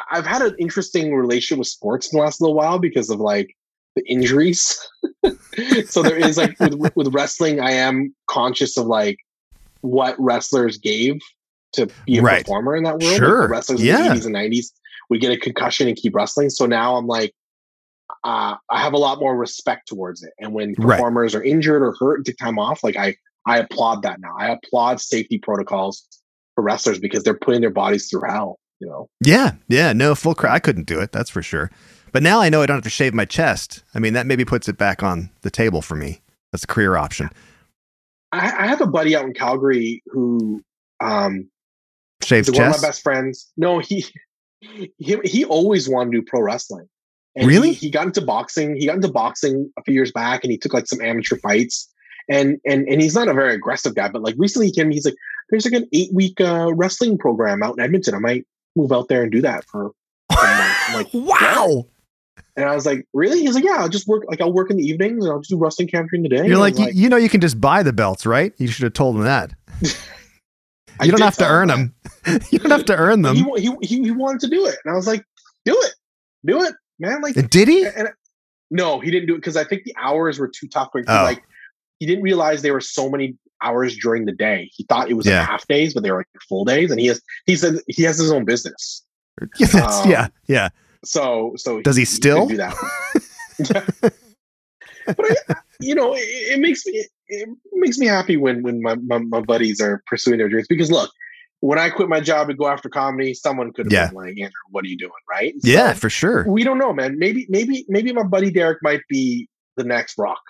I've 0.10 0.26
had 0.26 0.42
an 0.42 0.56
interesting 0.58 1.14
relationship 1.14 1.60
with 1.60 1.68
sports 1.68 2.12
in 2.12 2.18
the 2.18 2.24
last 2.24 2.40
little 2.40 2.56
while 2.56 2.80
because 2.80 3.10
of 3.10 3.20
like 3.20 3.56
the 3.96 4.04
injuries. 4.10 4.80
so 5.90 6.02
there 6.02 6.18
is 6.18 6.38
like 6.38 6.58
with, 6.62 6.76
with 6.96 7.14
wrestling, 7.14 7.60
I 7.60 7.72
am 7.72 8.16
conscious 8.28 8.78
of 8.78 8.86
like 8.86 9.18
what 9.82 10.16
wrestlers 10.18 10.78
gave 10.78 11.20
to 11.74 11.92
be 12.06 12.20
a 12.20 12.22
Right. 12.22 12.46
performer 12.46 12.78
in 12.78 12.84
that 12.84 13.00
world. 13.00 13.04
Like, 13.04 13.18
Sure. 13.18 13.48
wrestlers 13.50 13.84
Yeah. 13.84 13.98
in 13.98 14.14
the 14.14 14.20
80s 14.22 14.26
and 14.28 14.36
90s 14.36 14.72
would 15.10 15.20
get 15.20 15.34
a 15.34 15.38
concussion 15.38 15.90
and 15.90 15.98
keep 15.98 16.16
wrestling. 16.16 16.50
So 16.50 16.66
now 16.66 16.96
I'm 16.96 17.08
like, 17.08 17.34
uh, 18.24 18.56
I 18.70 18.82
have 18.82 18.94
a 18.94 18.98
lot 18.98 19.20
more 19.20 19.36
respect 19.36 19.88
towards 19.88 20.24
it. 20.24 20.34
And 20.40 20.54
when 20.54 20.76
Right. 20.78 20.98
performers 20.98 21.34
are 21.36 21.44
injured 21.44 21.82
or 21.82 21.96
hurt 22.00 22.18
and 22.18 22.26
take 22.26 22.38
time 22.38 22.60
off, 22.60 22.84
like 22.84 22.96
I, 22.96 23.16
I 23.48 23.60
applaud 23.60 24.04
that 24.04 24.20
now. 24.20 24.36
I 24.38 24.50
applaud 24.50 25.02
safety 25.02 25.40
protocols 25.40 26.06
for 26.56 26.64
wrestlers 26.64 27.00
because 27.00 27.24
they're 27.24 27.34
putting 27.38 27.62
their 27.62 27.72
bodies 27.72 28.10
through 28.10 28.30
hell. 28.30 28.60
You 28.80 28.88
know, 28.88 29.10
Yeah, 29.24 29.52
yeah, 29.68 29.94
no 29.94 30.16
full 30.16 30.34
cra 30.34 30.52
I 30.52 30.60
couldn't 30.60 30.86
do 30.88 31.00
it. 31.00 31.12
That's 31.12 31.30
for 31.30 31.44
sure. 31.44 31.70
But 32.12 32.24
now 32.24 32.42
I 32.42 32.50
know 32.50 32.62
I 32.62 32.66
don't 32.66 32.78
have 32.78 32.84
to 32.84 32.90
shave 32.90 33.14
my 33.14 33.26
chest. 33.26 33.84
I 33.94 34.00
mean, 34.00 34.14
that 34.14 34.26
maybe 34.26 34.44
puts 34.44 34.68
it 34.68 34.78
back 34.78 35.04
on 35.04 35.30
the 35.42 35.52
table 35.52 35.82
for 35.82 35.96
me. 35.96 36.22
That's 36.52 36.64
a 36.64 36.68
career 36.68 36.98
option. 36.98 37.30
I, 38.32 38.52
I 38.64 38.68
have 38.68 38.82
a 38.82 38.88
buddy 38.88 39.16
out 39.16 39.26
in 39.26 39.34
Calgary 39.34 40.04
who, 40.08 40.62
um, 41.00 41.50
Shaved 42.24 42.50
is 42.50 42.56
one 42.56 42.68
of 42.68 42.82
my 42.82 42.88
best 42.88 43.02
friends. 43.02 43.52
No, 43.58 43.80
he, 43.80 44.06
he, 44.98 45.20
he 45.24 45.46
always 45.46 45.90
wanted 45.90 46.12
to 46.12 46.18
do 46.20 46.26
pro 46.26 46.42
wrestling. 46.42 46.88
And 47.36 47.48
Really? 47.48 47.70
He, 47.70 47.88
he 47.88 47.90
got 47.90 48.06
into 48.08 48.22
boxing. 48.22 48.76
He 48.76 48.86
got 48.86 48.96
into 48.96 49.12
boxing 49.12 49.72
a 49.78 49.84
few 49.84 49.94
years 49.94 50.12
back, 50.12 50.44
and 50.44 50.52
he 50.52 50.58
took 50.58 50.74
like 50.74 50.88
some 50.88 51.02
amateur 51.02 51.38
fights. 51.38 51.88
And 52.30 52.60
and 52.66 52.88
and 52.88 53.02
he's 53.02 53.16
not 53.16 53.28
a 53.28 53.34
very 53.34 53.54
aggressive 53.54 53.96
guy, 53.96 54.10
but 54.10 54.22
like 54.22 54.36
recently 54.38 54.68
he 54.68 54.74
came. 54.74 54.92
He's 54.92 55.06
like, 55.06 55.16
"There's 55.50 55.66
like 55.66 55.82
an 55.82 55.88
eight 55.92 56.14
week 56.14 56.40
uh, 56.40 56.74
wrestling 56.74 57.18
program 57.18 57.64
out 57.64 57.76
in 57.78 57.84
Edmonton. 57.84 58.16
I 58.16 58.20
might 58.20 58.46
move 58.76 58.92
out 58.92 59.08
there 59.08 59.24
and 59.24 59.32
do 59.32 59.42
that 59.42 59.66
for." 59.66 59.92
I'm 60.30 60.96
like, 60.96 61.10
wow. 61.14 61.86
and 62.56 62.66
I 62.66 62.76
was 62.76 62.86
like, 62.86 63.08
"Really?" 63.14 63.40
He's 63.40 63.56
like, 63.56 63.64
"Yeah, 63.64 63.78
I'll 63.80 63.90
just 63.90 64.08
work. 64.08 64.24
Like, 64.28 64.40
I'll 64.40 64.54
work 64.54 64.70
in 64.70 64.78
the 64.78 64.84
evenings, 64.84 65.26
and 65.26 65.34
I'll 65.34 65.40
just 65.40 65.50
do 65.50 65.58
wrestling 65.58 65.88
camp 65.88 66.10
during 66.12 66.24
the 66.24 66.30
day." 66.30 66.46
You're 66.46 66.58
I 66.58 66.60
like, 66.60 66.78
you, 66.78 66.90
you 66.94 67.10
know, 67.10 67.18
you 67.18 67.30
can 67.30 67.42
just 67.42 67.60
buy 67.60 67.82
the 67.82 67.94
belts, 67.94 68.26
right? 68.26 68.54
You 68.58 68.68
should 68.68 68.84
have 68.84 68.94
told 68.94 69.16
him 69.16 69.24
that. 69.24 69.54
You 71.04 71.12
don't 71.12 71.22
have 71.22 71.38
to 71.38 71.48
earn 71.48 71.68
them. 71.68 71.96
you 72.52 72.60
don't 72.60 72.72
have 72.72 72.86
to 72.86 72.96
earn 72.96 73.24
them. 73.24 73.36
He, 73.36 73.44
he, 73.58 73.76
he, 73.82 74.04
he 74.04 74.12
wanted 74.12 74.42
to 74.42 74.48
do 74.48 74.66
it. 74.68 74.76
And 74.86 74.94
I 74.94 74.96
was 74.96 75.08
like, 75.08 75.24
do 75.66 75.76
it. 75.76 75.94
Do 76.46 76.62
it, 76.62 76.76
man. 77.02 77.22
Like, 77.22 77.50
Did 77.50 77.68
he? 77.68 77.86
and, 77.86 78.10
no, 78.70 79.00
he 79.02 79.12
didn't 79.12 79.28
do 79.28 79.34
it 79.34 79.38
because 79.40 79.58
I 79.58 79.64
think 79.66 79.84
the 79.84 79.94
hours 80.02 80.40
were 80.40 80.48
too 80.48 80.68
tough. 80.68 80.90
He, 80.94 81.02
Oh. 81.08 81.24
like, 81.24 81.44
he 82.00 82.06
didn't 82.06 82.24
realize 82.24 82.62
there 82.62 82.74
were 82.74 82.80
so 82.82 83.10
many 83.10 83.36
hours 83.62 83.96
during 83.98 84.26
the 84.26 84.32
day. 84.32 84.70
He 84.74 84.86
thought 84.86 85.10
it 85.10 85.16
was 85.16 85.26
Yeah. 85.26 85.40
like 85.42 85.50
half 85.50 85.68
days, 85.68 85.94
but 85.94 86.04
they 86.04 86.12
were 86.12 86.20
like 86.20 86.28
full 86.48 86.64
days. 86.66 86.90
And 86.90 87.00
he 87.00 87.08
has, 87.08 87.22
he 87.46 87.56
said 87.56 87.76
he 87.88 88.04
has 88.04 88.18
his 88.18 88.32
own 88.32 88.46
business. 88.46 89.04
Yeah, 89.60 89.86
Um, 89.86 90.10
yeah, 90.10 90.28
yeah. 90.48 90.70
So, 91.04 91.54
so 91.58 91.82
Does 91.82 91.96
he 91.96 92.04
couldn't 92.06 92.16
still? 92.16 92.48
do 92.48 92.58
that? 92.58 92.76
but 95.06 95.20
I, 95.50 95.56
you 95.80 95.96
know, 95.96 96.14
it, 96.14 96.20
it 96.22 96.60
makes 96.60 96.86
me 96.86 97.06
it 97.28 97.50
makes 97.74 97.98
me 97.98 98.06
happy 98.08 98.38
when 98.38 98.62
when 98.64 98.82
my, 98.82 98.96
my, 98.96 99.18
my 99.20 99.42
buddies 99.42 99.80
are 99.82 100.02
pursuing 100.08 100.38
their 100.38 100.50
dreams. 100.50 100.68
Because 100.68 100.92
look, 100.92 101.12
when 101.62 101.80
I 101.80 101.90
quit 101.90 102.10
my 102.10 102.20
job 102.20 102.48
to 102.50 102.54
go 102.54 102.68
after 102.68 102.90
comedy, 102.90 103.34
someone 103.34 103.72
could 103.72 103.86
have 103.86 103.94
Yeah. 103.94 104.08
been 104.08 104.16
like, 104.16 104.30
Andrew, 104.32 104.52
what 104.72 104.84
are 104.84 104.88
you 104.88 104.98
doing? 104.98 105.12
Right? 105.30 105.54
Yeah, 105.64 105.94
for 105.94 106.10
sure. 106.10 106.44
we 106.48 106.64
don't 106.64 106.78
know, 106.78 106.92
man. 106.92 107.18
Maybe 107.18 107.46
maybe 107.50 107.86
maybe 107.88 108.12
my 108.12 108.24
buddy 108.24 108.52
Derek 108.52 108.80
might 108.82 109.02
be 109.10 109.48
the 109.78 109.84
next 109.84 110.18
rock. 110.18 110.42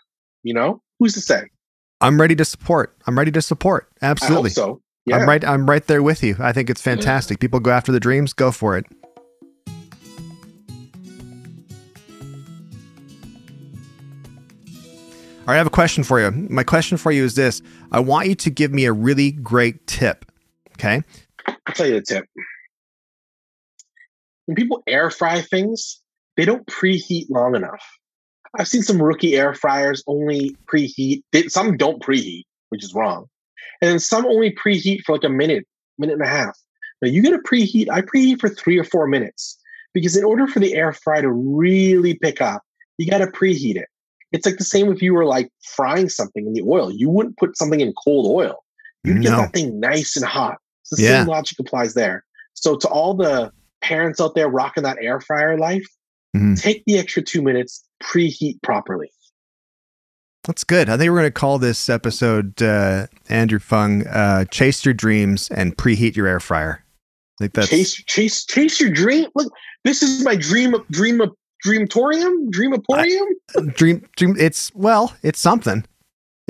You 0.43 0.53
know, 0.53 0.81
who's 0.99 1.13
to 1.13 1.21
say? 1.21 1.43
I'm 1.99 2.19
ready 2.19 2.35
to 2.35 2.45
support. 2.45 2.97
I'm 3.05 3.17
ready 3.17 3.31
to 3.31 3.41
support. 3.41 3.87
Absolutely. 4.01 4.49
so. 4.49 4.81
Yeah. 5.05 5.17
I'm 5.17 5.27
right. 5.27 5.43
I'm 5.45 5.69
right 5.69 5.85
there 5.85 6.01
with 6.03 6.23
you. 6.23 6.35
I 6.39 6.51
think 6.53 6.69
it's 6.69 6.81
fantastic. 6.81 7.39
People 7.39 7.59
go 7.59 7.71
after 7.71 7.91
the 7.91 7.99
dreams. 7.99 8.33
Go 8.33 8.51
for 8.51 8.77
it. 8.77 8.85
All 15.41 15.47
right, 15.47 15.55
I 15.55 15.57
have 15.57 15.67
a 15.67 15.71
question 15.71 16.03
for 16.03 16.19
you. 16.21 16.31
My 16.49 16.63
question 16.63 16.97
for 16.97 17.11
you 17.11 17.23
is 17.23 17.35
this 17.35 17.61
I 17.91 17.99
want 17.99 18.27
you 18.27 18.35
to 18.35 18.49
give 18.49 18.71
me 18.71 18.85
a 18.85 18.93
really 18.93 19.31
great 19.31 19.85
tip. 19.87 20.30
Okay. 20.83 21.03
I'll 21.47 21.75
tell 21.75 21.85
you 21.85 21.93
the 21.93 22.01
tip. 22.01 22.25
When 24.47 24.55
people 24.55 24.81
air 24.87 25.11
fry 25.11 25.41
things, 25.41 26.01
they 26.37 26.45
don't 26.45 26.65
preheat 26.65 27.27
long 27.29 27.55
enough. 27.55 27.85
I've 28.57 28.67
seen 28.67 28.81
some 28.81 29.01
rookie 29.01 29.35
air 29.35 29.53
fryers 29.53 30.03
only 30.07 30.55
preheat. 30.65 31.21
Some 31.49 31.77
don't 31.77 32.01
preheat, 32.01 32.43
which 32.69 32.83
is 32.83 32.93
wrong. 32.93 33.27
And 33.81 33.91
then 33.91 33.99
some 33.99 34.25
only 34.25 34.51
preheat 34.51 35.03
for 35.03 35.13
like 35.13 35.23
a 35.23 35.29
minute, 35.29 35.65
minute 35.97 36.13
and 36.13 36.23
a 36.23 36.27
half. 36.27 36.57
Now 37.01 37.09
you 37.09 37.21
get 37.21 37.33
a 37.33 37.39
preheat. 37.39 37.89
I 37.89 38.01
preheat 38.01 38.39
for 38.39 38.49
three 38.49 38.77
or 38.77 38.83
four 38.83 39.07
minutes 39.07 39.57
because 39.93 40.17
in 40.17 40.23
order 40.23 40.47
for 40.47 40.59
the 40.59 40.73
air 40.73 40.93
fry 40.93 41.21
to 41.21 41.31
really 41.31 42.15
pick 42.15 42.41
up, 42.41 42.63
you 42.97 43.09
got 43.09 43.19
to 43.19 43.27
preheat 43.27 43.75
it. 43.75 43.87
It's 44.31 44.45
like 44.45 44.57
the 44.57 44.63
same 44.63 44.91
if 44.91 45.01
you 45.01 45.13
were 45.13 45.25
like 45.25 45.49
frying 45.75 46.09
something 46.09 46.45
in 46.45 46.53
the 46.53 46.63
oil. 46.63 46.91
You 46.91 47.09
wouldn't 47.09 47.37
put 47.37 47.57
something 47.57 47.81
in 47.81 47.93
cold 47.93 48.27
oil. 48.27 48.63
You'd 49.03 49.17
no. 49.17 49.21
get 49.21 49.37
that 49.37 49.53
thing 49.53 49.79
nice 49.79 50.15
and 50.15 50.25
hot. 50.25 50.57
The 50.91 51.01
yeah. 51.01 51.19
same 51.19 51.27
logic 51.27 51.59
applies 51.59 51.93
there. 51.93 52.23
So 52.53 52.75
to 52.77 52.87
all 52.87 53.13
the 53.13 53.51
parents 53.81 54.21
out 54.21 54.35
there 54.35 54.47
rocking 54.47 54.83
that 54.83 54.97
air 55.01 55.19
fryer 55.19 55.57
life, 55.57 55.87
mm-hmm. 56.35 56.55
take 56.55 56.83
the 56.85 56.97
extra 56.99 57.21
two 57.21 57.41
minutes, 57.41 57.83
preheat 58.03 58.61
properly. 58.61 59.11
That's 60.43 60.63
good. 60.63 60.89
I 60.89 60.97
think 60.97 61.11
we're 61.11 61.19
going 61.19 61.27
to 61.27 61.31
call 61.31 61.59
this 61.59 61.87
episode 61.87 62.61
uh, 62.61 63.07
Andrew 63.29 63.59
Phung 63.59 64.07
uh, 64.11 64.45
"Chase 64.45 64.83
Your 64.83 64.93
Dreams 64.93 65.49
and 65.51 65.77
Preheat 65.77 66.15
Your 66.15 66.27
Air 66.27 66.39
Fryer." 66.39 66.83
I 67.39 67.43
think 67.43 67.53
that's 67.53 67.69
chase, 67.69 67.95
chase, 68.05 68.45
chase 68.45 68.79
your 68.79 68.89
dream. 68.89 69.27
Look, 69.35 69.53
this 69.83 70.01
is 70.01 70.23
my 70.23 70.35
dream, 70.35 70.73
of 70.73 70.87
dream, 70.89 71.21
dreamatorium, 71.65 72.49
dreamaporium. 72.49 73.25
Uh, 73.55 73.61
dream, 73.75 74.07
dream. 74.15 74.35
It's 74.39 74.73
well, 74.73 75.13
it's 75.21 75.39
something. 75.39 75.85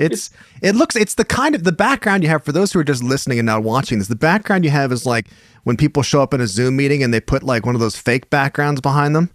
It's, 0.02 0.30
it 0.62 0.74
looks 0.74 0.96
it's 0.96 1.14
the 1.14 1.24
kind 1.24 1.54
of 1.54 1.64
the 1.64 1.72
background 1.72 2.22
you 2.22 2.28
have 2.28 2.44
for 2.44 2.52
those 2.52 2.72
who 2.72 2.80
are 2.80 2.84
just 2.84 3.02
listening 3.02 3.38
and 3.38 3.46
not 3.46 3.62
watching 3.62 3.98
this. 3.98 4.08
The 4.08 4.16
background 4.16 4.64
you 4.64 4.70
have 4.70 4.90
is 4.90 5.06
like 5.06 5.28
when 5.64 5.76
people 5.76 6.02
show 6.02 6.22
up 6.22 6.34
in 6.34 6.40
a 6.40 6.46
Zoom 6.46 6.76
meeting 6.76 7.02
and 7.02 7.12
they 7.12 7.20
put 7.20 7.42
like 7.42 7.64
one 7.64 7.74
of 7.74 7.80
those 7.80 7.96
fake 7.96 8.30
backgrounds 8.30 8.80
behind 8.80 9.14
them 9.14 9.30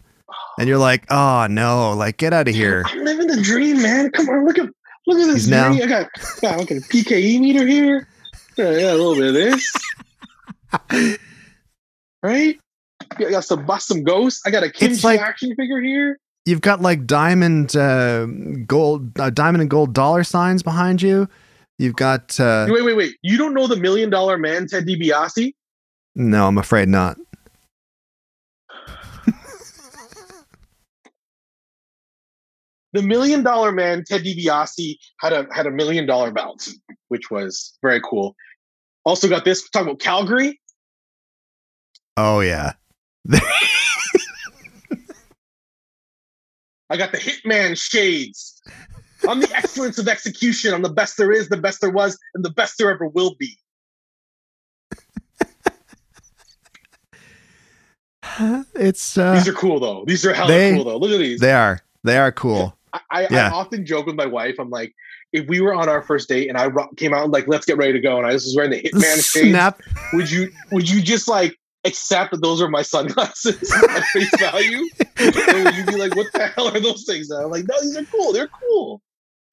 and 0.57 0.67
you're 0.67 0.77
like, 0.77 1.05
oh 1.09 1.47
no, 1.49 1.93
like 1.93 2.17
get 2.17 2.33
out 2.33 2.47
of 2.47 2.55
here. 2.55 2.83
I'm 2.87 3.03
living 3.03 3.27
the 3.27 3.41
dream, 3.41 3.81
man. 3.81 4.11
Come 4.11 4.27
on, 4.29 4.45
look 4.45 4.57
at 4.57 4.69
look 5.05 5.19
at 5.19 5.33
this. 5.33 5.47
Now, 5.47 5.71
I 5.71 5.85
got, 5.85 6.09
got 6.41 6.61
a 6.61 6.65
PKE 6.65 7.39
meter 7.39 7.65
here. 7.65 8.07
Yeah, 8.57 8.71
yeah, 8.71 8.93
a 8.93 8.95
little 8.95 9.15
bit 9.15 9.27
of 9.27 9.33
this. 9.33 9.73
right? 12.23 12.59
I 13.11 13.29
got 13.29 13.45
some 13.45 13.65
bust 13.65 13.87
some 13.87 14.03
ghosts. 14.03 14.41
I 14.45 14.51
got 14.51 14.63
a 14.63 14.69
Kimchee 14.69 15.03
like, 15.03 15.19
action 15.19 15.55
figure 15.55 15.79
here. 15.79 16.19
You've 16.47 16.61
got 16.61 16.81
like 16.81 17.05
diamond 17.05 17.75
uh, 17.75 18.25
gold 18.65 19.19
uh, 19.19 19.29
diamond 19.29 19.63
and 19.63 19.69
gold 19.69 19.93
dollar 19.93 20.23
signs 20.23 20.63
behind 20.63 21.01
you. 21.01 21.27
You've 21.77 21.97
got 21.97 22.39
uh, 22.39 22.67
wait, 22.69 22.85
wait, 22.85 22.95
wait. 22.95 23.17
You 23.21 23.37
don't 23.37 23.53
know 23.53 23.67
the 23.67 23.75
million 23.75 24.09
dollar 24.09 24.37
man, 24.37 24.65
Ted 24.65 24.87
DiBiase? 24.87 25.53
No, 26.15 26.47
I'm 26.47 26.57
afraid 26.57 26.87
not. 26.87 27.17
the 32.93 33.01
million 33.01 33.43
dollar 33.43 33.73
man 33.73 34.05
Ted 34.07 34.23
DiBiase 34.23 34.95
had 35.19 35.33
a 35.33 35.47
had 35.51 35.67
a 35.67 35.71
million 35.71 36.05
dollar 36.05 36.31
belt, 36.31 36.69
which 37.09 37.29
was 37.29 37.77
very 37.81 37.99
cool. 38.09 38.37
Also 39.03 39.27
got 39.27 39.43
this. 39.43 39.69
Talk 39.69 39.81
about 39.81 39.99
Calgary. 39.99 40.61
Oh 42.15 42.39
yeah. 42.39 42.71
I 46.89 46.97
got 46.97 47.11
the 47.11 47.17
Hitman 47.17 47.77
shades. 47.77 48.61
I'm 49.27 49.39
the 49.41 49.53
excellence 49.55 49.97
of 49.97 50.07
execution. 50.07 50.73
I'm 50.73 50.81
the 50.81 50.89
best 50.89 51.17
there 51.17 51.31
is, 51.31 51.49
the 51.49 51.57
best 51.57 51.81
there 51.81 51.89
was, 51.89 52.17
and 52.33 52.45
the 52.45 52.51
best 52.51 52.77
there 52.77 52.91
ever 52.91 53.07
will 53.07 53.35
be. 53.39 53.57
It's 58.75 59.17
uh, 59.17 59.33
these 59.33 59.47
are 59.47 59.53
cool 59.53 59.79
though. 59.79 60.03
These 60.05 60.23
are 60.23 60.33
hella 60.33 60.51
they, 60.51 60.75
cool 60.75 60.83
though. 60.83 60.97
Look 60.97 61.09
at 61.09 61.17
these. 61.17 61.39
They 61.39 61.53
are. 61.53 61.81
They 62.03 62.17
are 62.19 62.31
cool. 62.31 62.77
I, 62.93 63.27
yeah. 63.31 63.47
I, 63.47 63.51
often 63.51 63.85
joke 63.85 64.05
with 64.05 64.15
my 64.15 64.25
wife. 64.25 64.55
I'm 64.59 64.69
like, 64.69 64.93
if 65.33 65.47
we 65.47 65.59
were 65.59 65.73
on 65.73 65.89
our 65.89 66.01
first 66.01 66.29
date 66.29 66.47
and 66.47 66.57
I 66.57 66.69
came 66.97 67.13
out 67.13 67.23
and 67.23 67.33
like, 67.33 67.47
let's 67.47 67.65
get 67.65 67.77
ready 67.77 67.93
to 67.93 67.99
go, 67.99 68.17
and 68.17 68.27
I 68.27 68.33
was 68.33 68.53
wearing 68.55 68.71
the 68.71 68.81
Hitman 68.81 69.01
Snap. 69.21 69.81
shades, 69.81 70.13
would 70.13 70.31
you 70.31 70.51
would 70.71 70.89
you 70.89 71.01
just 71.01 71.27
like 71.27 71.57
accept 71.87 72.31
that 72.31 72.41
those 72.41 72.61
are 72.61 72.69
my 72.69 72.81
sunglasses 72.81 73.71
at 73.89 74.03
face 74.05 74.39
value? 74.39 74.87
You'd 75.19 75.85
be 75.87 75.95
like, 75.95 76.15
what 76.15 76.31
the 76.33 76.51
hell 76.55 76.67
are 76.67 76.79
those 76.79 77.03
things? 77.05 77.29
And 77.29 77.43
I'm 77.43 77.51
like, 77.51 77.65
no, 77.67 77.75
these 77.81 77.97
are 77.97 78.05
cool. 78.05 78.33
They're 78.33 78.49
cool. 78.49 79.01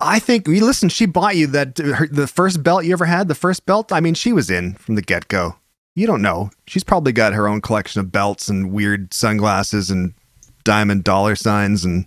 I 0.01 0.19
think 0.19 0.47
we 0.47 0.61
listen. 0.61 0.89
She 0.89 1.07
bought 1.07 1.37
you 1.37 1.47
that 1.49 1.81
uh, 1.81 1.95
her, 1.95 2.09
the 2.09 2.27
first 2.27 2.63
belt 2.63 2.85
you 2.85 2.93
ever 2.93 3.07
had. 3.07 3.29
The 3.29 3.35
first 3.35 3.65
belt. 3.65 3.93
I 3.93 4.01
mean, 4.01 4.15
she 4.15 4.33
was 4.33 4.51
in 4.51 4.75
from 4.75 4.97
the 4.97 5.03
get 5.03 5.29
go. 5.29 5.57
You 5.95 6.07
don't 6.07 6.23
know. 6.23 6.51
She's 6.67 6.85
probably 6.85 7.13
got 7.13 7.33
her 7.33 7.47
own 7.47 7.61
collection 7.61 8.01
of 8.01 8.11
belts 8.11 8.49
and 8.49 8.73
weird 8.73 9.15
sunglasses 9.15 9.91
and 9.91 10.13
diamond 10.65 11.05
dollar 11.05 11.37
signs 11.37 11.85
and 11.85 12.07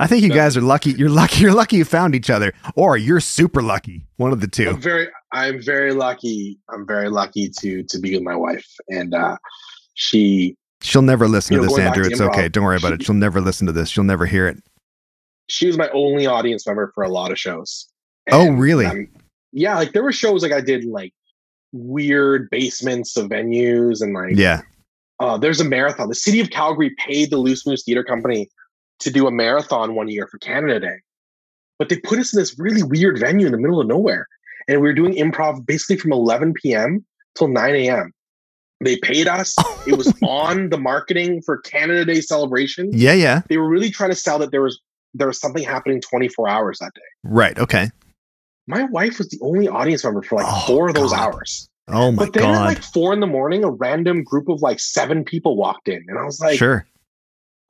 I 0.00 0.06
think 0.06 0.22
you 0.22 0.30
guys 0.30 0.56
are 0.56 0.62
lucky. 0.62 0.92
You're 0.92 1.10
lucky. 1.10 1.42
You're 1.42 1.52
lucky 1.52 1.76
you 1.76 1.84
found 1.84 2.14
each 2.14 2.30
other, 2.30 2.54
or 2.74 2.96
you're 2.96 3.20
super 3.20 3.60
lucky. 3.60 4.06
One 4.16 4.32
of 4.32 4.40
the 4.40 4.48
2 4.48 4.70
I'm 4.70 4.80
very, 4.80 5.08
I'm 5.32 5.62
very 5.62 5.92
lucky. 5.92 6.58
I'm 6.70 6.86
very 6.86 7.10
lucky 7.10 7.50
to 7.60 7.82
to 7.82 7.98
be 7.98 8.14
with 8.14 8.22
my 8.22 8.34
wife, 8.34 8.66
and 8.88 9.14
uh, 9.14 9.36
she. 9.94 10.56
She'll 10.80 11.02
never 11.02 11.28
listen 11.28 11.56
to 11.56 11.62
know, 11.62 11.68
this, 11.68 11.78
Andrew. 11.78 12.04
To 12.04 12.10
it's 12.10 12.20
improv, 12.20 12.30
okay. 12.30 12.48
Don't 12.48 12.64
worry 12.64 12.78
about 12.78 12.88
she, 12.88 12.94
it. 12.94 13.02
She'll 13.04 13.14
never 13.14 13.42
listen 13.42 13.66
to 13.66 13.72
this. 13.72 13.90
She'll 13.90 14.02
never 14.02 14.24
hear 14.24 14.48
it. 14.48 14.62
She 15.48 15.66
was 15.66 15.76
my 15.76 15.90
only 15.90 16.26
audience 16.26 16.66
member 16.66 16.90
for 16.94 17.04
a 17.04 17.10
lot 17.10 17.30
of 17.30 17.38
shows. 17.38 17.86
Oh, 18.32 18.40
and, 18.40 18.56
oh, 18.56 18.58
really? 18.58 18.86
Um, 18.86 19.08
yeah, 19.52 19.74
like 19.74 19.92
there 19.92 20.02
were 20.02 20.12
shows 20.12 20.42
like 20.42 20.52
I 20.52 20.62
did 20.62 20.84
in 20.84 20.92
like 20.92 21.12
weird 21.72 22.48
basements 22.48 23.18
of 23.18 23.28
venues 23.28 24.00
and 24.00 24.14
like 24.14 24.36
yeah. 24.36 24.62
Uh, 25.18 25.36
there's 25.36 25.60
a 25.60 25.64
marathon. 25.64 26.08
The 26.08 26.14
city 26.14 26.40
of 26.40 26.48
Calgary 26.48 26.94
paid 26.96 27.28
the 27.28 27.36
Loose 27.36 27.66
Moose 27.66 27.84
Theater 27.84 28.02
Company 28.02 28.48
to 29.00 29.10
do 29.10 29.26
a 29.26 29.30
marathon 29.30 29.94
one 29.94 30.08
year 30.08 30.26
for 30.26 30.38
Canada 30.38 30.80
Day. 30.80 30.96
But 31.78 31.88
they 31.88 31.98
put 31.98 32.18
us 32.18 32.32
in 32.32 32.38
this 32.38 32.58
really 32.58 32.82
weird 32.82 33.18
venue 33.18 33.46
in 33.46 33.52
the 33.52 33.58
middle 33.58 33.80
of 33.80 33.86
nowhere. 33.86 34.26
And 34.68 34.80
we 34.80 34.88
were 34.88 34.94
doing 34.94 35.14
improv 35.14 35.66
basically 35.66 35.96
from 35.96 36.12
11 36.12 36.54
p.m. 36.54 37.04
till 37.34 37.48
9 37.48 37.74
a.m. 37.74 38.12
They 38.82 38.96
paid 38.98 39.26
us. 39.26 39.56
it 39.86 39.96
was 39.96 40.12
on 40.22 40.70
the 40.70 40.78
marketing 40.78 41.42
for 41.42 41.58
Canada 41.58 42.04
Day 42.04 42.20
celebration. 42.20 42.90
Yeah, 42.92 43.14
yeah. 43.14 43.42
They 43.48 43.56
were 43.56 43.68
really 43.68 43.90
trying 43.90 44.10
to 44.10 44.16
sell 44.16 44.38
that 44.38 44.50
there 44.50 44.62
was 44.62 44.80
there 45.14 45.26
was 45.26 45.40
something 45.40 45.64
happening 45.64 46.00
24 46.00 46.48
hours 46.48 46.78
that 46.78 46.92
day. 46.94 47.00
Right. 47.24 47.58
Okay. 47.58 47.90
My 48.66 48.84
wife 48.84 49.18
was 49.18 49.28
the 49.28 49.38
only 49.42 49.66
audience 49.66 50.04
member 50.04 50.22
for 50.22 50.36
like 50.36 50.46
oh, 50.48 50.64
four 50.66 50.88
of 50.88 50.94
those 50.94 51.10
God. 51.10 51.34
hours. 51.34 51.68
Oh 51.88 52.12
my 52.12 52.24
but 52.24 52.34
then 52.34 52.44
God. 52.44 52.54
at 52.54 52.64
like 52.64 52.82
four 52.82 53.12
in 53.12 53.20
the 53.20 53.26
morning, 53.26 53.64
a 53.64 53.70
random 53.70 54.22
group 54.22 54.48
of 54.48 54.62
like 54.62 54.78
seven 54.78 55.24
people 55.24 55.56
walked 55.56 55.88
in, 55.88 56.04
and 56.06 56.18
I 56.18 56.24
was 56.24 56.38
like, 56.38 56.56
"Sure, 56.56 56.86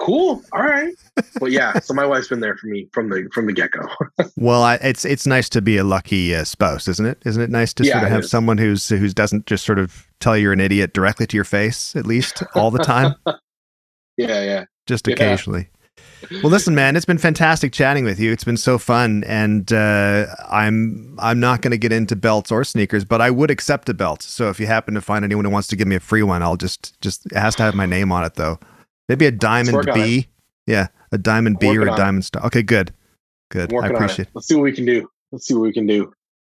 cool. 0.00 0.42
All 0.52 0.62
right. 0.62 0.94
But 1.38 1.50
yeah 1.50 1.78
so 1.80 1.92
my 1.94 2.06
wife's 2.06 2.28
been 2.28 2.40
there 2.40 2.56
for 2.56 2.66
me 2.66 2.88
from 2.92 3.10
the 3.10 3.28
from 3.32 3.46
the 3.46 3.52
get-go. 3.52 3.86
Well 4.36 4.62
I, 4.62 4.76
it's 4.76 5.04
it's 5.04 5.26
nice 5.26 5.48
to 5.50 5.60
be 5.60 5.76
a 5.76 5.84
lucky 5.84 6.34
uh, 6.34 6.44
spouse 6.44 6.88
isn't 6.88 7.04
it? 7.04 7.18
Isn't 7.26 7.42
it 7.42 7.50
nice 7.50 7.74
to 7.74 7.84
yeah, 7.84 7.92
sort 7.92 8.04
of 8.04 8.10
have 8.10 8.24
is. 8.24 8.30
someone 8.30 8.56
who's 8.56 8.88
who 8.88 9.08
doesn't 9.10 9.46
just 9.46 9.64
sort 9.64 9.78
of 9.78 10.06
tell 10.18 10.36
you're 10.36 10.52
an 10.54 10.60
idiot 10.60 10.94
directly 10.94 11.26
to 11.26 11.36
your 11.36 11.44
face 11.44 11.94
at 11.94 12.06
least 12.06 12.42
all 12.54 12.70
the 12.70 12.78
time? 12.78 13.14
Yeah 14.16 14.42
yeah. 14.42 14.64
Just 14.86 15.08
occasionally. 15.08 15.68
Well 16.42 16.50
listen 16.50 16.74
man 16.74 16.96
it's 16.96 17.06
been 17.06 17.18
fantastic 17.18 17.72
chatting 17.72 18.04
with 18.04 18.18
you. 18.18 18.32
It's 18.32 18.44
been 18.44 18.56
so 18.56 18.78
fun. 18.78 19.24
And 19.24 19.72
uh, 19.72 20.26
i'm 20.48 21.16
i'm 21.18 21.40
not 21.40 21.60
going 21.62 21.72
to 21.72 21.78
get 21.78 21.92
into 21.92 22.16
belts 22.16 22.50
or 22.50 22.64
sneakers 22.64 23.04
but 23.04 23.20
i 23.20 23.30
would 23.30 23.50
accept 23.50 23.88
a 23.88 23.94
belt. 23.94 24.22
So 24.22 24.48
if 24.48 24.58
you 24.58 24.66
happen 24.66 24.94
to 24.94 25.00
find 25.00 25.24
anyone 25.24 25.44
who 25.44 25.50
wants 25.50 25.68
to 25.68 25.76
give 25.76 25.86
me 25.86 25.96
a 25.96 26.00
free 26.00 26.22
one 26.22 26.42
i'll 26.42 26.56
just 26.56 27.00
just 27.00 27.26
it 27.26 27.36
has 27.36 27.54
to 27.56 27.62
have 27.62 27.74
my 27.74 27.86
name 27.86 28.10
on 28.12 28.24
it 28.24 28.34
though 28.34 28.58
Maybe 29.10 29.26
a 29.26 29.32
diamond 29.32 29.90
B. 29.92 30.28
Yeah, 30.68 30.86
a 31.10 31.18
diamond 31.18 31.58
B 31.58 31.76
or 31.76 31.82
a 31.82 31.96
diamond 31.96 32.24
star. 32.24 32.46
Okay, 32.46 32.62
good. 32.62 32.94
Good. 33.50 33.74
I 33.74 33.88
appreciate 33.88 34.28
it. 34.28 34.34
Let's 34.34 34.46
see 34.46 34.54
what 34.54 34.62
we 34.62 34.72
can 34.72 34.86
do. 34.86 35.10
Let's 35.32 35.48
see 35.48 35.54
what 35.54 35.62
we 35.62 35.72
can 35.72 35.84
do. 35.84 36.12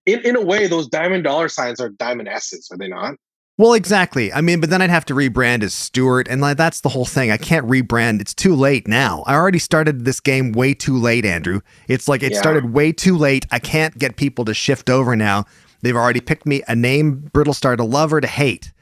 In 0.07 0.21
in 0.21 0.37
a 0.37 0.41
way, 0.41 0.69
those 0.69 0.87
diamond 0.87 1.25
dollar 1.25 1.49
signs 1.49 1.81
are 1.81 1.89
diamond 1.89 2.29
S's, 2.29 2.69
are 2.71 2.79
they 2.79 2.87
not? 2.87 3.17
Well, 3.59 3.75
exactly. 3.75 4.33
I 4.33 4.41
mean, 4.41 4.61
but 4.61 4.71
then 4.71 4.81
I'd 4.83 4.91
have 4.91 5.05
to 5.07 5.15
rebrand 5.15 5.65
as 5.65 5.75
Stewart, 5.75 6.29
and 6.29 6.41
like 6.41 6.57
that's 6.57 6.81
the 6.81 6.91
whole 6.91 7.05
thing. 7.05 7.33
I 7.33 7.39
can't 7.39 7.67
rebrand. 7.67 8.21
It's 8.21 8.35
too 8.35 8.55
late 8.55 8.87
now. 8.87 9.25
I 9.27 9.35
already 9.35 9.59
started 9.59 10.05
this 10.05 10.21
game 10.21 10.53
way 10.53 10.75
too 10.75 10.97
late, 10.97 11.25
Andrew. 11.25 11.61
It's 11.89 12.07
like 12.07 12.23
it 12.23 12.35
yeah. 12.35 12.39
started 12.39 12.73
way 12.73 12.93
too 12.93 13.17
late. 13.17 13.47
I 13.51 13.59
can't 13.59 13.99
get 13.99 14.15
people 14.15 14.45
to 14.45 14.55
shift 14.55 14.89
over 14.89 15.17
now. 15.17 15.45
They've 15.83 15.97
already 15.97 16.21
picked 16.21 16.47
me 16.47 16.63
a 16.69 16.77
name, 16.77 17.31
Brittlestar 17.35 17.77
to 17.77 17.85
love 17.85 18.13
or 18.13 18.21
to 18.21 18.29
hate 18.29 18.73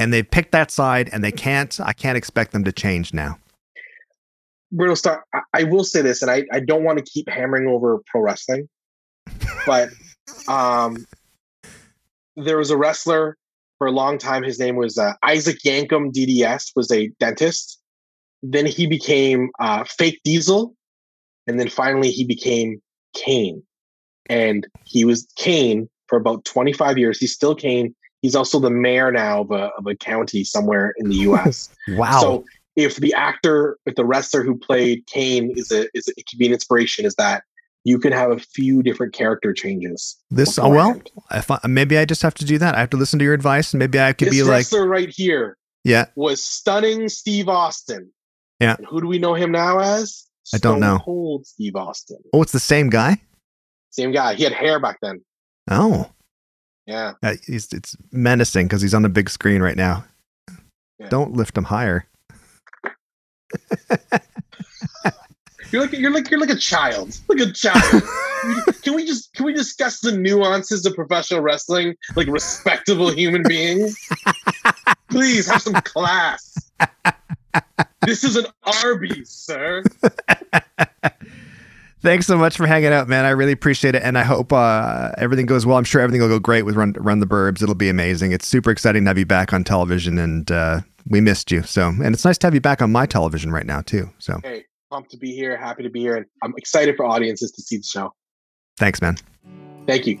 and 0.00 0.12
they've 0.12 0.28
picked 0.28 0.52
that 0.52 0.70
side 0.70 1.08
and 1.12 1.22
they 1.22 1.30
can't 1.32 1.78
i 1.80 1.92
can't 1.92 2.16
expect 2.16 2.52
them 2.52 2.64
to 2.64 2.72
change 2.72 3.14
now. 3.14 3.38
Brittlestar 4.74 5.20
I, 5.34 5.40
I 5.52 5.64
will 5.64 5.84
say 5.84 6.02
this 6.02 6.22
and 6.22 6.30
I, 6.30 6.44
I 6.52 6.60
don't 6.60 6.84
want 6.84 6.98
to 6.98 7.04
keep 7.04 7.28
hammering 7.28 7.68
over 7.68 8.00
pro 8.06 8.22
wrestling 8.22 8.68
but 9.66 9.90
um 10.48 11.06
there 12.36 12.56
was 12.56 12.70
a 12.70 12.76
wrestler 12.76 13.36
for 13.78 13.86
a 13.86 13.90
long 13.90 14.18
time. 14.18 14.42
His 14.42 14.58
name 14.58 14.76
was 14.76 14.98
uh, 14.98 15.12
isaac 15.22 15.58
yankem 15.64 16.12
dds 16.12 16.72
was 16.74 16.90
a 16.90 17.08
dentist. 17.18 17.78
Then 18.42 18.64
he 18.64 18.86
became 18.86 19.50
uh, 19.58 19.84
fake 19.84 20.20
diesel 20.24 20.74
and 21.46 21.58
then 21.58 21.68
finally 21.68 22.10
he 22.10 22.24
became 22.24 22.80
Kane, 23.14 23.62
and 24.26 24.66
he 24.84 25.04
was 25.04 25.26
Kane 25.36 25.88
for 26.06 26.16
about 26.16 26.44
25 26.44 26.96
years. 26.96 27.18
He's 27.18 27.32
still 27.32 27.54
Kane. 27.54 27.94
He's 28.22 28.34
also 28.34 28.60
the 28.60 28.70
mayor 28.70 29.10
now 29.10 29.40
of 29.42 29.50
a, 29.50 29.70
of 29.78 29.86
a 29.86 29.94
county 29.94 30.44
somewhere 30.44 30.94
in 30.98 31.08
the 31.08 31.16
U.S. 31.16 31.70
wow. 31.88 32.20
So 32.20 32.44
if 32.76 32.96
the 32.96 33.14
actor, 33.14 33.78
if 33.86 33.94
the 33.94 34.04
wrestler 34.04 34.42
who 34.42 34.56
played 34.56 35.06
Kane 35.06 35.52
is 35.56 35.70
a 35.70 35.88
is 35.94 36.08
a, 36.08 36.12
it 36.16 36.26
could 36.28 36.38
be 36.38 36.46
an 36.46 36.52
inspiration, 36.52 37.04
is 37.06 37.14
that 37.16 37.44
you 37.84 37.98
can 37.98 38.12
have 38.12 38.30
a 38.30 38.38
few 38.38 38.82
different 38.82 39.14
character 39.14 39.52
changes. 39.52 40.16
This 40.30 40.58
oh 40.58 40.68
well, 40.68 41.00
if 41.30 41.50
I, 41.50 41.60
maybe 41.66 41.96
I 41.98 42.04
just 42.04 42.22
have 42.22 42.34
to 42.34 42.44
do 42.44 42.58
that. 42.58 42.74
I 42.74 42.80
have 42.80 42.90
to 42.90 42.96
listen 42.96 43.18
to 43.18 43.24
your 43.24 43.34
advice, 43.34 43.72
and 43.72 43.78
maybe 43.78 43.98
I 43.98 44.12
could 44.12 44.28
this 44.28 44.34
be 44.34 44.42
like 44.42 44.50
wrestler 44.50 44.86
right 44.86 45.08
here. 45.08 45.56
Yeah, 45.84 46.06
was 46.14 46.44
stunning 46.44 47.08
Steve 47.08 47.48
Austin. 47.48 48.10
Yeah, 48.60 48.76
and 48.76 48.86
who 48.86 49.00
do 49.00 49.06
we 49.06 49.18
know 49.18 49.34
him 49.34 49.50
now 49.50 49.78
as? 49.78 50.26
I 50.54 50.58
don't 50.58 50.80
know. 50.80 50.98
Cold 51.04 51.46
Steve 51.46 51.76
Austin. 51.76 52.18
Oh, 52.32 52.42
it's 52.42 52.52
the 52.52 52.60
same 52.60 52.90
guy. 52.90 53.20
Same 53.90 54.12
guy. 54.12 54.34
He 54.34 54.44
had 54.44 54.52
hair 54.52 54.78
back 54.78 54.98
then. 55.00 55.22
Oh, 55.70 56.10
yeah. 56.90 57.12
Uh, 57.22 57.36
it's 57.46 57.96
menacing 58.10 58.66
because 58.66 58.82
he's 58.82 58.94
on 58.94 59.02
the 59.02 59.08
big 59.08 59.30
screen 59.30 59.62
right 59.62 59.76
now. 59.76 60.04
Yeah. 60.98 61.08
Don't 61.08 61.34
lift 61.34 61.56
him 61.56 61.64
higher. 61.64 62.04
You're 65.72 65.82
like 65.82 65.92
you're 65.92 66.10
like 66.10 66.28
you're 66.30 66.40
like 66.40 66.50
a 66.50 66.56
child. 66.56 67.16
Like 67.28 67.38
a 67.38 67.52
child. 67.52 68.02
can 68.82 68.94
we 68.94 69.06
just 69.06 69.32
can 69.34 69.46
we 69.46 69.52
discuss 69.52 70.00
the 70.00 70.10
nuances 70.10 70.84
of 70.84 70.94
professional 70.94 71.42
wrestling 71.42 71.94
like 72.16 72.26
respectable 72.26 73.12
human 73.12 73.44
beings? 73.44 73.96
Please 75.10 75.48
have 75.48 75.62
some 75.62 75.74
class. 75.74 76.72
This 78.02 78.24
is 78.24 78.34
an 78.34 78.46
Arby's, 78.82 79.30
sir. 79.30 79.84
Thanks 82.02 82.26
so 82.26 82.38
much 82.38 82.56
for 82.56 82.66
hanging 82.66 82.92
out, 82.92 83.08
man. 83.08 83.26
I 83.26 83.30
really 83.30 83.52
appreciate 83.52 83.94
it, 83.94 84.02
and 84.02 84.16
I 84.16 84.22
hope 84.22 84.54
uh, 84.54 85.10
everything 85.18 85.44
goes 85.44 85.66
well. 85.66 85.76
I'm 85.76 85.84
sure 85.84 86.00
everything 86.00 86.22
will 86.22 86.28
go 86.28 86.38
great 86.38 86.62
with 86.62 86.74
Run 86.74 86.94
Run 86.98 87.20
the 87.20 87.26
Burbs. 87.26 87.62
It'll 87.62 87.74
be 87.74 87.90
amazing. 87.90 88.32
It's 88.32 88.46
super 88.46 88.70
exciting 88.70 89.04
to 89.04 89.10
have 89.10 89.18
you 89.18 89.26
back 89.26 89.52
on 89.52 89.64
television, 89.64 90.18
and 90.18 90.50
uh, 90.50 90.80
we 91.06 91.20
missed 91.20 91.50
you. 91.50 91.62
So, 91.62 91.88
and 91.88 92.14
it's 92.14 92.24
nice 92.24 92.38
to 92.38 92.46
have 92.46 92.54
you 92.54 92.60
back 92.60 92.80
on 92.80 92.90
my 92.90 93.04
television 93.04 93.52
right 93.52 93.66
now 93.66 93.82
too. 93.82 94.08
So, 94.18 94.40
hey, 94.42 94.64
pumped 94.90 95.10
to 95.10 95.18
be 95.18 95.34
here. 95.34 95.58
Happy 95.58 95.82
to 95.82 95.90
be 95.90 96.00
here, 96.00 96.16
and 96.16 96.26
I'm 96.42 96.54
excited 96.56 96.96
for 96.96 97.04
audiences 97.04 97.52
to 97.52 97.62
see 97.62 97.76
the 97.76 97.82
show. 97.82 98.14
Thanks, 98.78 99.02
man. 99.02 99.16
Thank 99.86 100.06
you. 100.06 100.18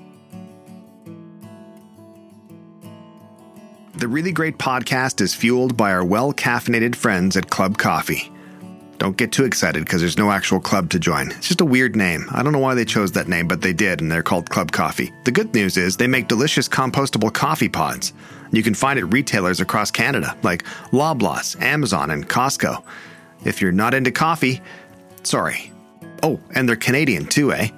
The 3.94 4.08
Really 4.08 4.32
Great 4.32 4.58
podcast 4.58 5.22
is 5.22 5.34
fueled 5.34 5.78
by 5.78 5.92
our 5.92 6.04
well 6.04 6.34
caffeinated 6.34 6.94
friends 6.94 7.38
at 7.38 7.48
Club 7.48 7.78
Coffee. 7.78 8.30
Don't 9.00 9.16
get 9.16 9.32
too 9.32 9.46
excited 9.46 9.82
because 9.82 10.02
there's 10.02 10.18
no 10.18 10.30
actual 10.30 10.60
club 10.60 10.90
to 10.90 10.98
join. 10.98 11.30
It's 11.30 11.48
just 11.48 11.62
a 11.62 11.64
weird 11.64 11.96
name. 11.96 12.28
I 12.32 12.42
don't 12.42 12.52
know 12.52 12.58
why 12.58 12.74
they 12.74 12.84
chose 12.84 13.12
that 13.12 13.28
name, 13.28 13.48
but 13.48 13.62
they 13.62 13.72
did, 13.72 14.02
and 14.02 14.12
they're 14.12 14.22
called 14.22 14.50
Club 14.50 14.72
Coffee. 14.72 15.10
The 15.24 15.32
good 15.32 15.54
news 15.54 15.78
is 15.78 15.96
they 15.96 16.06
make 16.06 16.28
delicious 16.28 16.68
compostable 16.68 17.32
coffee 17.32 17.70
pods. 17.70 18.12
You 18.52 18.62
can 18.62 18.74
find 18.74 18.98
at 18.98 19.10
retailers 19.10 19.58
across 19.58 19.90
Canada, 19.90 20.36
like 20.42 20.64
Loblaws, 20.92 21.58
Amazon, 21.62 22.10
and 22.10 22.28
Costco. 22.28 22.84
If 23.42 23.62
you're 23.62 23.72
not 23.72 23.94
into 23.94 24.10
coffee, 24.10 24.60
sorry. 25.22 25.72
Oh, 26.22 26.38
and 26.54 26.68
they're 26.68 26.76
Canadian 26.76 27.24
too, 27.24 27.54
eh? 27.54 27.68